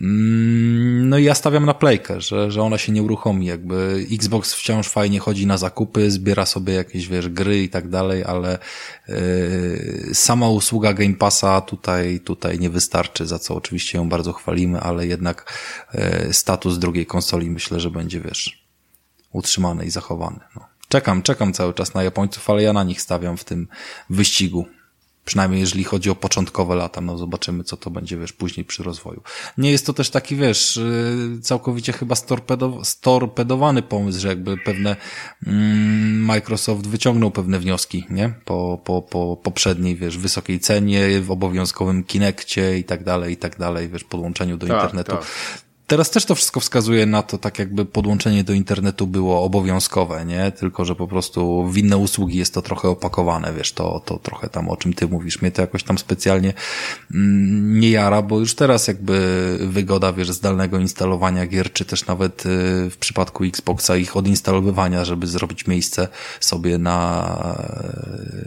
[0.00, 4.54] Mm, no i ja stawiam na playkę, że, że ona się nie uruchomi, jakby Xbox
[4.54, 8.58] wciąż fajnie chodzi na zakupy, zbiera sobie jakieś, wiesz, gry i tak dalej, ale
[9.08, 14.80] yy, sama usługa Game Passa tutaj, tutaj nie wystarczy, za co oczywiście ją bardzo chwalimy,
[14.80, 15.52] ale jednak
[15.94, 18.66] yy, status drugiej konsoli myślę, że będzie, wiesz,
[19.32, 20.40] utrzymany i zachowany.
[20.56, 20.66] No.
[20.88, 23.68] Czekam, czekam cały czas na Japońców, ale ja na nich stawiam w tym
[24.10, 24.66] wyścigu
[25.24, 29.22] Przynajmniej jeżeli chodzi o początkowe lata, no zobaczymy, co to będzie, wiesz, później przy rozwoju.
[29.58, 34.96] Nie jest to też taki, wiesz, y, całkowicie chyba storpedo, storpedowany pomysł, że jakby pewne
[35.46, 38.34] mm, Microsoft wyciągnął pewne wnioski, nie?
[38.44, 43.58] Po, po, po poprzedniej, wiesz, wysokiej cenie, w obowiązkowym Kinekcie i tak dalej, i tak
[43.58, 45.12] dalej, wiesz, podłączeniu do tak, internetu.
[45.12, 45.26] Tak.
[45.86, 50.52] Teraz też to wszystko wskazuje na to, tak jakby podłączenie do internetu było obowiązkowe, nie?
[50.52, 54.48] Tylko, że po prostu w inne usługi jest to trochę opakowane, wiesz, to, to trochę
[54.48, 55.42] tam o czym ty mówisz.
[55.42, 56.52] Mnie to jakoś tam specjalnie
[57.14, 62.46] mm, nie jara, bo już teraz jakby wygoda, wiesz, zdalnego instalowania gier, czy też nawet
[62.46, 66.08] y, w przypadku Xboxa ich odinstalowywania, żeby zrobić miejsce
[66.40, 67.28] sobie na,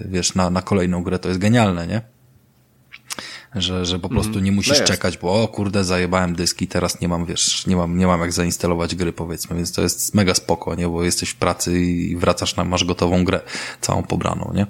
[0.06, 2.15] wiesz, na, na kolejną grę, to jest genialne, nie?
[3.56, 4.44] Że, że po prostu mm.
[4.44, 7.98] nie musisz no czekać, bo o kurde, zajebałem dyski, teraz nie mam, wiesz, nie mam,
[7.98, 11.36] nie mam jak zainstalować gry, powiedzmy, więc to jest mega spoko, nie, bo jesteś w
[11.36, 13.42] pracy i wracasz na, masz gotową grę,
[13.82, 14.68] całą pobraną, nie.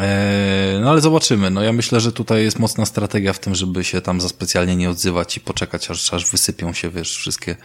[0.00, 1.50] Eee, no ale zobaczymy.
[1.50, 4.76] No ja myślę, że tutaj jest mocna strategia w tym, żeby się tam za specjalnie
[4.76, 7.56] nie odzywać i poczekać, aż, aż wysypią się, wiesz, wszystkie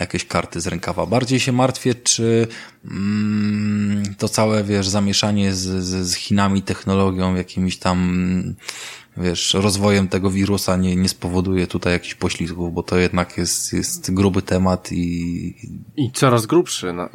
[0.00, 1.06] jakieś karty z rękawa.
[1.06, 2.46] Bardziej się martwię, czy
[2.90, 8.54] mm, to całe, wiesz, zamieszanie z, z, z Chinami, technologią, jakimiś tam
[9.16, 14.14] wiesz, rozwojem tego wirusa nie, nie spowoduje tutaj jakichś poślizgów, bo to jednak jest, jest
[14.14, 15.54] gruby temat i...
[15.96, 16.92] I coraz grubszy.
[16.92, 17.08] No,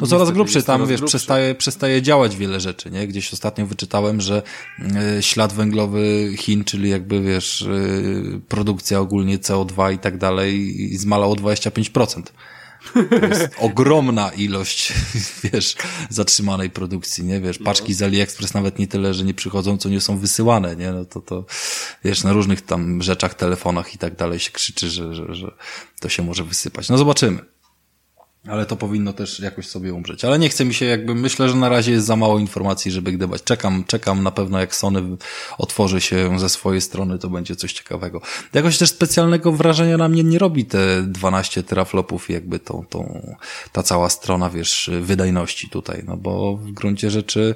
[0.00, 1.16] no coraz grubszy, tam wiesz, grubszy.
[1.16, 3.06] Przestaje, przestaje działać wiele rzeczy, nie?
[3.06, 4.42] Gdzieś ostatnio wyczytałem, że
[5.18, 11.32] y, ślad węglowy Chin, czyli jakby wiesz, y, produkcja ogólnie CO2 i tak dalej zmalał
[11.32, 12.22] o 25%.
[12.92, 14.92] To jest ogromna ilość,
[15.44, 15.74] wiesz,
[16.08, 17.40] zatrzymanej produkcji, nie?
[17.40, 20.92] Wiesz, paczki z AliExpress nawet nie tyle, że nie przychodzą, co nie są wysyłane, nie?
[20.92, 21.44] No to, to,
[22.04, 25.54] wiesz, na różnych tam rzeczach, telefonach i tak dalej się krzyczy, że, że, że
[26.00, 26.88] to się może wysypać.
[26.88, 27.53] No zobaczymy.
[28.48, 30.24] Ale to powinno też jakoś sobie umrzeć.
[30.24, 33.12] Ale nie chce mi się jakby, myślę, że na razie jest za mało informacji, żeby
[33.12, 33.42] gdybać.
[33.42, 35.02] Czekam, czekam na pewno jak Sony
[35.58, 38.20] otworzy się ze swojej strony, to będzie coś ciekawego.
[38.54, 43.34] Jakoś też specjalnego wrażenia na mnie nie robi te 12 teraflopów jakby tą, tą,
[43.72, 47.54] ta cała strona, wiesz, wydajności tutaj, no bo w gruncie rzeczy,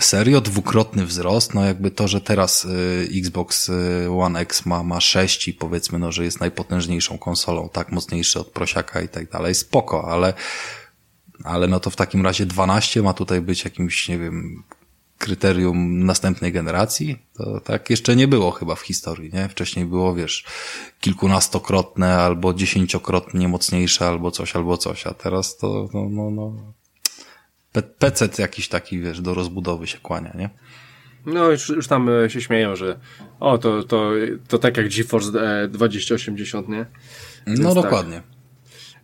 [0.00, 0.40] Serio?
[0.40, 1.54] Dwukrotny wzrost?
[1.54, 5.98] No jakby to, że teraz y, Xbox y, One X ma, ma 6 i powiedzmy,
[5.98, 10.34] no, że jest najpotężniejszą konsolą, tak, mocniejszy od prosiaka i tak dalej, spoko, ale,
[11.44, 14.62] ale no to w takim razie 12 ma tutaj być jakimś, nie wiem,
[15.18, 17.18] kryterium następnej generacji?
[17.34, 19.48] To tak jeszcze nie było chyba w historii, nie?
[19.48, 20.44] Wcześniej było, wiesz,
[21.00, 26.72] kilkunastokrotne albo dziesięciokrotnie mocniejsze albo coś, albo coś, a teraz to, no, no, no,
[27.82, 30.50] PC jakiś taki, wiesz, do rozbudowy się kłania, nie?
[31.26, 32.98] No, już, już tam e, się śmieją, że
[33.40, 34.12] o, to, to,
[34.48, 36.86] to tak jak GeForce 2080, nie?
[37.46, 38.22] Więc no, dokładnie.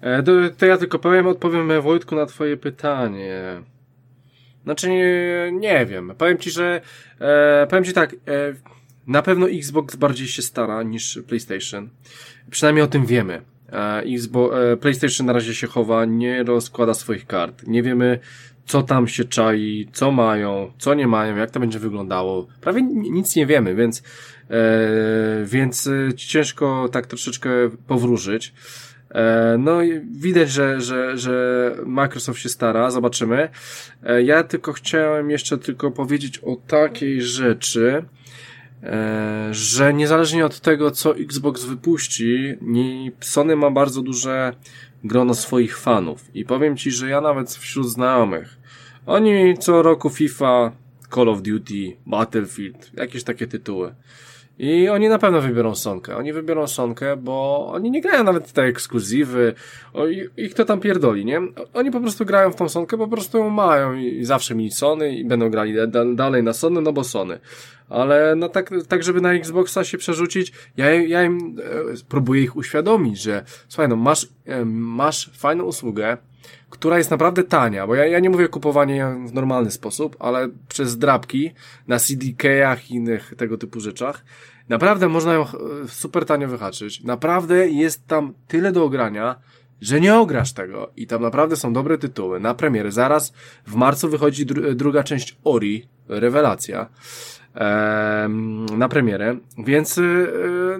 [0.01, 0.27] Tak.
[0.27, 3.63] To, to ja tylko powiem, odpowiem Wojtku na twoje pytanie.
[4.65, 6.13] Znaczy, nie, nie wiem.
[6.19, 6.81] Powiem ci, że
[7.21, 8.17] e, powiem ci tak, e,
[9.07, 11.91] na pewno Xbox bardziej się stara niż PlayStation.
[12.51, 13.43] Przynajmniej o tym wiemy.
[13.73, 17.67] E, Xbox, e, PlayStation na razie się chowa, nie rozkłada swoich kart.
[17.67, 18.19] Nie wiemy,
[18.67, 22.47] co tam się czai, co mają, co nie mają, jak to będzie wyglądało.
[22.61, 24.03] Prawie nic nie wiemy, więc,
[24.51, 27.51] e, więc e, ciężko tak troszeczkę
[27.87, 28.53] powróżyć.
[29.11, 29.79] E, no
[30.11, 33.49] widać, że, że, że Microsoft się stara, zobaczymy.
[34.03, 38.05] E, ja tylko chciałem jeszcze tylko powiedzieć o takiej rzeczy,
[39.51, 42.55] że niezależnie od tego, co Xbox wypuści,
[43.21, 44.53] Sony ma bardzo duże
[45.05, 46.31] grono swoich fanów.
[46.35, 48.57] I powiem Ci, że ja nawet wśród znajomych,
[49.07, 50.73] oni co roku FIFA,
[51.15, 53.95] Call of Duty, Battlefield, jakieś takie tytuły.
[54.59, 56.17] I oni na pewno wybiorą Sonkę.
[56.17, 59.55] Oni wybiorą Sonkę, bo oni nie grają nawet te ekskluzywy.
[59.93, 60.07] O,
[60.37, 61.41] ich to tam pierdoli, nie?
[61.75, 65.17] Oni po prostu grają w tą Sonkę, po prostu ją mają i zawsze mieli Sony
[65.17, 65.75] i będą grali
[66.15, 67.39] dalej na Sony, no bo Sony.
[67.89, 72.57] Ale no tak, tak żeby na Xboxa się przerzucić, ja, ja im e, próbuję ich
[72.57, 76.17] uświadomić, że słuchaj, no masz, e, masz fajną usługę,
[76.75, 80.99] która jest naprawdę tania, bo ja, ja nie mówię kupowanie w normalny sposób, ale przez
[80.99, 81.51] drapki
[81.89, 84.25] na CDK-ach i innych tego typu rzeczach,
[84.69, 85.49] naprawdę można ją e,
[85.89, 87.03] super tanio wyhaczyć.
[87.03, 89.37] Naprawdę jest tam tyle do ogrania,
[89.81, 92.93] że nie ograsz tego i tam naprawdę są dobre tytuły na premiery.
[92.93, 93.33] Zaraz
[93.67, 96.87] w marcu wychodzi dru druga część Ori, rewelacja
[98.77, 100.29] na premierę, więc y,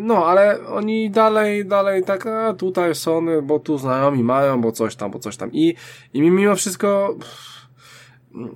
[0.01, 4.97] no, ale oni dalej, dalej tak, a tutaj Sony, bo tu znajomi mają, bo coś
[4.97, 5.53] tam, bo coś tam.
[5.53, 5.75] I,
[6.15, 7.17] i mimo wszystko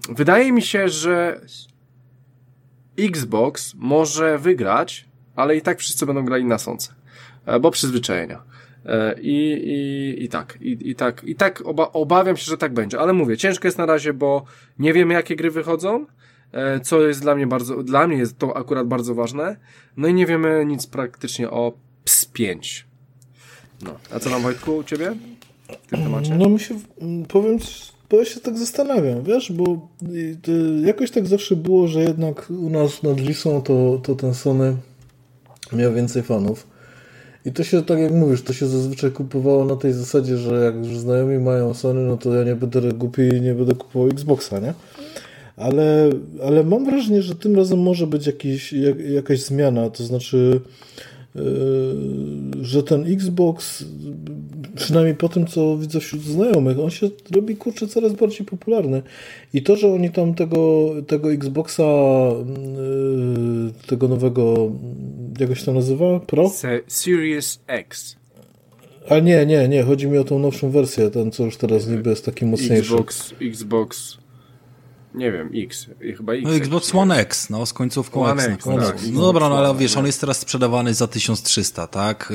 [0.09, 1.41] wydaje mi się, że
[2.99, 6.95] Xbox może wygrać, ale i tak wszyscy będą grali na sące,
[7.47, 8.43] e, bo przyzwyczajenia.
[8.87, 12.73] E, I, i, i tak, i, i tak, i tak oba, obawiam się, że tak
[12.73, 14.45] będzie, ale mówię, ciężko jest na razie, bo
[14.79, 16.07] nie wiemy jakie gry wychodzą,
[16.83, 19.57] co jest dla mnie bardzo, dla mnie jest to akurat bardzo ważne.
[19.97, 21.73] No i nie wiemy nic praktycznie o
[22.05, 22.83] PS5.
[23.83, 25.15] No, a co tam Wojtku u Ciebie
[25.69, 26.35] w tym temacie?
[26.35, 26.75] No mi się,
[27.29, 27.59] powiem,
[28.11, 29.89] bo ja się tak zastanawiam, wiesz, bo
[30.85, 34.77] jakoś tak zawsze było, że jednak u nas nad Wisą to, to ten Sony
[35.73, 36.67] miał więcej fanów.
[37.45, 40.77] I to się, tak jak mówisz, to się zazwyczaj kupowało na tej zasadzie, że jak
[40.77, 44.59] już znajomi mają Sony, no to ja nie będę głupi i nie będę kupował Xboxa,
[44.59, 44.75] nie?
[45.59, 46.11] Ale,
[46.45, 50.61] ale mam wrażenie, że tym razem może być jakiś, jak, jakaś zmiana, to znaczy,
[51.35, 51.43] yy,
[52.61, 53.85] że ten Xbox,
[54.75, 59.03] przynajmniej po tym, co widzę wśród znajomych, on się robi, kurczę, coraz bardziej popularny.
[59.55, 64.73] I to, że oni tam tego, tego Xboxa, yy, tego nowego,
[65.41, 66.21] jak się tam nazywa?
[66.21, 66.53] Pro?
[66.87, 68.17] Series X.
[69.09, 72.11] A nie, nie, nie, chodzi mi o tą nowszą wersję, ten, co już teraz niby
[72.11, 72.95] jest taki mocniejszy.
[72.95, 74.18] Xbox, Xbox
[75.15, 75.87] nie wiem, X,
[76.17, 76.45] chyba X.
[76.45, 78.55] No, Xbox One X, no, z końcówką One X.
[78.55, 82.33] X no, tak, no dobra, no ale wiesz, on jest teraz sprzedawany za 1300, tak?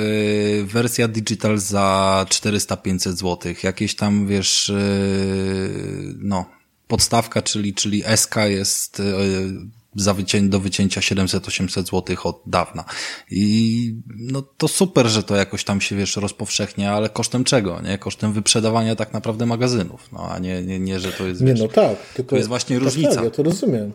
[0.58, 3.54] Yy, wersja digital za 400-500 zł.
[3.64, 6.46] Jakieś tam, wiesz, yy, no,
[6.88, 12.86] podstawka, czyli, czyli SK jest yy, za wycię do wycięcia 700-800 zł od dawna.
[13.32, 17.98] I no to super, że to jakoś tam się, wiesz, rozpowszechnia, ale kosztem czego, nie?
[17.98, 21.68] Kosztem wyprzedawania tak naprawdę magazynów, no a nie, nie, nie że to jest, Nie, no
[21.68, 21.98] tak.
[22.14, 23.16] Tylko, to jest właśnie tak, różnica.
[23.16, 23.92] Tak, ja to rozumiem.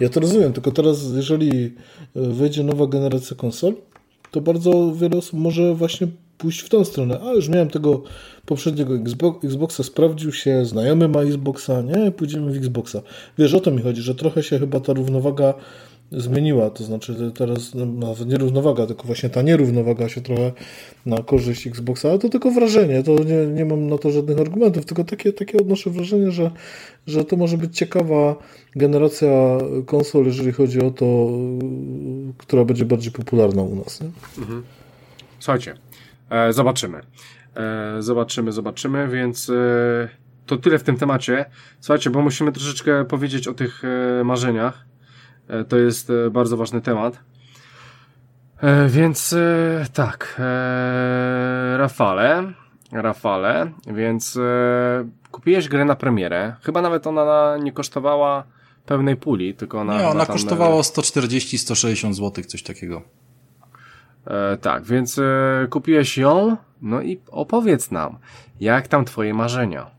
[0.00, 1.74] Ja to rozumiem, tylko teraz, jeżeli
[2.14, 3.74] wyjdzie nowa generacja konsol,
[4.30, 6.08] to bardzo wiele osób może właśnie
[6.42, 7.20] pójść w tą stronę.
[7.22, 8.02] A już miałem tego
[8.46, 13.02] poprzedniego Xbox, Xboxa, sprawdził się, znajomy ma Xboxa, nie, pójdziemy w Xboxa.
[13.38, 15.54] Wiesz, o to mi chodzi, że trochę się chyba ta równowaga
[16.12, 20.52] zmieniła, to znaczy teraz no, nawet nie równowaga, tylko właśnie ta nierównowaga się trochę
[21.06, 24.84] na korzyść Xboxa, ale to tylko wrażenie, to nie, nie mam na to żadnych argumentów,
[24.84, 26.50] tylko takie, takie odnoszę wrażenie, że,
[27.06, 28.36] że to może być ciekawa
[28.76, 31.28] generacja konsol, jeżeli chodzi o to,
[32.38, 34.00] która będzie bardziej popularna u nas.
[34.00, 34.10] Nie?
[34.38, 34.62] Mhm.
[35.38, 35.74] Słuchajcie,
[36.50, 37.00] zobaczymy.
[37.56, 41.44] E, zobaczymy, zobaczymy, więc e, to tyle w tym temacie.
[41.80, 44.84] Słuchajcie, bo musimy troszeczkę powiedzieć o tych e, marzeniach.
[45.48, 47.18] E, to jest e, bardzo ważny temat.
[48.58, 49.34] E, więc
[49.92, 50.40] tak,
[51.76, 52.52] Rafale,
[52.92, 54.38] Rafale, więc
[55.30, 56.54] kupiłeś grę na premierę.
[56.62, 58.44] Chyba nawet ona nie kosztowała
[58.86, 59.98] pełnej puli, tylko ona.
[59.98, 63.02] Nie, ona kosztowała 140-160 zł, coś takiego.
[64.26, 68.18] E, tak, więc e, kupiłeś ją, no i opowiedz nam,
[68.60, 69.90] jak tam twoje marzenia?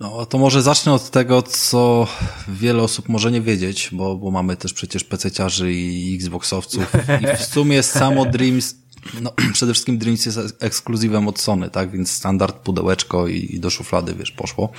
[0.00, 2.06] No to może zacznę od tego, co
[2.48, 6.92] wiele osób może nie wiedzieć, bo, bo mamy też przecież PC-ciarzy i Xboxowców
[7.22, 8.82] i w sumie samo Dreams
[9.20, 11.90] no, przede wszystkim Dreams jest ekskluzywem od Sony, tak?
[11.90, 14.72] Więc standard, pudełeczko i, i do szuflady, wiesz, poszło.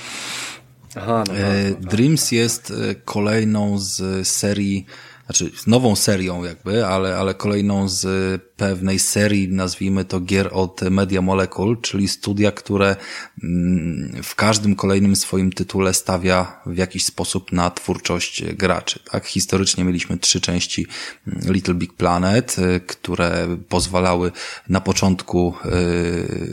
[0.96, 4.86] Aha, no, e, no, no, Dreams jest e, kolejną z serii
[5.26, 11.22] znaczy nową serią jakby, ale, ale kolejną z pewnej serii, nazwijmy to gier od Media
[11.22, 12.96] Molecule, czyli studia, które
[13.42, 19.00] mm, w każdym kolejnym swoim tytule stawia w jakiś sposób na twórczość graczy.
[19.10, 19.26] Tak?
[19.26, 20.86] Historycznie mieliśmy trzy części
[21.26, 24.32] mm, Little Big Planet, y, które pozwalały
[24.68, 25.70] na początku y,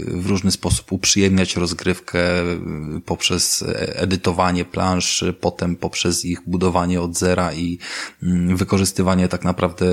[0.07, 3.65] w różny sposób uprzyjemniać rozgrywkę y, poprzez
[3.95, 7.79] edytowanie plansz, potem poprzez ich budowanie od zera i
[8.23, 9.85] mm, wykorzystywanie tak naprawdę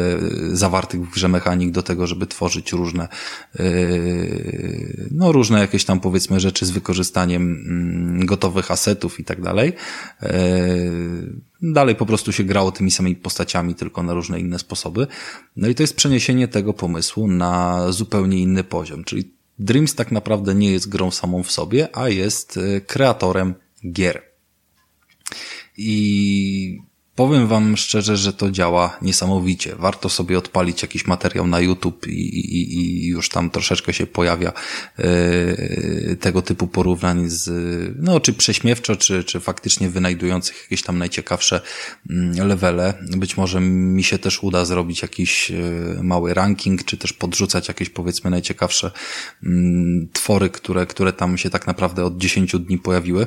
[0.52, 3.09] zawartych w grze mechanik do tego, żeby tworzyć różne,
[3.59, 9.73] yy, no różne jakieś tam powiedzmy rzeczy z wykorzystaniem mm, gotowych asetów i tak dalej.
[10.23, 10.29] Yy,
[11.62, 15.07] dalej po prostu się grało tymi samymi postaciami, tylko na różne inne sposoby.
[15.57, 20.55] No i to jest przeniesienie tego pomysłu na zupełnie inny poziom, czyli Dreams tak naprawdę
[20.55, 23.55] nie jest grą samą w sobie, a jest yy, kreatorem
[23.93, 24.23] gier.
[25.77, 26.88] I
[27.19, 29.77] Powiem wam szczerze, że to działa niesamowicie.
[29.77, 34.53] Warto sobie odpalić jakiś materiał na YouTube i, i, i już tam troszeczkę się pojawia
[34.99, 37.51] yy, tego typu porównań z,
[37.97, 41.61] no, czy prześmiewczo, czy, czy faktycznie wynajdujących jakieś tam najciekawsze
[42.07, 42.95] yy, levele.
[43.16, 47.90] Być może mi się też uda zrobić jakiś yy, mały ranking, czy też podrzucać jakieś
[47.90, 48.90] powiedzmy najciekawsze
[49.43, 49.51] yy,
[50.12, 53.27] twory, które, które tam się tak naprawdę od 10 dni pojawiły.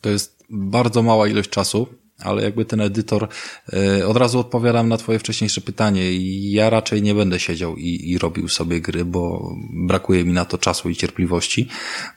[0.00, 3.28] To jest bardzo mała ilość czasu, ale jakby ten edytor,
[3.72, 6.02] e, od razu odpowiadam na twoje wcześniejsze pytanie.
[6.50, 9.54] Ja raczej nie będę siedział i, i robił sobie gry, bo
[9.86, 11.68] brakuje mi na to czasu i cierpliwości,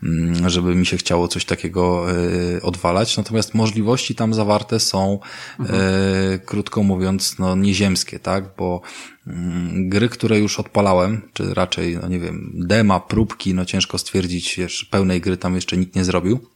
[0.04, 3.18] mm, żeby mi się chciało coś takiego e, odwalać.
[3.18, 5.20] Natomiast możliwości tam zawarte są,
[5.60, 6.40] mhm.
[6.46, 8.44] krótko mówiąc, no nieziemskie, tak?
[8.58, 8.82] Bo
[9.28, 14.60] mm, gry, które już odpalałem, czy raczej, no nie wiem, dema, próbki, no ciężko stwierdzić,
[14.90, 16.55] pełnej gry tam jeszcze nikt nie zrobił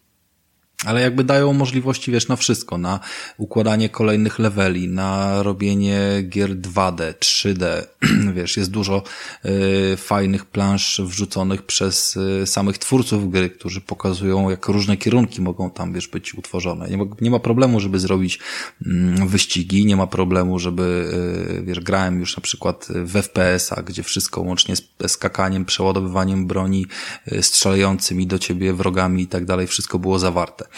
[0.86, 3.00] ale jakby dają możliwości, wiesz, na wszystko, na
[3.38, 6.00] układanie kolejnych leveli, na robienie
[6.30, 7.66] gier 2D, 3D,
[8.36, 9.04] wiesz, jest dużo
[9.46, 15.72] y, fajnych plansz wrzuconych przez y, samych twórców gry, którzy pokazują, jak różne kierunki mogą
[15.72, 16.90] tam, wiesz, być utworzone.
[16.90, 18.40] Nie ma, nie ma problemu, żeby zrobić
[18.82, 18.86] y,
[19.26, 21.12] wyścigi, nie ma problemu, żeby,
[21.60, 26.86] y, wiesz, grałem już na przykład w FPS-a, gdzie wszystko łącznie z skakaniem, przeładowywaniem broni,
[27.32, 30.69] y, strzelającymi do ciebie wrogami i tak dalej, wszystko było zawarte.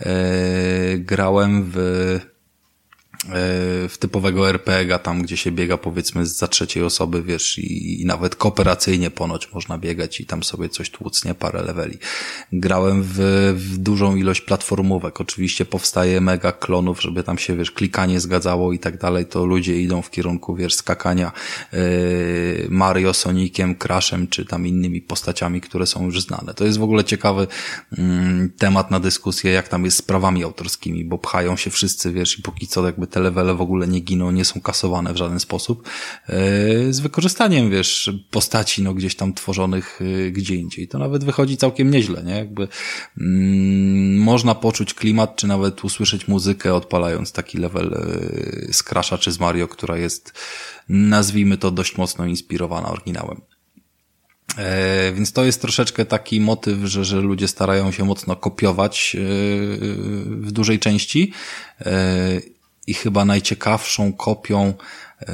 [0.00, 0.14] E,
[0.98, 1.76] grałem w
[3.88, 8.36] w typowego RPG, tam gdzie się biega powiedzmy za trzeciej osoby, wiesz, i, i, nawet
[8.36, 11.34] kooperacyjnie ponoć można biegać i tam sobie coś tłuc, nie?
[11.34, 11.98] Parę leveli.
[12.52, 13.18] Grałem w,
[13.56, 15.20] w dużą ilość platformówek.
[15.20, 19.80] Oczywiście powstaje mega klonów, żeby tam się, wiesz, klikanie zgadzało i tak dalej, to ludzie
[19.80, 21.32] idą w kierunku, wiesz, skakania
[21.72, 21.78] yy,
[22.68, 26.54] Mario, Soniciem, Crashem, czy tam innymi postaciami, które są już znane.
[26.54, 27.46] To jest w ogóle ciekawy
[27.92, 27.98] yy,
[28.58, 32.42] temat na dyskusję, jak tam jest z prawami autorskimi, bo pchają się wszyscy, wiesz, i
[32.42, 35.88] póki co jakby te levele w ogóle nie giną, nie są kasowane w żaden sposób,
[36.28, 40.88] e, z wykorzystaniem, wiesz, postaci, no gdzieś tam tworzonych e, gdzie indziej.
[40.88, 42.34] To nawet wychodzi całkiem nieźle, nie?
[42.34, 42.68] Jakby
[43.20, 49.32] mm, można poczuć klimat, czy nawet usłyszeć muzykę odpalając taki level e, z Crasha czy
[49.32, 50.32] z Mario, która jest,
[50.88, 53.40] nazwijmy to, dość mocno inspirowana oryginałem.
[54.58, 59.20] E, więc to jest troszeczkę taki motyw, że, że ludzie starają się mocno kopiować e,
[60.26, 61.32] w dużej części
[61.80, 62.55] e,
[62.86, 64.74] i chyba najciekawszą kopią,
[65.20, 65.26] e,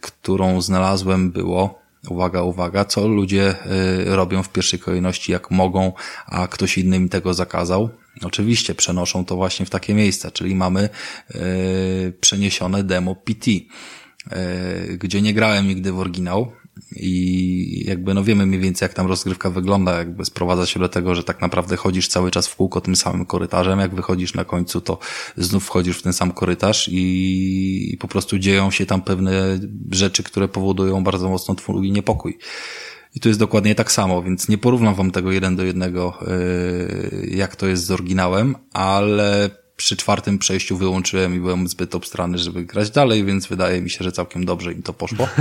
[0.00, 5.92] którą znalazłem było, uwaga, uwaga, co ludzie e, robią w pierwszej kolejności jak mogą,
[6.26, 7.88] a ktoś inny mi tego zakazał.
[8.22, 11.38] Oczywiście przenoszą to właśnie w takie miejsca, czyli mamy e,
[12.20, 13.50] przeniesione demo PT,
[14.98, 16.52] gdzie nie grałem nigdy w oryginał,
[16.96, 21.14] i jakby no wiemy mniej więcej jak tam rozgrywka wygląda, jakby sprowadza się do tego,
[21.14, 24.80] że tak naprawdę chodzisz cały czas w kółko tym samym korytarzem, jak wychodzisz na końcu,
[24.80, 24.98] to
[25.36, 29.58] znów wchodzisz w ten sam korytarz i, i po prostu dzieją się tam pewne
[29.90, 32.38] rzeczy, które powodują bardzo mocno twój niepokój.
[33.14, 36.18] I tu jest dokładnie tak samo, więc nie porównam wam tego jeden do jednego,
[37.20, 42.38] yy, jak to jest z oryginałem, ale przy czwartym przejściu wyłączyłem i byłem zbyt obstrany,
[42.38, 45.28] żeby grać dalej, więc wydaje mi się, że całkiem dobrze im to poszło.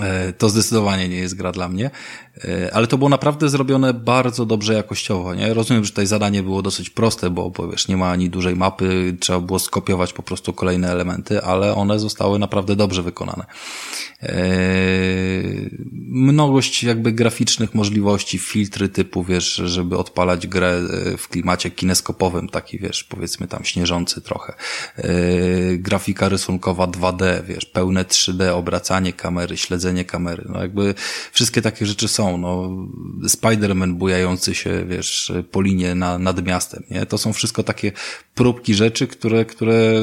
[0.00, 1.90] E, to zdecydowanie nie jest gra dla mnie.
[2.44, 5.54] E, ale to było naprawdę zrobione bardzo dobrze jakościowo, nie?
[5.54, 9.40] Rozumiem, że tutaj zadanie było dosyć proste, bo, wiesz, nie ma ani dużej mapy, trzeba
[9.40, 13.44] było skopiować po prostu kolejne elementy, ale one zostały naprawdę dobrze wykonane.
[14.22, 15.70] Eee,
[16.08, 20.80] mnogość jakby graficznych możliwości, filtry typu, wiesz, żeby odpalać grę
[21.12, 24.54] e, w klimacie kineskopowym, taki, wiesz, powiedzmy tam śnieżący trochę.
[25.72, 30.94] Grafika rysunkowa 2D, wiesz, pełne 3D, obracanie kamery, śledzenie kamery, no jakby
[31.32, 32.70] wszystkie takie rzeczy są, no
[33.28, 37.06] Spider-Man bujający się, wiesz, po linie na, nad miastem, nie?
[37.06, 37.92] To są wszystko takie
[38.34, 40.02] próbki rzeczy, które, które e,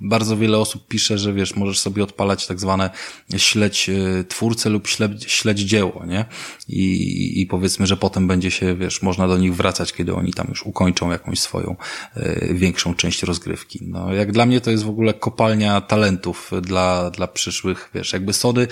[0.00, 2.90] bardzo wiele osób pisze, że wiesz, możesz sobie odpalać tak zwane
[3.36, 6.24] śledź e, twórcę lub śledź, śledź dzieło, nie?
[6.68, 10.46] I, I powiedzmy, że potem będzie się, wiesz, można do nich wracać, kiedy oni tam
[10.48, 11.76] już ukończą jakąś swoją
[12.16, 13.78] y, większą część rozgrywki.
[13.82, 18.32] No, jak dla mnie to jest w ogóle kopalnia talentów dla, dla przyszłych, wiesz, jakby
[18.32, 18.66] Sony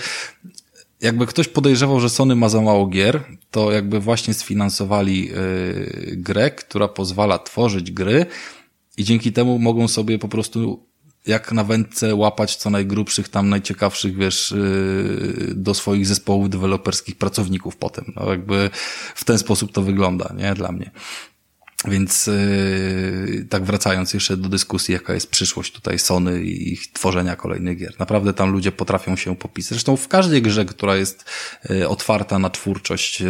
[1.05, 6.51] jakby ktoś podejrzewał, że Sony ma za mało gier, to jakby właśnie sfinansowali yy, grę,
[6.51, 8.25] która pozwala tworzyć gry
[8.97, 10.85] i dzięki temu mogą sobie po prostu
[11.27, 17.75] jak na wędce łapać co najgrubszych, tam najciekawszych, wiesz, yy, do swoich zespołów deweloperskich pracowników
[17.75, 18.13] potem.
[18.15, 18.69] No jakby
[19.15, 20.53] w ten sposób to wygląda, nie?
[20.53, 20.91] Dla mnie.
[21.87, 27.35] Więc yy, tak wracając jeszcze do dyskusji, jaka jest przyszłość tutaj Sony i ich tworzenia
[27.35, 27.93] kolejnych gier.
[27.99, 29.69] Naprawdę tam ludzie potrafią się popisać.
[29.69, 31.25] Zresztą w każdej grze, która jest
[31.69, 33.27] yy, otwarta na twórczość, yy,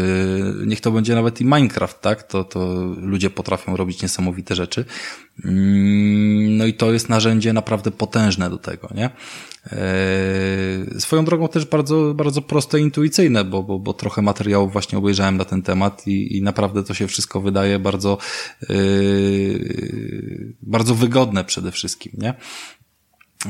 [0.66, 2.24] niech to będzie nawet i Minecraft, tak?
[2.24, 4.86] To, to ludzie potrafią robić niesamowite rzeczy.
[5.46, 9.10] Mm, no i to jest narzędzie naprawdę potężne do tego, nie?
[9.72, 15.38] E, swoją drogą też bardzo, bardzo proste, intuicyjne, bo, bo, bo trochę materiałów właśnie obejrzałem
[15.38, 18.18] na ten temat i, i naprawdę to się wszystko wydaje bardzo,
[18.70, 22.34] yy, bardzo wygodne przede wszystkim, nie?
[23.46, 23.50] E,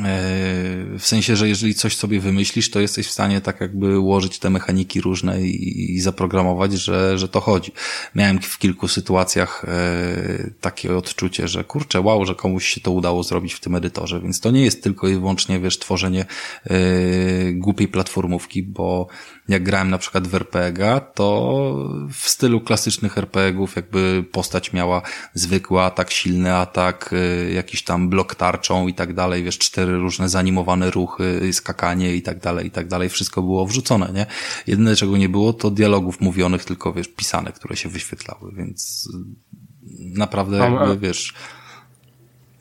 [1.00, 4.50] w sensie, że jeżeli coś sobie wymyślisz, to jesteś w stanie tak jakby ułożyć te
[4.50, 7.72] mechaniki różne i, i zaprogramować, że, że to chodzi.
[8.16, 13.24] Miałem w kilku sytuacjach e, takie odczucie, że kurczę, wow, że komuś się to udało
[13.24, 16.26] zrobić w tym edytorze, więc to nie jest tylko i wyłącznie, wiesz, tworzenie
[16.66, 16.78] e,
[17.54, 19.08] głupiej platformówki, bo
[19.48, 21.74] jak grałem na przykład w RPG, to
[22.12, 25.02] w stylu klasycznych RPGów jakby postać miała
[25.34, 30.30] zwykły atak, silny atak, y, jakiś tam blok tarczą i tak dalej, wiesz, cztery różne
[30.30, 34.26] zanimowane ruchy, skakanie i tak dalej, i tak dalej, wszystko było wrzucone, nie?
[34.68, 39.10] Jedyne czego nie było to dialogów mówionych, tylko wiesz, pisane, które się wyświetlały, więc
[40.00, 41.34] naprawdę jakby, wiesz...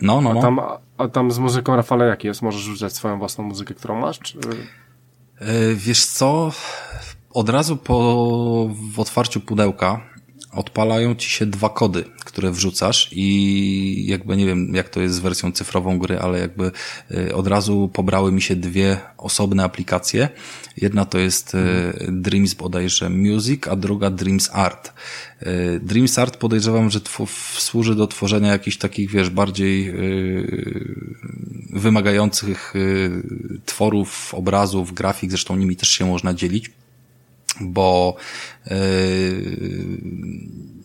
[0.01, 0.41] No, no, no.
[0.41, 0.61] A tam,
[0.99, 2.43] a tam z muzyką Rafale jak jest?
[2.43, 4.19] Możesz rzucać swoją własną muzykę, którą masz?
[4.19, 4.39] Czy...
[5.41, 6.53] E, wiesz co?
[7.31, 10.14] Od razu po otwarciu pudełka
[10.55, 15.19] odpalają ci się dwa kody, które wrzucasz i jakby nie wiem, jak to jest z
[15.19, 16.71] wersją cyfrową gry, ale jakby
[17.11, 20.29] e, od razu pobrały mi się dwie osobne aplikacje.
[20.77, 24.93] Jedna to jest e, Dreams bodajże Music, a druga Dreams Art.
[25.81, 27.01] Dreams Art podejrzewam, że
[27.59, 29.95] służy do tworzenia jakichś takich, wiesz, bardziej
[31.75, 33.23] wymagających y,
[33.65, 36.71] tworów, obrazów, grafik, zresztą nimi też się można dzielić,
[37.61, 38.17] bo
[38.67, 38.73] y,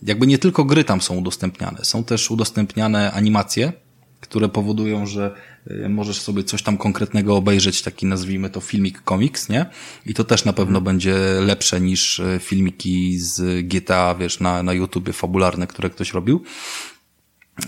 [0.03, 3.73] jakby nie tylko gry tam są udostępniane, są też udostępniane animacje,
[4.19, 5.35] które powodują, że
[5.71, 9.65] y, możesz sobie coś tam konkretnego obejrzeć, taki nazwijmy to filmik komiks, nie?
[10.05, 15.13] I to też na pewno będzie lepsze niż filmiki z GTA, wiesz, na, na YouTubie
[15.13, 16.43] fabularne, które ktoś robił.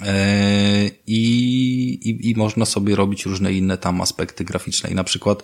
[0.05, 1.23] E, I,
[2.09, 4.89] i, I można sobie robić różne inne tam aspekty graficzne.
[4.89, 5.43] I na przykład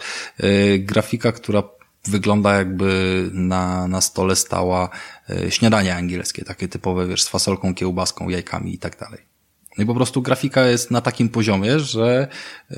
[0.80, 1.64] grafika, która
[2.10, 4.90] wygląda jakby na, na stole stała
[5.30, 9.38] e, śniadanie angielskie, takie typowe, wiesz, z fasolką, kiełbaską, jajkami i tak dalej.
[9.78, 12.28] No i po prostu grafika jest na takim poziomie, że
[12.72, 12.76] e,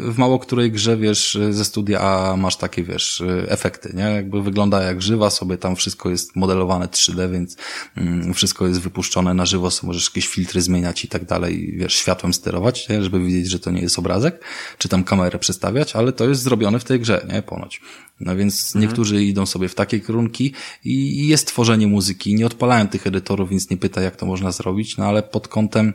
[0.00, 4.02] w mało której grze, wiesz, ze studia masz takie, wiesz, efekty, nie?
[4.02, 7.56] Jakby wygląda jak żywa, sobie tam wszystko jest modelowane 3D, więc
[7.96, 12.34] mm, wszystko jest wypuszczone na żywo, możesz jakieś filtry zmieniać i tak dalej, wiesz, światłem
[12.34, 13.02] sterować, nie?
[13.02, 14.44] żeby widzieć, że to nie jest obrazek,
[14.78, 17.42] czy tam kamerę przestawiać, ale to jest zrobione w tej grze, nie?
[17.42, 17.80] Ponoć.
[18.20, 18.82] No więc mhm.
[18.82, 20.52] niektórzy idą sobie w takie kierunki
[20.84, 22.34] i jest tworzenie muzyki.
[22.34, 25.92] Nie odpalałem tych edytorów, więc nie pyta, jak to można zrobić, no ale pod kątem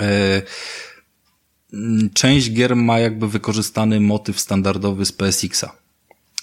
[0.00, 0.42] e,
[2.14, 5.76] część gier ma jakby wykorzystany motyw standardowy z PSX-a.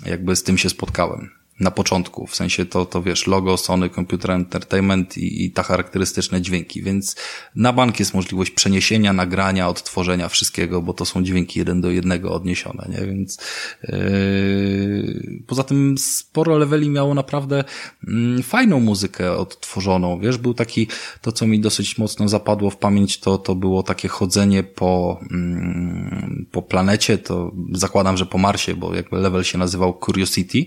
[0.06, 4.32] Jakby z tym się spotkałem na początku, w sensie to, to wiesz, logo Sony Computer
[4.32, 7.16] Entertainment i, i ta charakterystyczne dźwięki, więc
[7.56, 12.34] na bank jest możliwość przeniesienia, nagrania, odtworzenia wszystkiego, bo to są dźwięki jeden do jednego
[12.34, 13.40] odniesione, nie, więc
[13.84, 17.64] yy, poza tym sporo leveli miało naprawdę
[18.04, 20.88] yy, fajną muzykę odtworzoną, wiesz, był taki,
[21.22, 26.46] to co mi dosyć mocno zapadło w pamięć, to, to było takie chodzenie po, yy,
[26.52, 30.66] po planecie, to zakładam, że po Marsie, bo jakby level się nazywał Curiosity,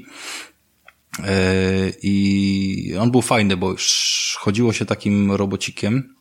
[2.02, 3.74] I on był fajny, bo
[4.38, 6.14] chodziło się takim robocikiem,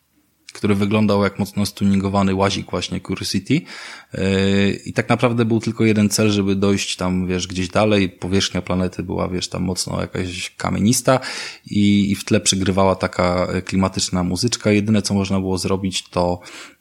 [0.53, 4.21] który wyglądał jak mocno stuningowany łazik właśnie Curiosity yy,
[4.85, 9.03] i tak naprawdę był tylko jeden cel, żeby dojść tam, wiesz, gdzieś dalej, powierzchnia planety
[9.03, 11.19] była, wiesz, tam mocno jakaś kamienista
[11.65, 14.71] i, i w tle przygrywała taka klimatyczna muzyczka.
[14.71, 16.39] Jedyne, co można było zrobić, to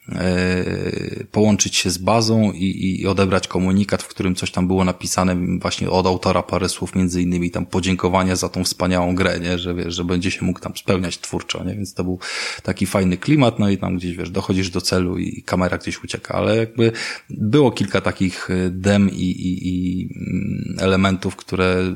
[1.31, 5.89] połączyć się z bazą i, i odebrać komunikat, w którym coś tam było napisane właśnie
[5.89, 9.59] od autora parę słów, między innymi tam podziękowania za tą wspaniałą grę, nie?
[9.59, 11.75] Że wiesz, że będzie się mógł tam spełniać twórczo, nie?
[11.75, 12.19] Więc to był
[12.63, 16.33] taki fajny klimat, no i tam gdzieś wiesz, dochodzisz do celu i kamera gdzieś ucieka,
[16.33, 16.91] ale jakby
[17.29, 21.95] było kilka takich e, dem i, i, i mm, elementów, które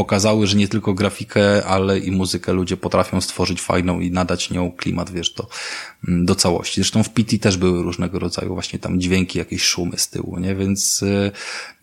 [0.00, 4.72] pokazały, że nie tylko grafikę, ale i muzykę ludzie potrafią stworzyć fajną i nadać nią
[4.72, 5.48] klimat, wiesz, do,
[6.08, 6.74] mm, do całości.
[6.74, 10.54] Zresztą w PT też były różnego rodzaju właśnie tam dźwięki, jakieś szumy z tyłu, nie?
[10.54, 11.30] Więc y,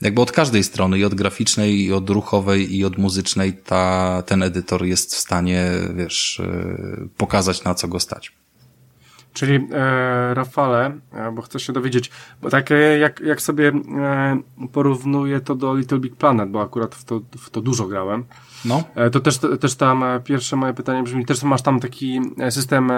[0.02, 4.44] jakby od każdej strony, i od graficznej, i od ruchowej, i od muzycznej, ta, ten
[4.44, 8.32] edytor jest w stanie, wiesz, y, pokazać na co go stać.
[9.38, 12.12] Czyli e, Rafale, e, bo chcę się dowiedzieć,
[12.42, 14.40] bo tak e, jak, jak sobie e,
[14.74, 18.26] porównuję to do Little Big Planet, bo akurat w to, w to dużo grałem,
[18.66, 18.84] no.
[18.96, 22.52] E, to też, też tam e, pierwsze moje pytanie brzmi, też masz tam taki e,
[22.52, 22.92] system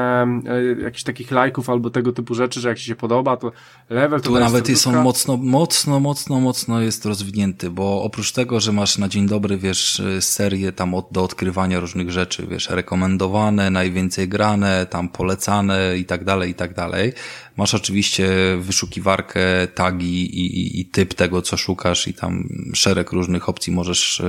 [0.84, 3.52] jakichś takich lajków albo tego typu rzeczy, że jak ci się podoba, to
[3.90, 8.60] level, to Tu nawet jest on mocno, mocno, mocno, mocno jest rozwinięty, bo oprócz tego,
[8.60, 13.70] że masz na dzień dobry, wiesz, serię tam od, do odkrywania różnych rzeczy, wiesz, rekomendowane,
[13.70, 17.14] najwięcej grane, tam polecane i tak dalej, i tak dalej,
[17.60, 18.30] Masz oczywiście
[18.60, 24.22] wyszukiwarkę, tagi i, i, i, typ tego, co szukasz i tam szereg różnych opcji możesz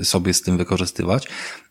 [0.00, 1.28] e, sobie z tym wykorzystywać.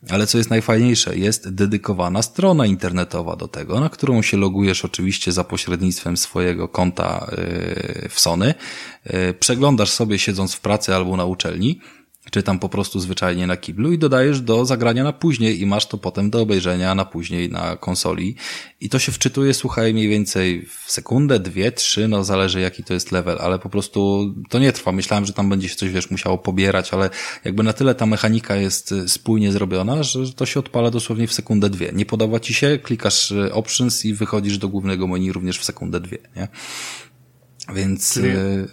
[0.10, 5.31] Ale co jest najfajniejsze, jest dedykowana strona internetowa do tego, na którą się logujesz oczywiście
[5.31, 8.53] za pośrednictwem swojego konta e, w Sony.
[9.03, 11.80] E, przeglądasz sobie siedząc w pracy albo na uczelni
[12.31, 15.85] czy tam po prostu zwyczajnie na kiblu i dodajesz do zagrania na później i masz
[15.85, 18.35] to potem do obejrzenia na później na konsoli
[18.81, 22.93] i to się wczytuje, słuchaj, mniej więcej w sekundę, dwie, trzy, no zależy jaki to
[22.93, 24.91] jest level, ale po prostu to nie trwa.
[24.91, 27.10] Myślałem, że tam będzie się coś, wiesz, musiało pobierać, ale
[27.45, 31.34] jakby na tyle ta mechanika jest y, spójnie zrobiona, że to się odpala dosłownie w
[31.34, 31.91] sekundę, dwie.
[31.93, 35.99] Nie podoba ci się, klikasz y, options i wychodzisz do głównego menu również w sekundę,
[35.99, 36.47] dwie, nie?
[37.76, 38.14] Więc...
[38.14, 38.30] Czyli...
[38.30, 38.68] Y,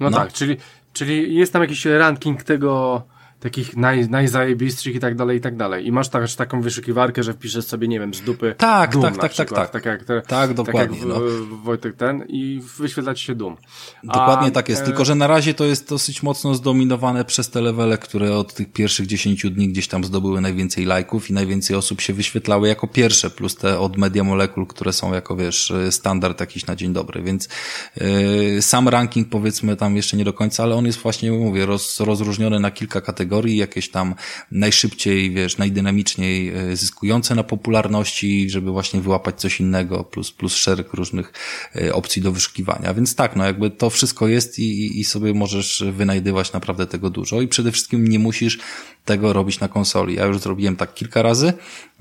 [0.00, 0.56] no, no tak, czyli
[0.96, 3.02] Czyli jest tam jakiś ranking tego,
[3.40, 5.86] takich naj, najzajebistszych i tak dalej, i tak dalej.
[5.86, 9.16] I masz też taką wyszukiwarkę, że wpiszesz sobie, nie wiem, z dupy Tak, Doom tak,
[9.16, 9.70] tak, tak, tak.
[9.70, 10.98] Tak jak, te, tak, dokładnie.
[10.98, 11.56] Tak jak w, no.
[11.64, 13.56] Wojtek ten i wyświetla ci się Doom.
[14.04, 14.84] Dokładnie A, tak jest, e...
[14.84, 18.72] tylko że na razie to jest dosyć mocno zdominowane przez te levele, które od tych
[18.72, 23.30] pierwszych 10 dni gdzieś tam zdobyły najwięcej lajków i najwięcej osób się wyświetlały jako pierwsze,
[23.30, 27.48] plus te od Media Molecule, które są jako, wiesz, standard jakiś na dzień dobry, więc
[27.96, 32.00] yy, sam ranking powiedzmy tam jeszcze nie do końca, ale on jest właśnie, mówię, roz,
[32.00, 33.25] rozróżniony na kilka kategorii,
[33.56, 34.14] jakieś tam
[34.50, 40.92] najszybciej, wiesz, najdynamiczniej e, zyskujące na popularności, żeby właśnie wyłapać coś innego, plus, plus szereg
[40.92, 41.32] różnych
[41.76, 42.94] e, opcji do wyszukiwania.
[42.94, 47.40] Więc tak, no jakby to wszystko jest i, i sobie możesz wynajdywać naprawdę tego dużo
[47.40, 48.58] i przede wszystkim nie musisz
[49.04, 50.14] tego robić na konsoli.
[50.14, 51.52] Ja już zrobiłem tak kilka razy,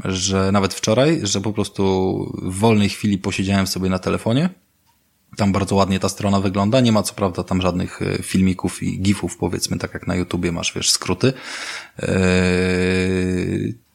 [0.06, 1.84] że nawet wczoraj, że po prostu
[2.43, 4.49] w wolnej chwili posiedziałem sobie na telefonie,
[5.36, 6.82] tam bardzo ładnie ta strona wygląda.
[6.82, 10.52] Nie ma co prawda tam żadnych e, filmików i gifów, powiedzmy, tak jak na YouTubie
[10.52, 11.34] masz, wiesz, skróty.
[11.99, 13.86] Eee,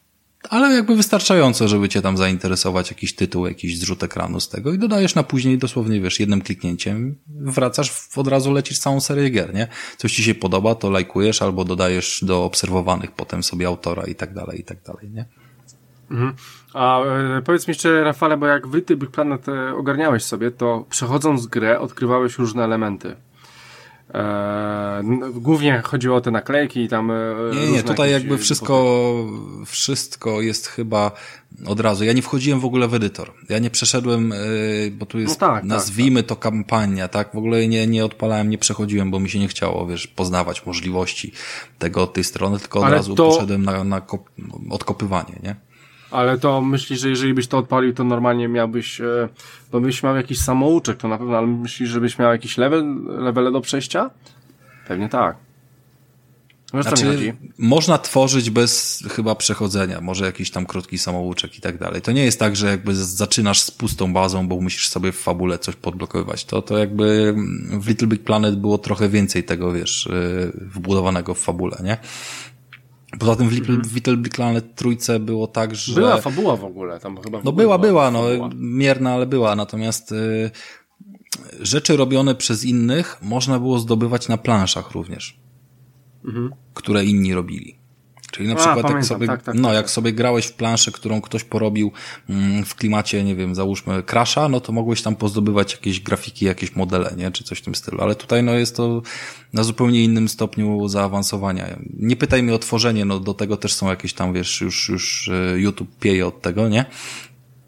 [0.49, 4.79] ale jakby wystarczająco, żeby cię tam zainteresować jakiś tytuł, jakiś zrzut ekranu z tego i
[4.79, 9.69] dodajesz na później dosłownie, wiesz, jednym kliknięciem, wracasz, od razu lecisz całą serię gier, nie?
[9.97, 14.35] Coś ci się podoba, to lajkujesz albo dodajesz do obserwowanych potem sobie autora i tak
[14.35, 15.25] dalej, i tak dalej, nie?
[16.11, 16.33] Mhm.
[16.75, 20.85] A e, powiedz mi jeszcze, Rafale, bo jak wy Big Planet e, ogarniałeś sobie, to
[20.91, 23.17] przechodząc grę odkrywałeś różne elementy.
[24.15, 25.03] E,
[25.35, 27.13] głównie chodziło o te naklejki i tam.
[27.55, 29.15] Nie, nie, tutaj jakby wszystko,
[29.67, 31.11] wszystko jest chyba
[31.67, 32.05] od razu.
[32.05, 33.33] Ja nie wchodziłem w ogóle w edytor.
[33.49, 34.33] Ja nie przeszedłem,
[34.93, 37.33] bo tu jest, no tak, tak nazwijmy tak, to kampania, tak?
[37.35, 41.33] W ogóle nie, nie odpalałem, nie przechodziłem, bo mi się nie chciało, wiesz, poznawać możliwości
[41.79, 43.29] tego od tej strony, tylko od Ale razu to...
[43.29, 44.03] poszedłem na, na
[44.71, 45.70] odkopywanie, nie?
[46.11, 49.29] Ale to myślisz, że jeżeli byś to odpalił, to normalnie miałbyś, e,
[49.73, 53.05] bo byś miał jakiś samouczek, to na pewno, ale myślisz, że byś miał jakiś level,
[53.05, 54.11] levele do przejścia?
[54.87, 55.37] Pewnie tak.
[56.75, 62.03] Wiesz, znaczy, można tworzyć bez chyba przechodzenia, może jakiś tam krótki samouczek i tak dalej.
[62.03, 65.59] To nie jest tak, że jakby zaczynasz z pustą bazą, bo musisz sobie w fabule
[65.59, 66.45] coś podblokowywać.
[66.45, 67.35] To, to jakby
[67.81, 70.11] w Little Big Planet było trochę więcej tego, wiesz, e,
[70.55, 71.97] wbudowanego w fabule, nie?
[73.21, 73.95] Poza tym w Little, mhm.
[73.95, 75.95] Little Big Planet trójce było tak, że...
[75.95, 77.41] Była fabuła w ogóle, tam chyba...
[77.45, 78.23] No była, była, no
[78.55, 80.51] mierna, ale była, natomiast y,
[81.61, 85.41] rzeczy robione przez innych można było zdobywać na planszach również,
[86.25, 86.51] mhm.
[86.75, 87.80] które inni robili.
[88.31, 89.91] Czyli na przykład A, jak sobie, tak, tak, no, tak, jak tak.
[89.91, 91.93] sobie grałeś w planszę, którą ktoś porobił
[92.29, 96.77] mm, w klimacie, nie wiem, załóżmy Crasha, no to mogłeś tam pozdobywać jakieś grafiki, jakieś
[96.77, 97.31] modele, nie?
[97.31, 98.01] Czy coś w tym stylu.
[98.01, 99.03] Ale tutaj no jest to
[99.53, 101.79] na zupełnie innym stopniu zaawansowania.
[101.99, 105.29] Nie pytaj mnie o tworzenie, no do tego też są jakieś tam, wiesz, już, już
[105.29, 106.85] e, YouTube pieje od tego, nie?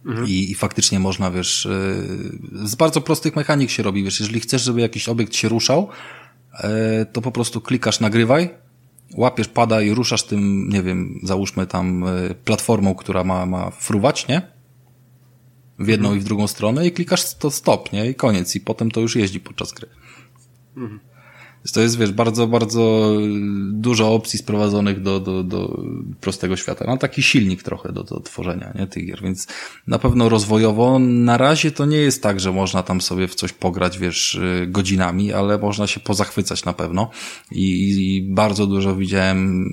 [0.06, 0.28] Mhm.
[0.28, 1.68] I, I faktycznie można, wiesz, e,
[2.66, 5.88] z bardzo prostych mechanik się robi, wiesz, jeżeli chcesz, żeby jakiś obiekt się ruszał,
[6.54, 8.50] e, to po prostu klikasz nagrywaj,
[9.16, 12.04] łapiesz pada i ruszasz tym, nie wiem, załóżmy tam
[12.44, 14.42] platformą, która ma, ma fruwać, nie?
[15.78, 16.18] W jedną mhm.
[16.18, 18.10] i w drugą stronę i klikasz to stop, nie?
[18.10, 18.56] I koniec.
[18.56, 19.88] I potem to już jeździ podczas gry.
[20.76, 21.00] Mhm.
[21.72, 23.12] To jest, wiesz, bardzo, bardzo
[23.72, 25.82] dużo opcji sprowadzonych do, do, do
[26.20, 26.84] prostego świata.
[26.88, 29.46] No taki silnik trochę do, do tworzenia, nie, tych gier, więc
[29.86, 33.52] na pewno rozwojowo na razie to nie jest tak, że można tam sobie w coś
[33.52, 37.10] pograć, wiesz, godzinami, ale można się pozachwycać na pewno
[37.50, 39.68] i, i bardzo dużo widziałem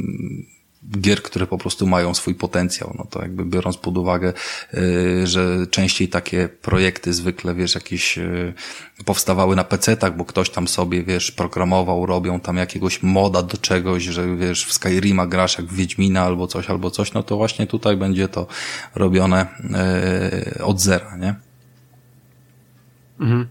[0.87, 2.95] gier, które po prostu mają swój potencjał.
[2.97, 4.33] No to jakby biorąc pod uwagę,
[4.73, 8.53] y, że częściej takie projekty zwykle, wiesz, jakieś y,
[9.05, 14.03] powstawały na PC-tach, bo ktoś tam sobie, wiesz, programował, robią tam jakiegoś moda do czegoś,
[14.03, 17.67] że wiesz, w Skyrima grasz jak w Wiedźmina albo coś, albo coś, no to właśnie
[17.67, 18.47] tutaj będzie to
[18.95, 19.45] robione
[20.57, 21.35] y, od zera, nie?
[23.19, 23.47] Mhm.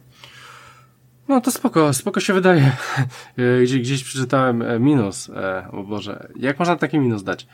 [1.29, 2.73] No to spoko, spoko się wydaje.
[3.63, 7.47] Gdzieś, gdzieś przeczytałem e, minus, e, o Boże, jak można taki minus dać?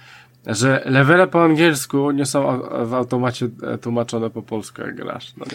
[0.47, 5.33] Że levele po angielsku nie są w automacie e, tłumaczone po polsku, jak grasz.
[5.37, 5.47] No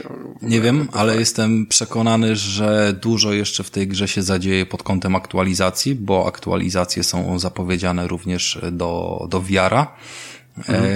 [0.42, 4.84] nie, nie wiem, ale jestem przekonany, że dużo jeszcze w tej grze się zadzieje pod
[4.84, 9.96] kątem aktualizacji, bo aktualizacje są zapowiedziane również do, do wiara.
[10.58, 10.88] Mhm.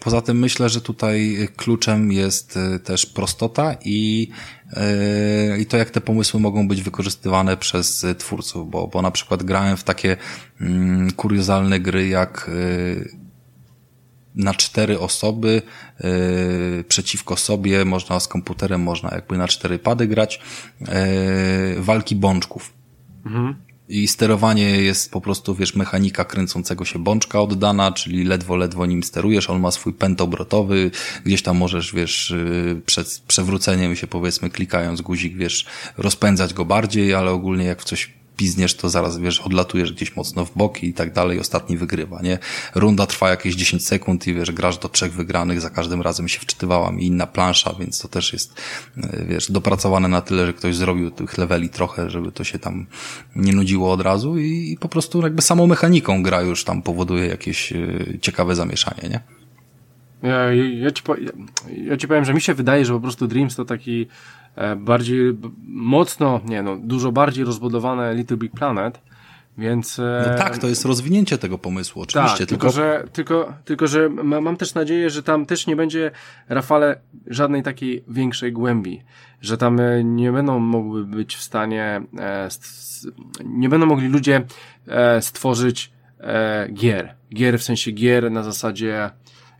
[0.00, 4.28] Poza tym myślę, że tutaj kluczem jest też prostota i
[5.58, 9.76] i to jak te pomysły mogą być wykorzystywane przez twórców, bo, bo na przykład grałem
[9.76, 10.16] w takie
[10.60, 13.08] mm, kuriozalne gry jak yy,
[14.34, 15.62] na cztery osoby
[16.00, 20.40] yy, przeciwko sobie, można z komputerem, można jakby na cztery pady grać,
[21.78, 22.72] walki bączków.
[23.26, 28.86] Mhm i sterowanie jest po prostu, wiesz, mechanika kręcącego się bączka oddana, czyli ledwo, ledwo
[28.86, 30.90] nim sterujesz, on ma swój pęd obrotowy,
[31.24, 37.14] gdzieś tam możesz, wiesz, y, przed przewróceniem się powiedzmy klikając guzik, wiesz, rozpędzać go bardziej,
[37.14, 40.94] ale ogólnie jak w coś pizniesz, to zaraz, wiesz, odlatujesz gdzieś mocno w boki i
[40.94, 42.38] tak dalej, ostatni wygrywa, nie?
[42.74, 46.40] Runda trwa jakieś 10 sekund i wiesz, grasz do trzech wygranych, za każdym razem się
[46.40, 48.60] wczytywała mi inna plansza, więc to też jest,
[48.96, 52.86] e, wiesz, dopracowane na tyle, że ktoś zrobił tych leveli trochę, żeby to się tam
[53.36, 57.26] nie nudziło od razu i, i po prostu jakby samą mechaniką gra już tam powoduje
[57.26, 57.78] jakieś e,
[58.20, 59.20] ciekawe zamieszanie, nie?
[60.22, 61.02] Ja, ja, ci,
[61.84, 64.06] ja ci powiem, że mi się wydaje, że po prostu Dreams to taki
[64.76, 65.36] bardziej
[65.66, 69.00] mocno, nie no, dużo bardziej rozbudowane Little Big Planet,
[69.58, 69.98] więc...
[69.98, 72.38] E, no tak, to jest rozwinięcie tego pomysłu, oczywiście.
[72.38, 76.10] Tak, tylko, tylko, że, tylko, tylko, że mam też nadzieję, że tam też nie będzie,
[76.48, 79.02] Rafale, żadnej takiej większej głębi,
[79.40, 82.02] że tam e, nie będą mogły być w stanie,
[83.44, 84.42] nie będą mogli ludzie
[85.20, 85.92] stworzyć
[86.72, 87.14] gier.
[87.34, 89.10] Gier w sensie gier na zasadzie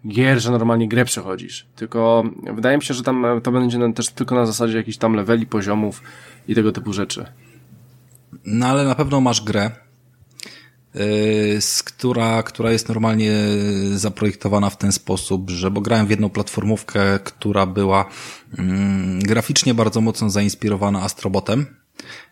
[0.09, 1.67] gier, że normalnie grę przechodzisz.
[1.77, 2.25] Tylko
[2.55, 6.03] wydaje mi się, że tam to będzie też tylko na zasadzie jakichś tam leveli, poziomów
[6.49, 7.27] i tego typu rzeczy.
[8.45, 9.71] No ale na pewno masz grę,
[10.95, 13.33] yy, z która, która jest normalnie
[13.95, 18.05] zaprojektowana w ten sposób, że bo grałem w jedną platformówkę, która była
[18.59, 18.65] yy,
[19.19, 21.80] graficznie bardzo mocno zainspirowana Astrobotem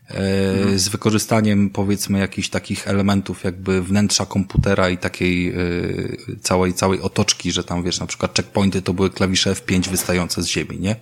[0.08, 0.78] mhm.
[0.78, 7.52] z wykorzystaniem powiedzmy jakichś takich elementów jakby wnętrza komputera i takiej y, całej, całej otoczki,
[7.52, 10.96] że tam wiesz, na przykład checkpointy to były klawisze F5 wystające z ziemi, nie?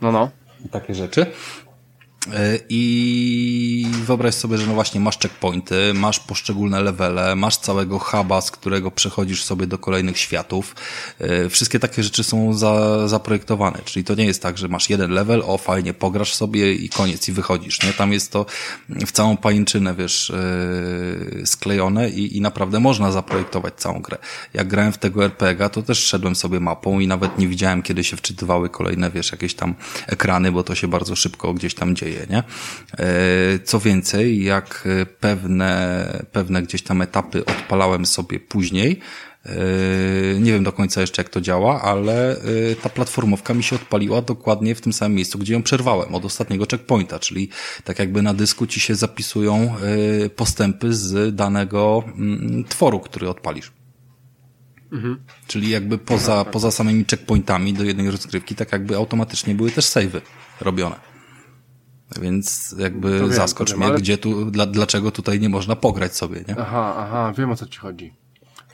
[0.00, 0.30] No, no.
[0.70, 1.26] Takie rzeczy.
[2.26, 8.40] E, I wyobraź sobie, że no właśnie masz checkpointy, masz poszczególne levele, masz całego huba,
[8.40, 10.74] z którego przechodzisz sobie do kolejnych światów.
[11.18, 15.10] E, wszystkie takie rzeczy są za, zaprojektowane, czyli to nie jest tak, że masz jeden
[15.10, 17.92] level, o fajnie, pograsz sobie i koniec i wychodzisz, nie?
[17.92, 18.46] Tam jest to
[18.88, 24.18] w całą pajęczynę, wiesz, e, sklejone i, i naprawdę można zaprojektować całą grę.
[24.54, 28.04] Jak grałem w tego RPG, to też szedłem sobie mapą i nawet nie widziałem, kiedy
[28.04, 29.74] się wczytywały kolejne, wiesz, jakieś tam
[30.06, 32.42] ekrany, bo to się bardzo szybko gdzieś tam dzieje nie?
[32.98, 34.88] E, co więcej, jak
[35.20, 39.00] pewne, pewne gdzieś tam etapy odpalałem sobie później,
[39.46, 39.50] e,
[40.40, 44.22] nie wiem do końca jeszcze jak to działa, ale e, ta platformówka mi się odpaliła
[44.22, 47.48] dokładnie w tym samym miejscu, gdzie ją przerwałem od ostatniego checkpointa, czyli
[47.84, 49.74] tak jakby na dysku ci się zapisują
[50.36, 53.72] postępy z danego mm, tworu, który odpalisz.
[54.92, 55.20] Mhm.
[55.46, 60.20] Czyli jakby poza, poza samymi checkpointami do jednej rozgrywki, tak jakby automatycznie były też savey
[60.60, 61.09] robione.
[62.20, 63.98] Więc jakby wiem, zaskocz mnie, ale...
[63.98, 66.56] gdzie tu, dla, dlaczego tutaj nie można pograć sobie, nie?
[66.58, 68.12] Aha, aha, wiem o co ci chodzi.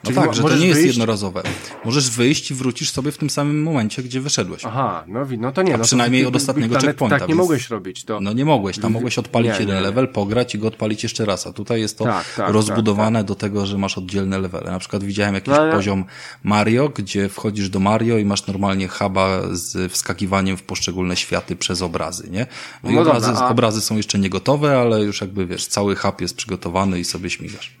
[0.03, 1.43] No tak, że to nie jest jednorazowe.
[1.85, 4.65] Możesz wyjść i wrócisz sobie w tym samym momencie, gdzie wyszedłeś.
[4.65, 5.73] Aha, no, no to nie.
[5.73, 7.19] A no przynajmniej to, od ostatniego tak, checkpointa.
[7.19, 8.03] Tak nie mogłeś robić.
[8.03, 8.19] To...
[8.21, 11.25] No nie mogłeś, tam mogłeś odpalić nie, jeden nie, level, pograć i go odpalić jeszcze
[11.25, 14.71] raz, a tutaj jest to Tak, tak, rozbudowane tak, do tego, że masz oddzielne levele.
[14.71, 16.05] Na przykład widziałem jakiś No, ale- poziom
[16.43, 21.81] Mario, gdzie wchodzisz do Mario i masz normalnie huba z wskakiwaniem w poszczególne światy przez
[21.81, 22.47] obrazy, nie?
[22.83, 25.67] No i No dobra, obrazy, a- obrazy są jeszcze nie gotowe, ale już jakby wiesz,
[25.67, 27.76] cały hub jest przygotowany i sobie śmigasz.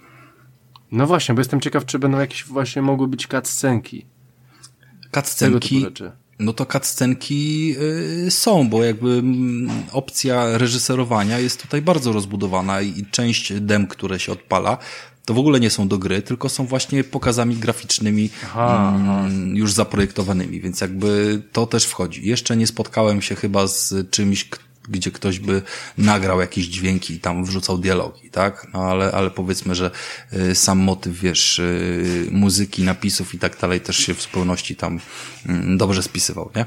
[0.91, 4.05] No właśnie, bo jestem ciekaw, czy będą jakieś właśnie mogły być cutscenki.
[5.11, 5.85] Cutscenki,
[6.39, 7.75] no to cutscenki
[8.27, 14.19] y, są, bo jakby mm, opcja reżyserowania jest tutaj bardzo rozbudowana i, część dem, które
[14.19, 14.77] się odpala,
[15.25, 19.73] to w ogóle nie są do gry, tylko są właśnie pokazami graficznymi Aha, mm, już
[19.73, 22.27] zaprojektowanymi, więc jakby to też wchodzi.
[22.27, 24.49] Jeszcze nie spotkałem się chyba z czymś,
[24.87, 25.61] gdzie ktoś by
[25.97, 28.67] nagrał jakieś dźwięki i tam wrzucał dialogi, tak?
[28.73, 29.91] No ale, ale powiedzmy, że
[30.33, 34.99] y, sam motyw, wiesz, y, muzyki, napisów i tak dalej też się w zupełności tam
[35.45, 36.65] mm, dobrze spisywał, nie?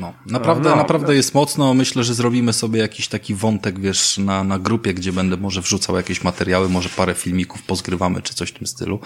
[0.00, 1.74] No, naprawdę, No, naprawdę jest mocno.
[1.74, 5.96] Myślę, że zrobimy sobie jakiś taki wątek, wiesz, na, na grupie, gdzie będę może wrzucał
[5.96, 9.00] jakieś materiały, może parę filmików pozgrywamy, czy coś w tym stylu.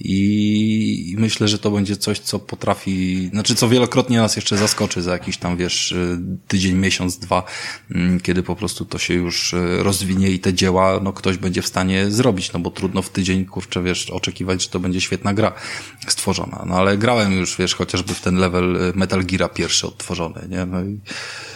[0.00, 5.12] I, myślę, że to będzie coś, co potrafi, znaczy, co wielokrotnie nas jeszcze zaskoczy za
[5.12, 6.18] jakiś tam, wiesz, y,
[6.48, 7.44] tydzień, miesiąc, dwa,
[7.90, 11.62] mm, kiedy po prostu to się już y, rozwinie i te dzieła, no, ktoś będzie
[11.62, 15.34] w stanie zrobić, no bo trudno w tydzień, kurczę, wiesz, oczekiwać, że to będzie świetna
[15.34, 15.52] gra
[16.08, 16.64] stworzona.
[16.66, 20.66] No, ale grałem już, wiesz, chociażby w ten level y, Metal Geara pierwszy odtworzony, nie?
[20.66, 21.00] No i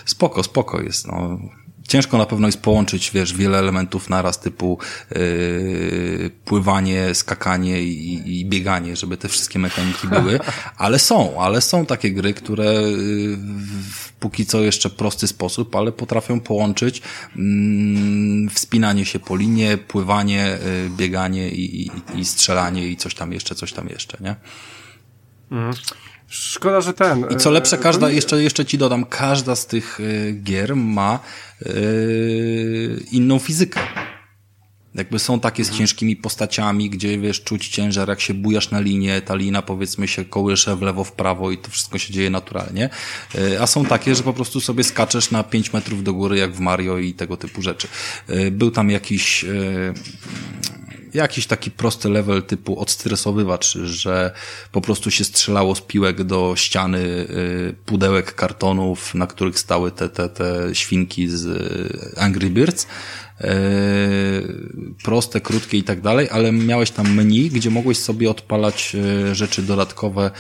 [0.05, 1.39] spoko, spoko jest, no.
[1.89, 4.79] Ciężko na pewno jest połączyć, wiesz, wiele elementów naraz, typu
[5.11, 10.41] yy, pływanie, skakanie i, i bieganie, żeby te wszystkie mechaniki były,
[10.77, 13.37] ale są, ale są takie gry, które yy,
[13.91, 17.03] w póki co jeszcze prosty sposób, ale potrafią połączyć
[17.37, 23.33] mm, wspinanie się po linie, pływanie, yy, bieganie i, i, i strzelanie i coś tam
[23.33, 24.37] jeszcze, coś tam jeszcze, nie?
[26.33, 27.27] Szkoda, że ten...
[27.31, 31.19] I co lepsze, e, każda, jeszcze, jeszcze ci dodam, każda z tych y, gier ma
[31.63, 33.81] y, inną fizykę.
[34.95, 39.21] Jakby są takie z ciężkimi postaciami, gdzie wiesz, czuć ciężar, jak się bujasz na linie,
[39.21, 42.91] ta lina powiedzmy się kołysze w lewo, w prawo i to wszystko się dzieje naturalnie.
[43.61, 46.61] A są takie, że po prostu sobie skaczesz na 5 metrów do góry, jak w
[46.61, 47.89] Mario i tego typu rzeczy.
[48.51, 49.45] Był tam jakiś
[51.15, 54.33] jakiś taki prosty level typu odstresowywacz, że
[54.73, 60.09] po prostu się strzelało z piłek do ściany y, pudełek kartonów, na których stały te,
[60.09, 62.87] te, te świnki z y, Angry Birds.
[63.41, 63.47] Y,
[65.05, 68.97] proste, krótkie i tak dalej, ale miałeś tam menu, gdzie mogłeś sobie odpalać
[69.33, 70.31] rzeczy dodatkowe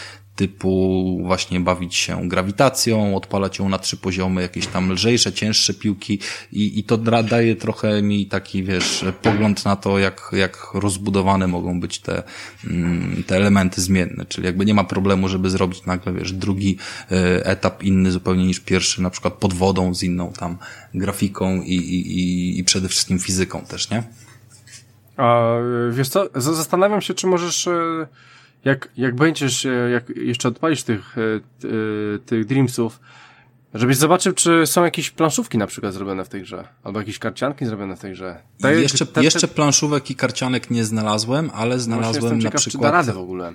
[0.40, 6.18] typu właśnie bawić się grawitacją, odpalać ją na trzy poziomy, jakieś tam lżejsze, cięższe piłki
[6.52, 11.80] i, i to daje trochę mi taki, wiesz, pogląd na to, jak, jak rozbudowane mogą
[11.80, 12.22] być te,
[12.64, 16.78] mm, te elementy zmienne, czyli jakby nie ma problemu, żeby zrobić nagle, wiesz, drugi
[17.10, 20.58] e, etap inny zupełnie niż pierwszy, na przykład pod wodą z inną tam
[20.94, 24.02] grafiką i, i, i, przede wszystkim fizyką też, nie?
[25.16, 25.56] A
[25.90, 28.06] wiesz co, zastanawiam się, czy możesz, e,
[28.64, 33.00] jak, jak będziesz, e, jak jeszcze odpalisz tych, e, e, tych Dreamsów,
[33.74, 37.66] żebyś zobaczył, czy są jakieś planszówki na przykład zrobione w tej grze, albo jakieś karcianki
[37.66, 38.42] zrobione w tej grze.
[38.60, 42.42] Te- jeszcze, te- te- jeszcze planszówek i karcianek nie znalazłem, ale Właśnie znalazłem jestem na
[42.42, 43.52] ciekaw, czy da przykład, radę w ogóle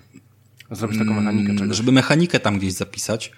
[0.72, 1.78] zrobić taką mechanikę mm, czegoś.
[1.78, 3.32] żeby mechanikę tam gdzieś zapisać.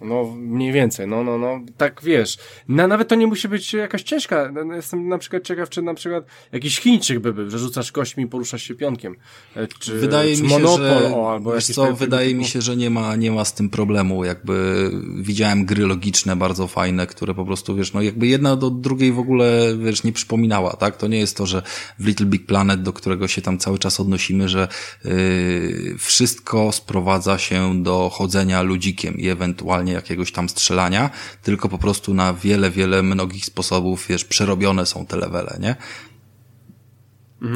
[0.00, 2.38] No, mniej więcej, no, no, no, tak wiesz.
[2.68, 4.50] Na, nawet to nie musi być jakaś ciężka.
[4.52, 7.92] No, no, Jestem na przykład ciekaw, czy na przykład jakiś Chińczyk by był, że rzucasz
[7.92, 9.16] kośćmi i poruszasz się pionkiem.
[9.56, 12.44] E, Czy, Wydaje czy mi się, Monopol, że, o, albo wiesz co, wydaje typu- mi
[12.44, 14.24] się, że nie ma, nie ma z tym problemu.
[14.24, 14.90] Jakby
[15.22, 19.18] widziałem gry logiczne, bardzo fajne, które po prostu, wiesz, no jakby jedna do drugiej w
[19.18, 20.96] ogóle, wiesz, nie przypominała, tak?
[20.96, 21.62] To nie jest to, że
[21.98, 24.68] w Little Big Planet, do którego się tam cały czas odnosimy, że
[25.04, 31.10] yy, wszystko sprowadza się do chodzenia ludzikiem i ewentualnie jakiegoś tam strzelania,
[31.42, 35.76] tylko po prostu na wiele, wiele mnogich sposobów, wiesz, przerobione są te levele, nie?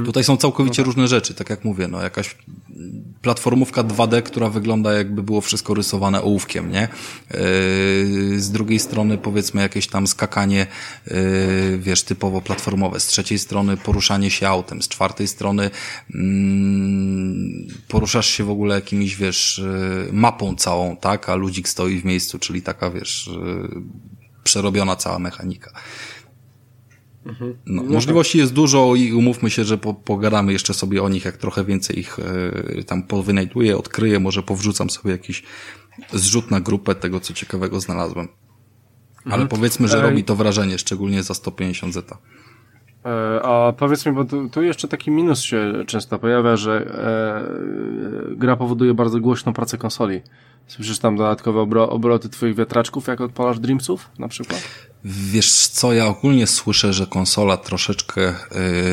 [0.04, 2.36] Tutaj są całkowicie różne rzeczy, tak jak mówię, no jakaś
[3.22, 6.88] platformówka 2D, która wygląda jakby było wszystko rysowane ołówkiem, nie?
[7.30, 10.66] Yy, Z drugiej strony powiedzmy jakieś tam skakanie,
[11.06, 15.70] yy, wiesz, typowo platformowe, z trzeciej strony poruszanie się autem, z czwartej strony
[16.14, 19.62] mm, poruszasz się w ogóle jakimiś, wiesz,
[20.06, 21.28] yy, mapą całą, tak?
[21.28, 23.30] A ludzik stoi w miejscu, czyli taka, wiesz,
[24.44, 25.72] przerobiona cała mechanika.
[27.66, 31.36] No, możliwości jest dużo i umówmy się, że po, pogadamy jeszcze sobie o nich, jak
[31.36, 35.42] trochę więcej ich e, tam powynajduję, odkryję, może powrzucam sobie jakiś
[36.12, 38.28] zrzut na grupę tego, co ciekawego znalazłem.
[39.24, 40.02] Ale powiedzmy, że Ej.
[40.02, 42.18] robi to wrażenie, szczególnie za 150 zeta.
[43.04, 46.72] E, a powiedz mi, bo tu, tu, jeszcze taki minus się często pojawia, że
[48.32, 50.20] e, gra powoduje bardzo głośną pracę konsoli.
[50.66, 54.62] Słyszysz tam dodatkowe obro, obroty twoich wiatraczków, jak odpalasz Dreamsów na przykład?
[55.04, 58.34] Wiesz co, ja ogólnie słyszę, że konsola troszeczkę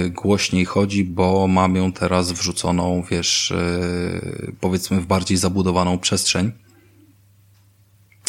[0.06, 6.52] y, głośniej chodzi, bo mam ją teraz wrzuconą, wiesz, y, powiedzmy w bardziej zabudowaną przestrzeń.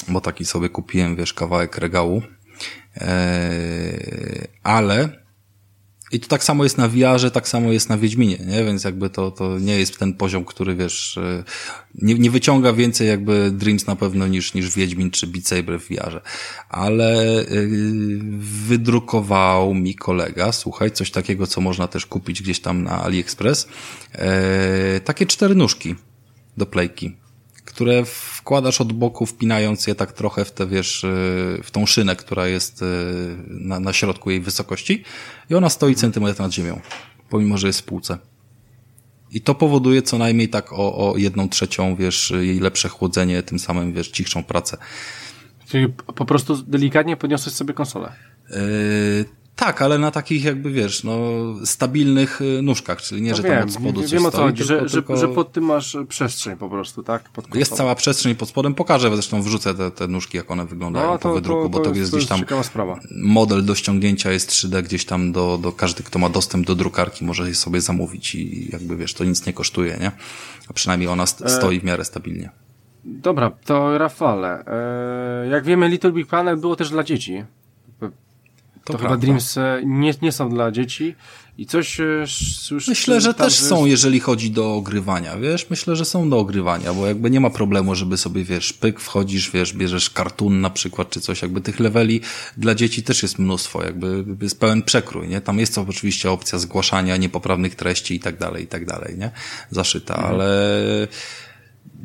[0.08, 2.22] Bo taki sobie kupiłem, wiesz, kawałek regału.
[4.62, 5.08] Ale
[6.12, 8.64] i to tak samo jest na VR-ze, tak samo jest na Wiedźminie, nie?
[8.64, 11.44] Więc jakby to, to nie jest ten poziom, który wiesz, e,
[11.94, 15.88] nie, nie wyciąga więcej jakby Dreams na pewno niż, niż Wiedźmin czy Beat Saber w
[15.88, 16.20] VR-ze.
[16.68, 17.68] Ale yy,
[18.38, 23.68] wydrukował mi kolega, słuchaj, coś takiego, co można też kupić gdzieś tam na AliExpress,
[24.14, 24.20] yy,
[25.04, 25.94] takie cztery nóżki
[26.56, 27.19] do playki
[27.70, 32.16] które wkładasz od boku, wpinając je tak trochę w te, wiesz, y, w tą szynę,
[32.16, 32.86] która jest y,
[33.46, 35.04] na, na środku jej wysokości
[35.50, 36.80] i ona stoi centymetr nad ziemią,
[37.28, 38.18] pomimo, że jest w półce.
[39.32, 40.76] I to powoduje co najmniej tak o,
[41.12, 44.76] o jedną trzecią, wiesz, jej lepsze chłodzenie, tym samym, wiesz, cichszą pracę.
[45.68, 48.12] Czyli po prostu delikatnie podniosłeś sobie konsolę.
[48.50, 49.24] Yy,
[49.56, 51.18] tak, ale na takich jakby, wiesz, no,
[51.64, 54.38] stabilnych y, nóżkach, czyli nie, no że wiem, tam od spodu coś Wiem o co
[54.38, 55.16] chodzi, że, tylko...
[55.16, 57.30] że, pod tym masz przestrzeń po prostu, tak?
[57.54, 61.18] jest cała przestrzeń pod spodem, pokażę, zresztą wrzucę te, te nóżki, jak one wyglądają no,
[61.18, 62.44] to, po wydruku, to, to bo to jest, gdzieś tam
[63.10, 67.24] model do ściągnięcia jest 3D gdzieś tam do, do każdy, kto ma dostęp do drukarki
[67.24, 70.12] może je sobie zamówić i jakby, wiesz, to nic nie kosztuje, nie?
[70.68, 72.50] A przynajmniej ona e, stoi w miarę stabilnie.
[73.04, 77.44] Dobra, to Rafale, e, jak wiemy Little Big Planet było też dla dzieci.
[78.92, 81.14] To, to chyba Dreams nie, nie są dla dzieci
[81.60, 82.90] i coś e, słyszę.
[82.90, 85.70] Myślę, że też są, jeżeli chodzi do ogrywania, wiesz?
[85.70, 89.50] Myślę, że są do ogrywania, bo jakby nie ma problemu, żeby sobie, wiesz, pyk, wchodzisz,
[89.50, 92.20] wiesz, bierzesz kartun na przykład, czy coś, jakby tych leveli
[92.56, 95.40] dla dzieci też jest mnóstwo, jakby jest pełen przekrój, nie?
[95.40, 99.30] Tam jest to oczywiście opcja zgłaszania niepoprawnych treści i tak dalej, i tak dalej, nie?
[99.70, 100.34] Zaszyta, mhm.
[100.34, 101.08] ale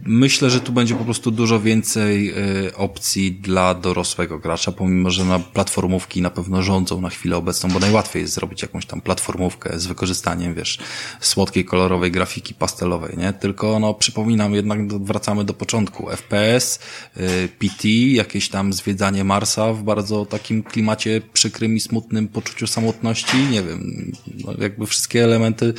[0.04, 2.34] Myślę, że tu będzie po prostu dużo więcej
[2.66, 7.70] y, opcji dla dorosłego gracza, pomimo, że na platformówki na pewno rządzą na chwilę obecną,
[7.70, 10.80] bo najłatwiej jest zrobić jakąś tam platformówkę z wykorzystaniem, wiesz,
[11.20, 13.34] słodkiej, kolorowej grafiki pastelowej, nie?
[13.34, 16.10] Tylko, no, przypominam, jednak wracamy do początku.
[16.10, 16.80] FPS,
[17.18, 23.38] y, PT, jakieś tam zwiedzanie Marsa w bardzo takim klimacie przykrym i smutnym poczuciu samotności,
[23.52, 24.12] nie wiem,
[24.46, 25.74] no, jakby wszystkie elementy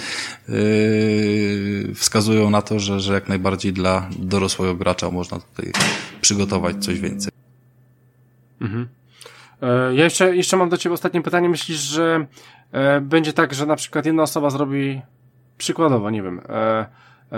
[0.48, 5.72] y, wskazują na to, że, że jak najbardziej dla dorosłego gracza można tutaj
[6.20, 7.32] przygotować coś więcej.
[8.60, 8.88] Mhm.
[9.62, 11.48] E, ja jeszcze, jeszcze mam do Ciebie ostatnie pytanie.
[11.48, 12.26] Myślisz, że
[12.72, 15.02] e, będzie tak, że na przykład jedna osoba zrobi
[15.58, 16.86] przykładowo, nie wiem, e,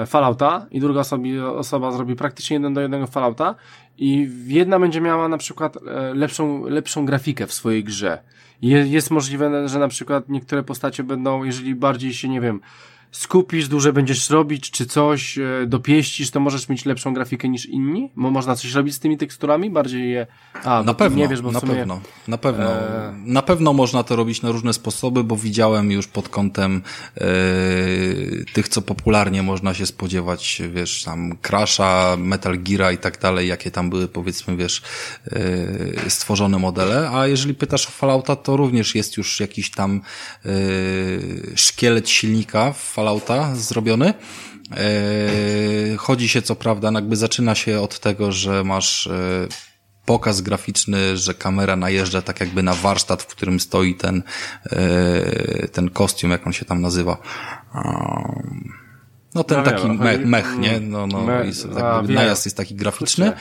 [0.07, 1.03] Fallouta i druga
[1.57, 3.55] osoba, zrobi praktycznie jeden do jednego Fallouta
[3.99, 5.78] i jedna będzie miała na przykład
[6.15, 8.19] lepszą, lepszą grafikę w swojej grze.
[8.62, 12.61] jest możliwe, że na przykład niektóre postacie będą, jeżeli bardziej się, nie wiem,
[13.11, 18.11] skupisz, dłużej będziesz robić, czy coś e, dopieścisz, to możesz mieć lepszą grafikę niż inni?
[18.17, 19.71] Bo można coś robić z tymi teksturami?
[19.71, 20.27] Bardziej je...
[20.65, 21.75] A, na pewno, nie wiesz, bo na sumie...
[21.75, 22.65] pewno, na pewno.
[22.65, 23.15] E...
[23.25, 26.83] Na pewno można to robić na różne sposoby, bo widziałem już pod kątem
[27.17, 27.21] e,
[28.53, 33.71] tych, co popularnie można się spodziewać, wiesz, tam Crasha, Metal Gear i tak dalej, jakie
[33.71, 34.83] tam były, powiedzmy, wiesz,
[35.27, 40.01] e, stworzone modele, a jeżeli pytasz o Fallouta, to również jest już jakiś tam
[40.45, 40.51] e,
[41.57, 44.15] szkielet silnika w Fallouta zrobiony.
[44.77, 49.49] E, chodzi się co prawda, jakby zaczyna się od tego, że masz e,
[50.05, 54.23] pokaz graficzny, że kamera najeżdża tak jakby na warsztat, w którym stoi ten,
[54.70, 57.16] e, ten kostium, jak on się tam nazywa.
[59.35, 60.81] No ten no, taki mech, mech, nie?
[60.81, 61.45] No, no, me,
[61.83, 63.33] a, najazd jest taki graficzny.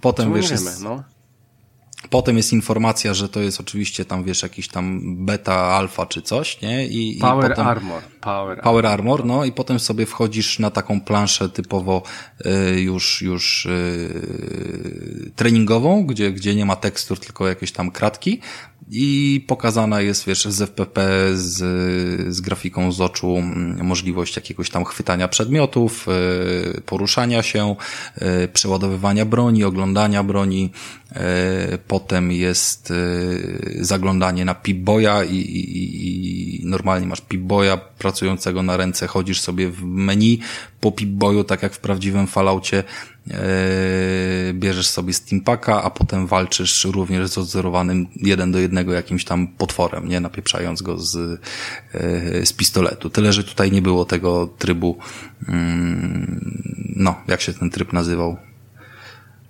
[0.00, 1.02] Potem wiesz, jest, no.
[2.10, 6.60] Potem jest informacja, że to jest oczywiście tam, wiesz, jakiś tam beta, alfa czy coś,
[6.60, 6.86] nie?
[6.86, 8.02] I, Power i potem, Armor.
[8.20, 12.02] Power, Power Armor, no i potem sobie wchodzisz na taką planszę typowo
[12.46, 18.40] y, już, już y, treningową, gdzie, gdzie nie ma tekstur, tylko jakieś tam kratki
[18.90, 21.56] i pokazana jest, wiesz, z FPP, z,
[22.34, 26.06] z grafiką z oczu mm, możliwość jakiegoś tam chwytania przedmiotów,
[26.76, 27.76] y, poruszania się,
[28.44, 30.70] y, przeładowywania broni, oglądania broni.
[31.10, 32.92] Y, potem jest
[33.80, 39.84] zaglądanie na Pip-Boya i, i, i normalnie masz Pip-Boya pracującego na ręce, chodzisz sobie w
[39.84, 40.40] menu
[40.80, 43.13] po Pip-Boyu, tak jak w prawdziwym Falloutie, Yy,
[44.52, 50.08] bierzesz sobie Steampaka, a potem walczysz również z odzorowanym jeden do jednego jakimś tam potworem,
[50.08, 51.40] nie napieprzając go z,
[52.34, 53.10] yy, z pistoletu.
[53.10, 54.98] Tyle, że tutaj nie było tego trybu,
[55.48, 56.64] mm,
[56.96, 58.36] no, jak się ten tryb nazywał?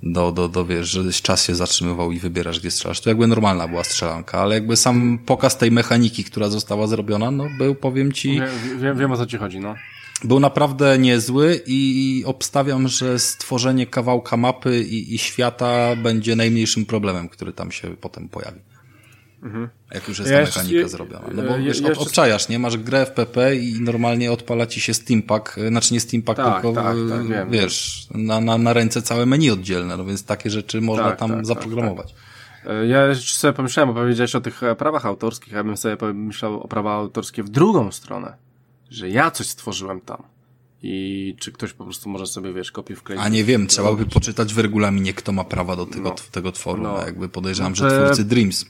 [0.04, 3.00] do, do, do wiesz, że czas się zatrzymywał i wybierasz, gdzie strzelasz.
[3.00, 7.46] To jakby normalna była strzelanka, ale jakby sam pokaz tej mechaniki, która została zrobiona, no
[7.58, 8.32] był, powiem ci...
[8.40, 9.74] Wiem, wiem, wiem o co ci chodzi, no.
[10.24, 17.28] Był naprawdę niezły i obstawiam, że stworzenie kawałka mapy i, i świata będzie najmniejszym problemem,
[17.28, 18.60] który tam się potem pojawi.
[19.44, 19.68] Mhm.
[19.94, 21.24] Jak już jest ja ta mechanika jeszcze, zrobiona.
[21.34, 22.02] No bo wiesz, jeszcze...
[22.02, 22.58] obczajasz, nie?
[22.58, 26.82] Masz grę w PP i normalnie odpala ci się Steampack, znaczy nie Steampack, tak, tylko
[26.82, 26.96] tak,
[27.30, 31.18] tak, wiesz, na, na, na ręce całe menu oddzielne, no więc takie rzeczy można tak,
[31.18, 32.14] tam tak, tak, zaprogramować.
[32.66, 35.96] E, ja jeszcze sobie pomyślałem, bo powiedziałeś o tych e, prawach autorskich, ja bym sobie
[35.96, 38.36] pomyślał o prawa autorskie w drugą stronę,
[38.94, 40.22] że ja coś stworzyłem tam
[40.82, 43.22] i czy ktoś po prostu może sobie, wiesz, kopię wkleić.
[43.24, 46.14] A nie wiem, trzeba by poczytać w regulaminie, kto ma prawa do tego, no.
[46.30, 46.82] tego tworu.
[46.82, 47.06] No.
[47.06, 48.64] Jakby podejrzewam, no, że twórcy Dreams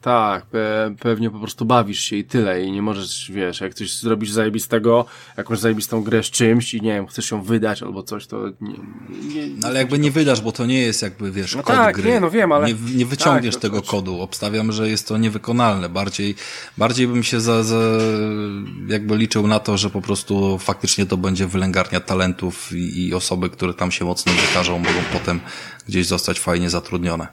[0.00, 3.96] tak, pe pewnie po prostu bawisz się i tyle i nie możesz, wiesz, jak coś
[3.96, 5.04] zrobisz zajebistego,
[5.36, 8.74] jakąś zajebistą grę z czymś i nie wiem, chcesz ją wydać albo coś, to nie...
[9.34, 11.96] nie no, ale jakby nie wydasz, bo to nie jest jakby, wiesz, no kod tak,
[11.96, 12.10] gry.
[12.10, 12.66] nie, no wiem, ale...
[12.66, 15.88] Nie, nie wyciągniesz tak, tego kodu, obstawiam, że jest to niewykonalne.
[15.88, 16.34] Bardziej,
[16.76, 17.80] bardziej bym się za, za,
[18.88, 23.50] jakby liczył na to, że po prostu faktycznie to będzie wylęgarnia talentów i, i osoby,
[23.50, 25.40] które tam się mocno wykażą, mogą potem
[25.88, 27.26] gdzieś zostać fajnie zatrudnione.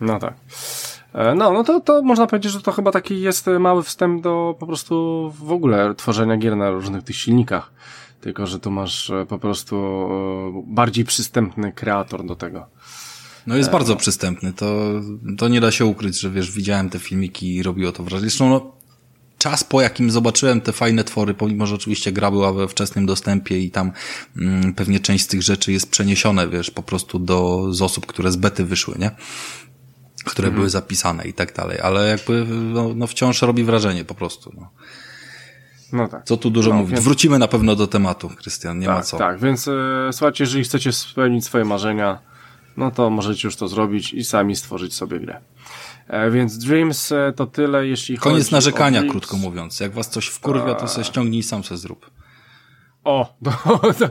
[0.00, 0.34] No tak.
[1.14, 4.56] E, no, no to, to można powiedzieć, że to chyba taki jest mały wstęp do
[4.58, 4.94] po prostu
[5.38, 7.72] w ogóle tworzenia gier na różnych tych silnikach.
[8.20, 12.66] Tylko, że tu masz e, po prostu e, bardziej przystępny kreator do tego.
[13.46, 14.66] No jest bardzo przystępny, to,
[15.38, 18.30] to nie da się ukryć, że wiesz, widziałem te filmiki i robiło to wrażenie.
[18.30, 18.72] Zresztą no,
[19.38, 23.58] czas po jakim zobaczyłem te fajne twory, pomimo, że oczywiście gra była we wczesnym dostępie
[23.58, 23.92] i tam
[24.36, 28.32] mm, pewnie część z tych rzeczy jest przeniesione, wiesz, po prostu do, z osób, które
[28.32, 29.10] z bety wyszły, nie?
[30.30, 30.56] Które mhm.
[30.60, 34.52] były zapisane i tak dalej, ale jakby no, no wciąż robi wrażenie po prostu.
[34.56, 34.70] No.
[35.92, 36.24] No tak.
[36.24, 36.92] Co tu dużo no, mówić.
[36.92, 37.04] Więc...
[37.04, 39.16] Wrócimy na pewno do tematu, Krystian, nie tak, ma co.
[39.18, 39.72] Tak, więc e,
[40.12, 42.18] słuchajcie, jeżeli chcecie spełnić swoje marzenia,
[42.76, 45.40] no to możecie już to zrobić i sami stworzyć sobie grę.
[46.08, 49.80] E, więc Dreams e, to tyle, jeśli Koniec chodzi Koniec narzekania, krótko mówiąc.
[49.80, 52.10] Jak was coś wkurwia, to se ściągnij sam se zrób.
[53.08, 53.50] O, do,
[53.98, 54.08] do,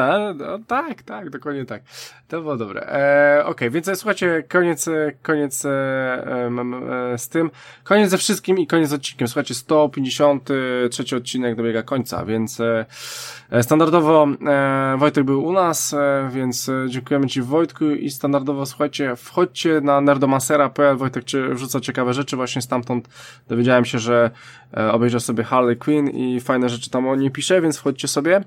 [0.00, 1.82] a, no, tak, tak, dokładnie tak.
[2.28, 2.82] To było dobre.
[2.82, 4.88] E, okay, więc słuchajcie, koniec,
[5.22, 7.50] koniec e, e, z tym.
[7.84, 9.28] Koniec ze wszystkim i koniec z odcinkiem.
[9.28, 12.86] Słuchajcie, 153 odcinek dobiega końca, więc e,
[13.50, 18.66] e, standardowo e, Wojtek był u nas, e, więc e, dziękujemy Ci Wojtku i standardowo
[18.66, 23.08] słuchajcie, wchodźcie na nerdomasera.pl, Wojtek wrzuca ciekawe rzeczy, właśnie stamtąd
[23.48, 24.30] dowiedziałem się, że
[24.76, 28.44] e, obejrzał sobie Harley Quinn i fajne rzeczy tam o niej pisze, więc wchodźcie sobie.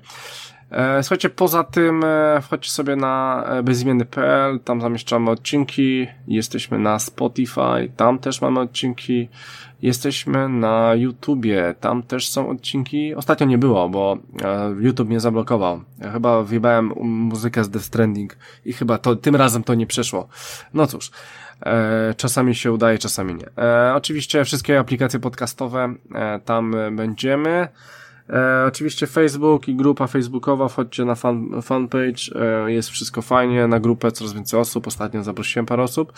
[0.70, 6.98] E, słuchajcie, poza tym e, wchodźcie sobie na e, bezimienny.pl, tam zamieszczamy odcinki, jesteśmy na
[6.98, 9.28] Spotify, tam też mamy odcinki,
[9.82, 13.14] jesteśmy na YouTubie, tam też są odcinki.
[13.14, 14.18] Ostatnio nie było, bo
[14.80, 15.80] YouTube mnie zablokował.
[15.98, 20.28] Ja chyba wjebałem muzykę z Death Stranding i chyba to, tym razem to nie przeszło.
[20.74, 21.10] No cóż.
[22.16, 23.46] czasami się udaje, czasami nie.
[23.94, 25.94] oczywiście wszystkie aplikacje podcastowe
[26.44, 27.68] tam będziemy.
[28.30, 33.80] E, oczywiście Facebook i grupa facebookowa, wchodźcie na fan, fanpage, e, jest wszystko fajnie, na
[33.80, 36.12] grupę coraz więcej osób, ostatnio zaprosiłem parę osób.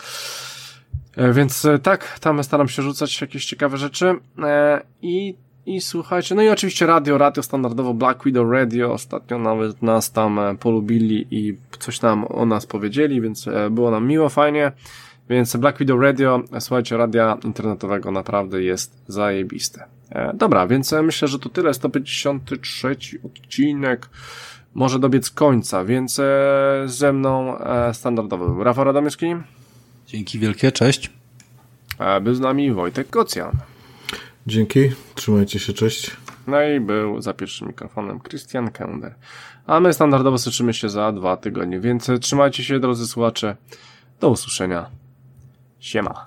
[1.15, 6.35] E, więc e, tak, tam staram się rzucać jakieś ciekawe rzeczy e, i i słuchajcie,
[6.35, 11.27] no i oczywiście radio, radio standardowo Black Widow Radio, ostatnio nawet nas tam e, polubili
[11.31, 14.71] i coś nam o nas powiedzieli, więc było nam miło, fajnie.
[15.29, 19.98] Więc Black Widow Radio, słuchajcie, radia internetowego naprawdę jest zajebiste.
[20.11, 21.73] E, dobra, więc myślę, że to tyle.
[21.73, 24.09] 153 odcinek
[24.73, 26.23] może dobiec końca, więc e,
[26.85, 29.35] ze mną e, standardowy Rafał Radomyski.
[30.07, 31.11] Dzięki wielkie, cześć.
[32.21, 33.51] Był z nami Wojtek Kocjan.
[34.47, 34.79] Dzięki,
[35.15, 36.11] trzymajcie się, cześć.
[36.47, 39.15] No i był za pierwszym mikrofonem Christian Kender.
[39.67, 43.55] A my standardowo słyszymy się za dwa tygodnie, więc trzymajcie się, drodzy słuchacze.
[44.19, 44.89] Do usłyszenia.
[45.79, 46.25] Siema.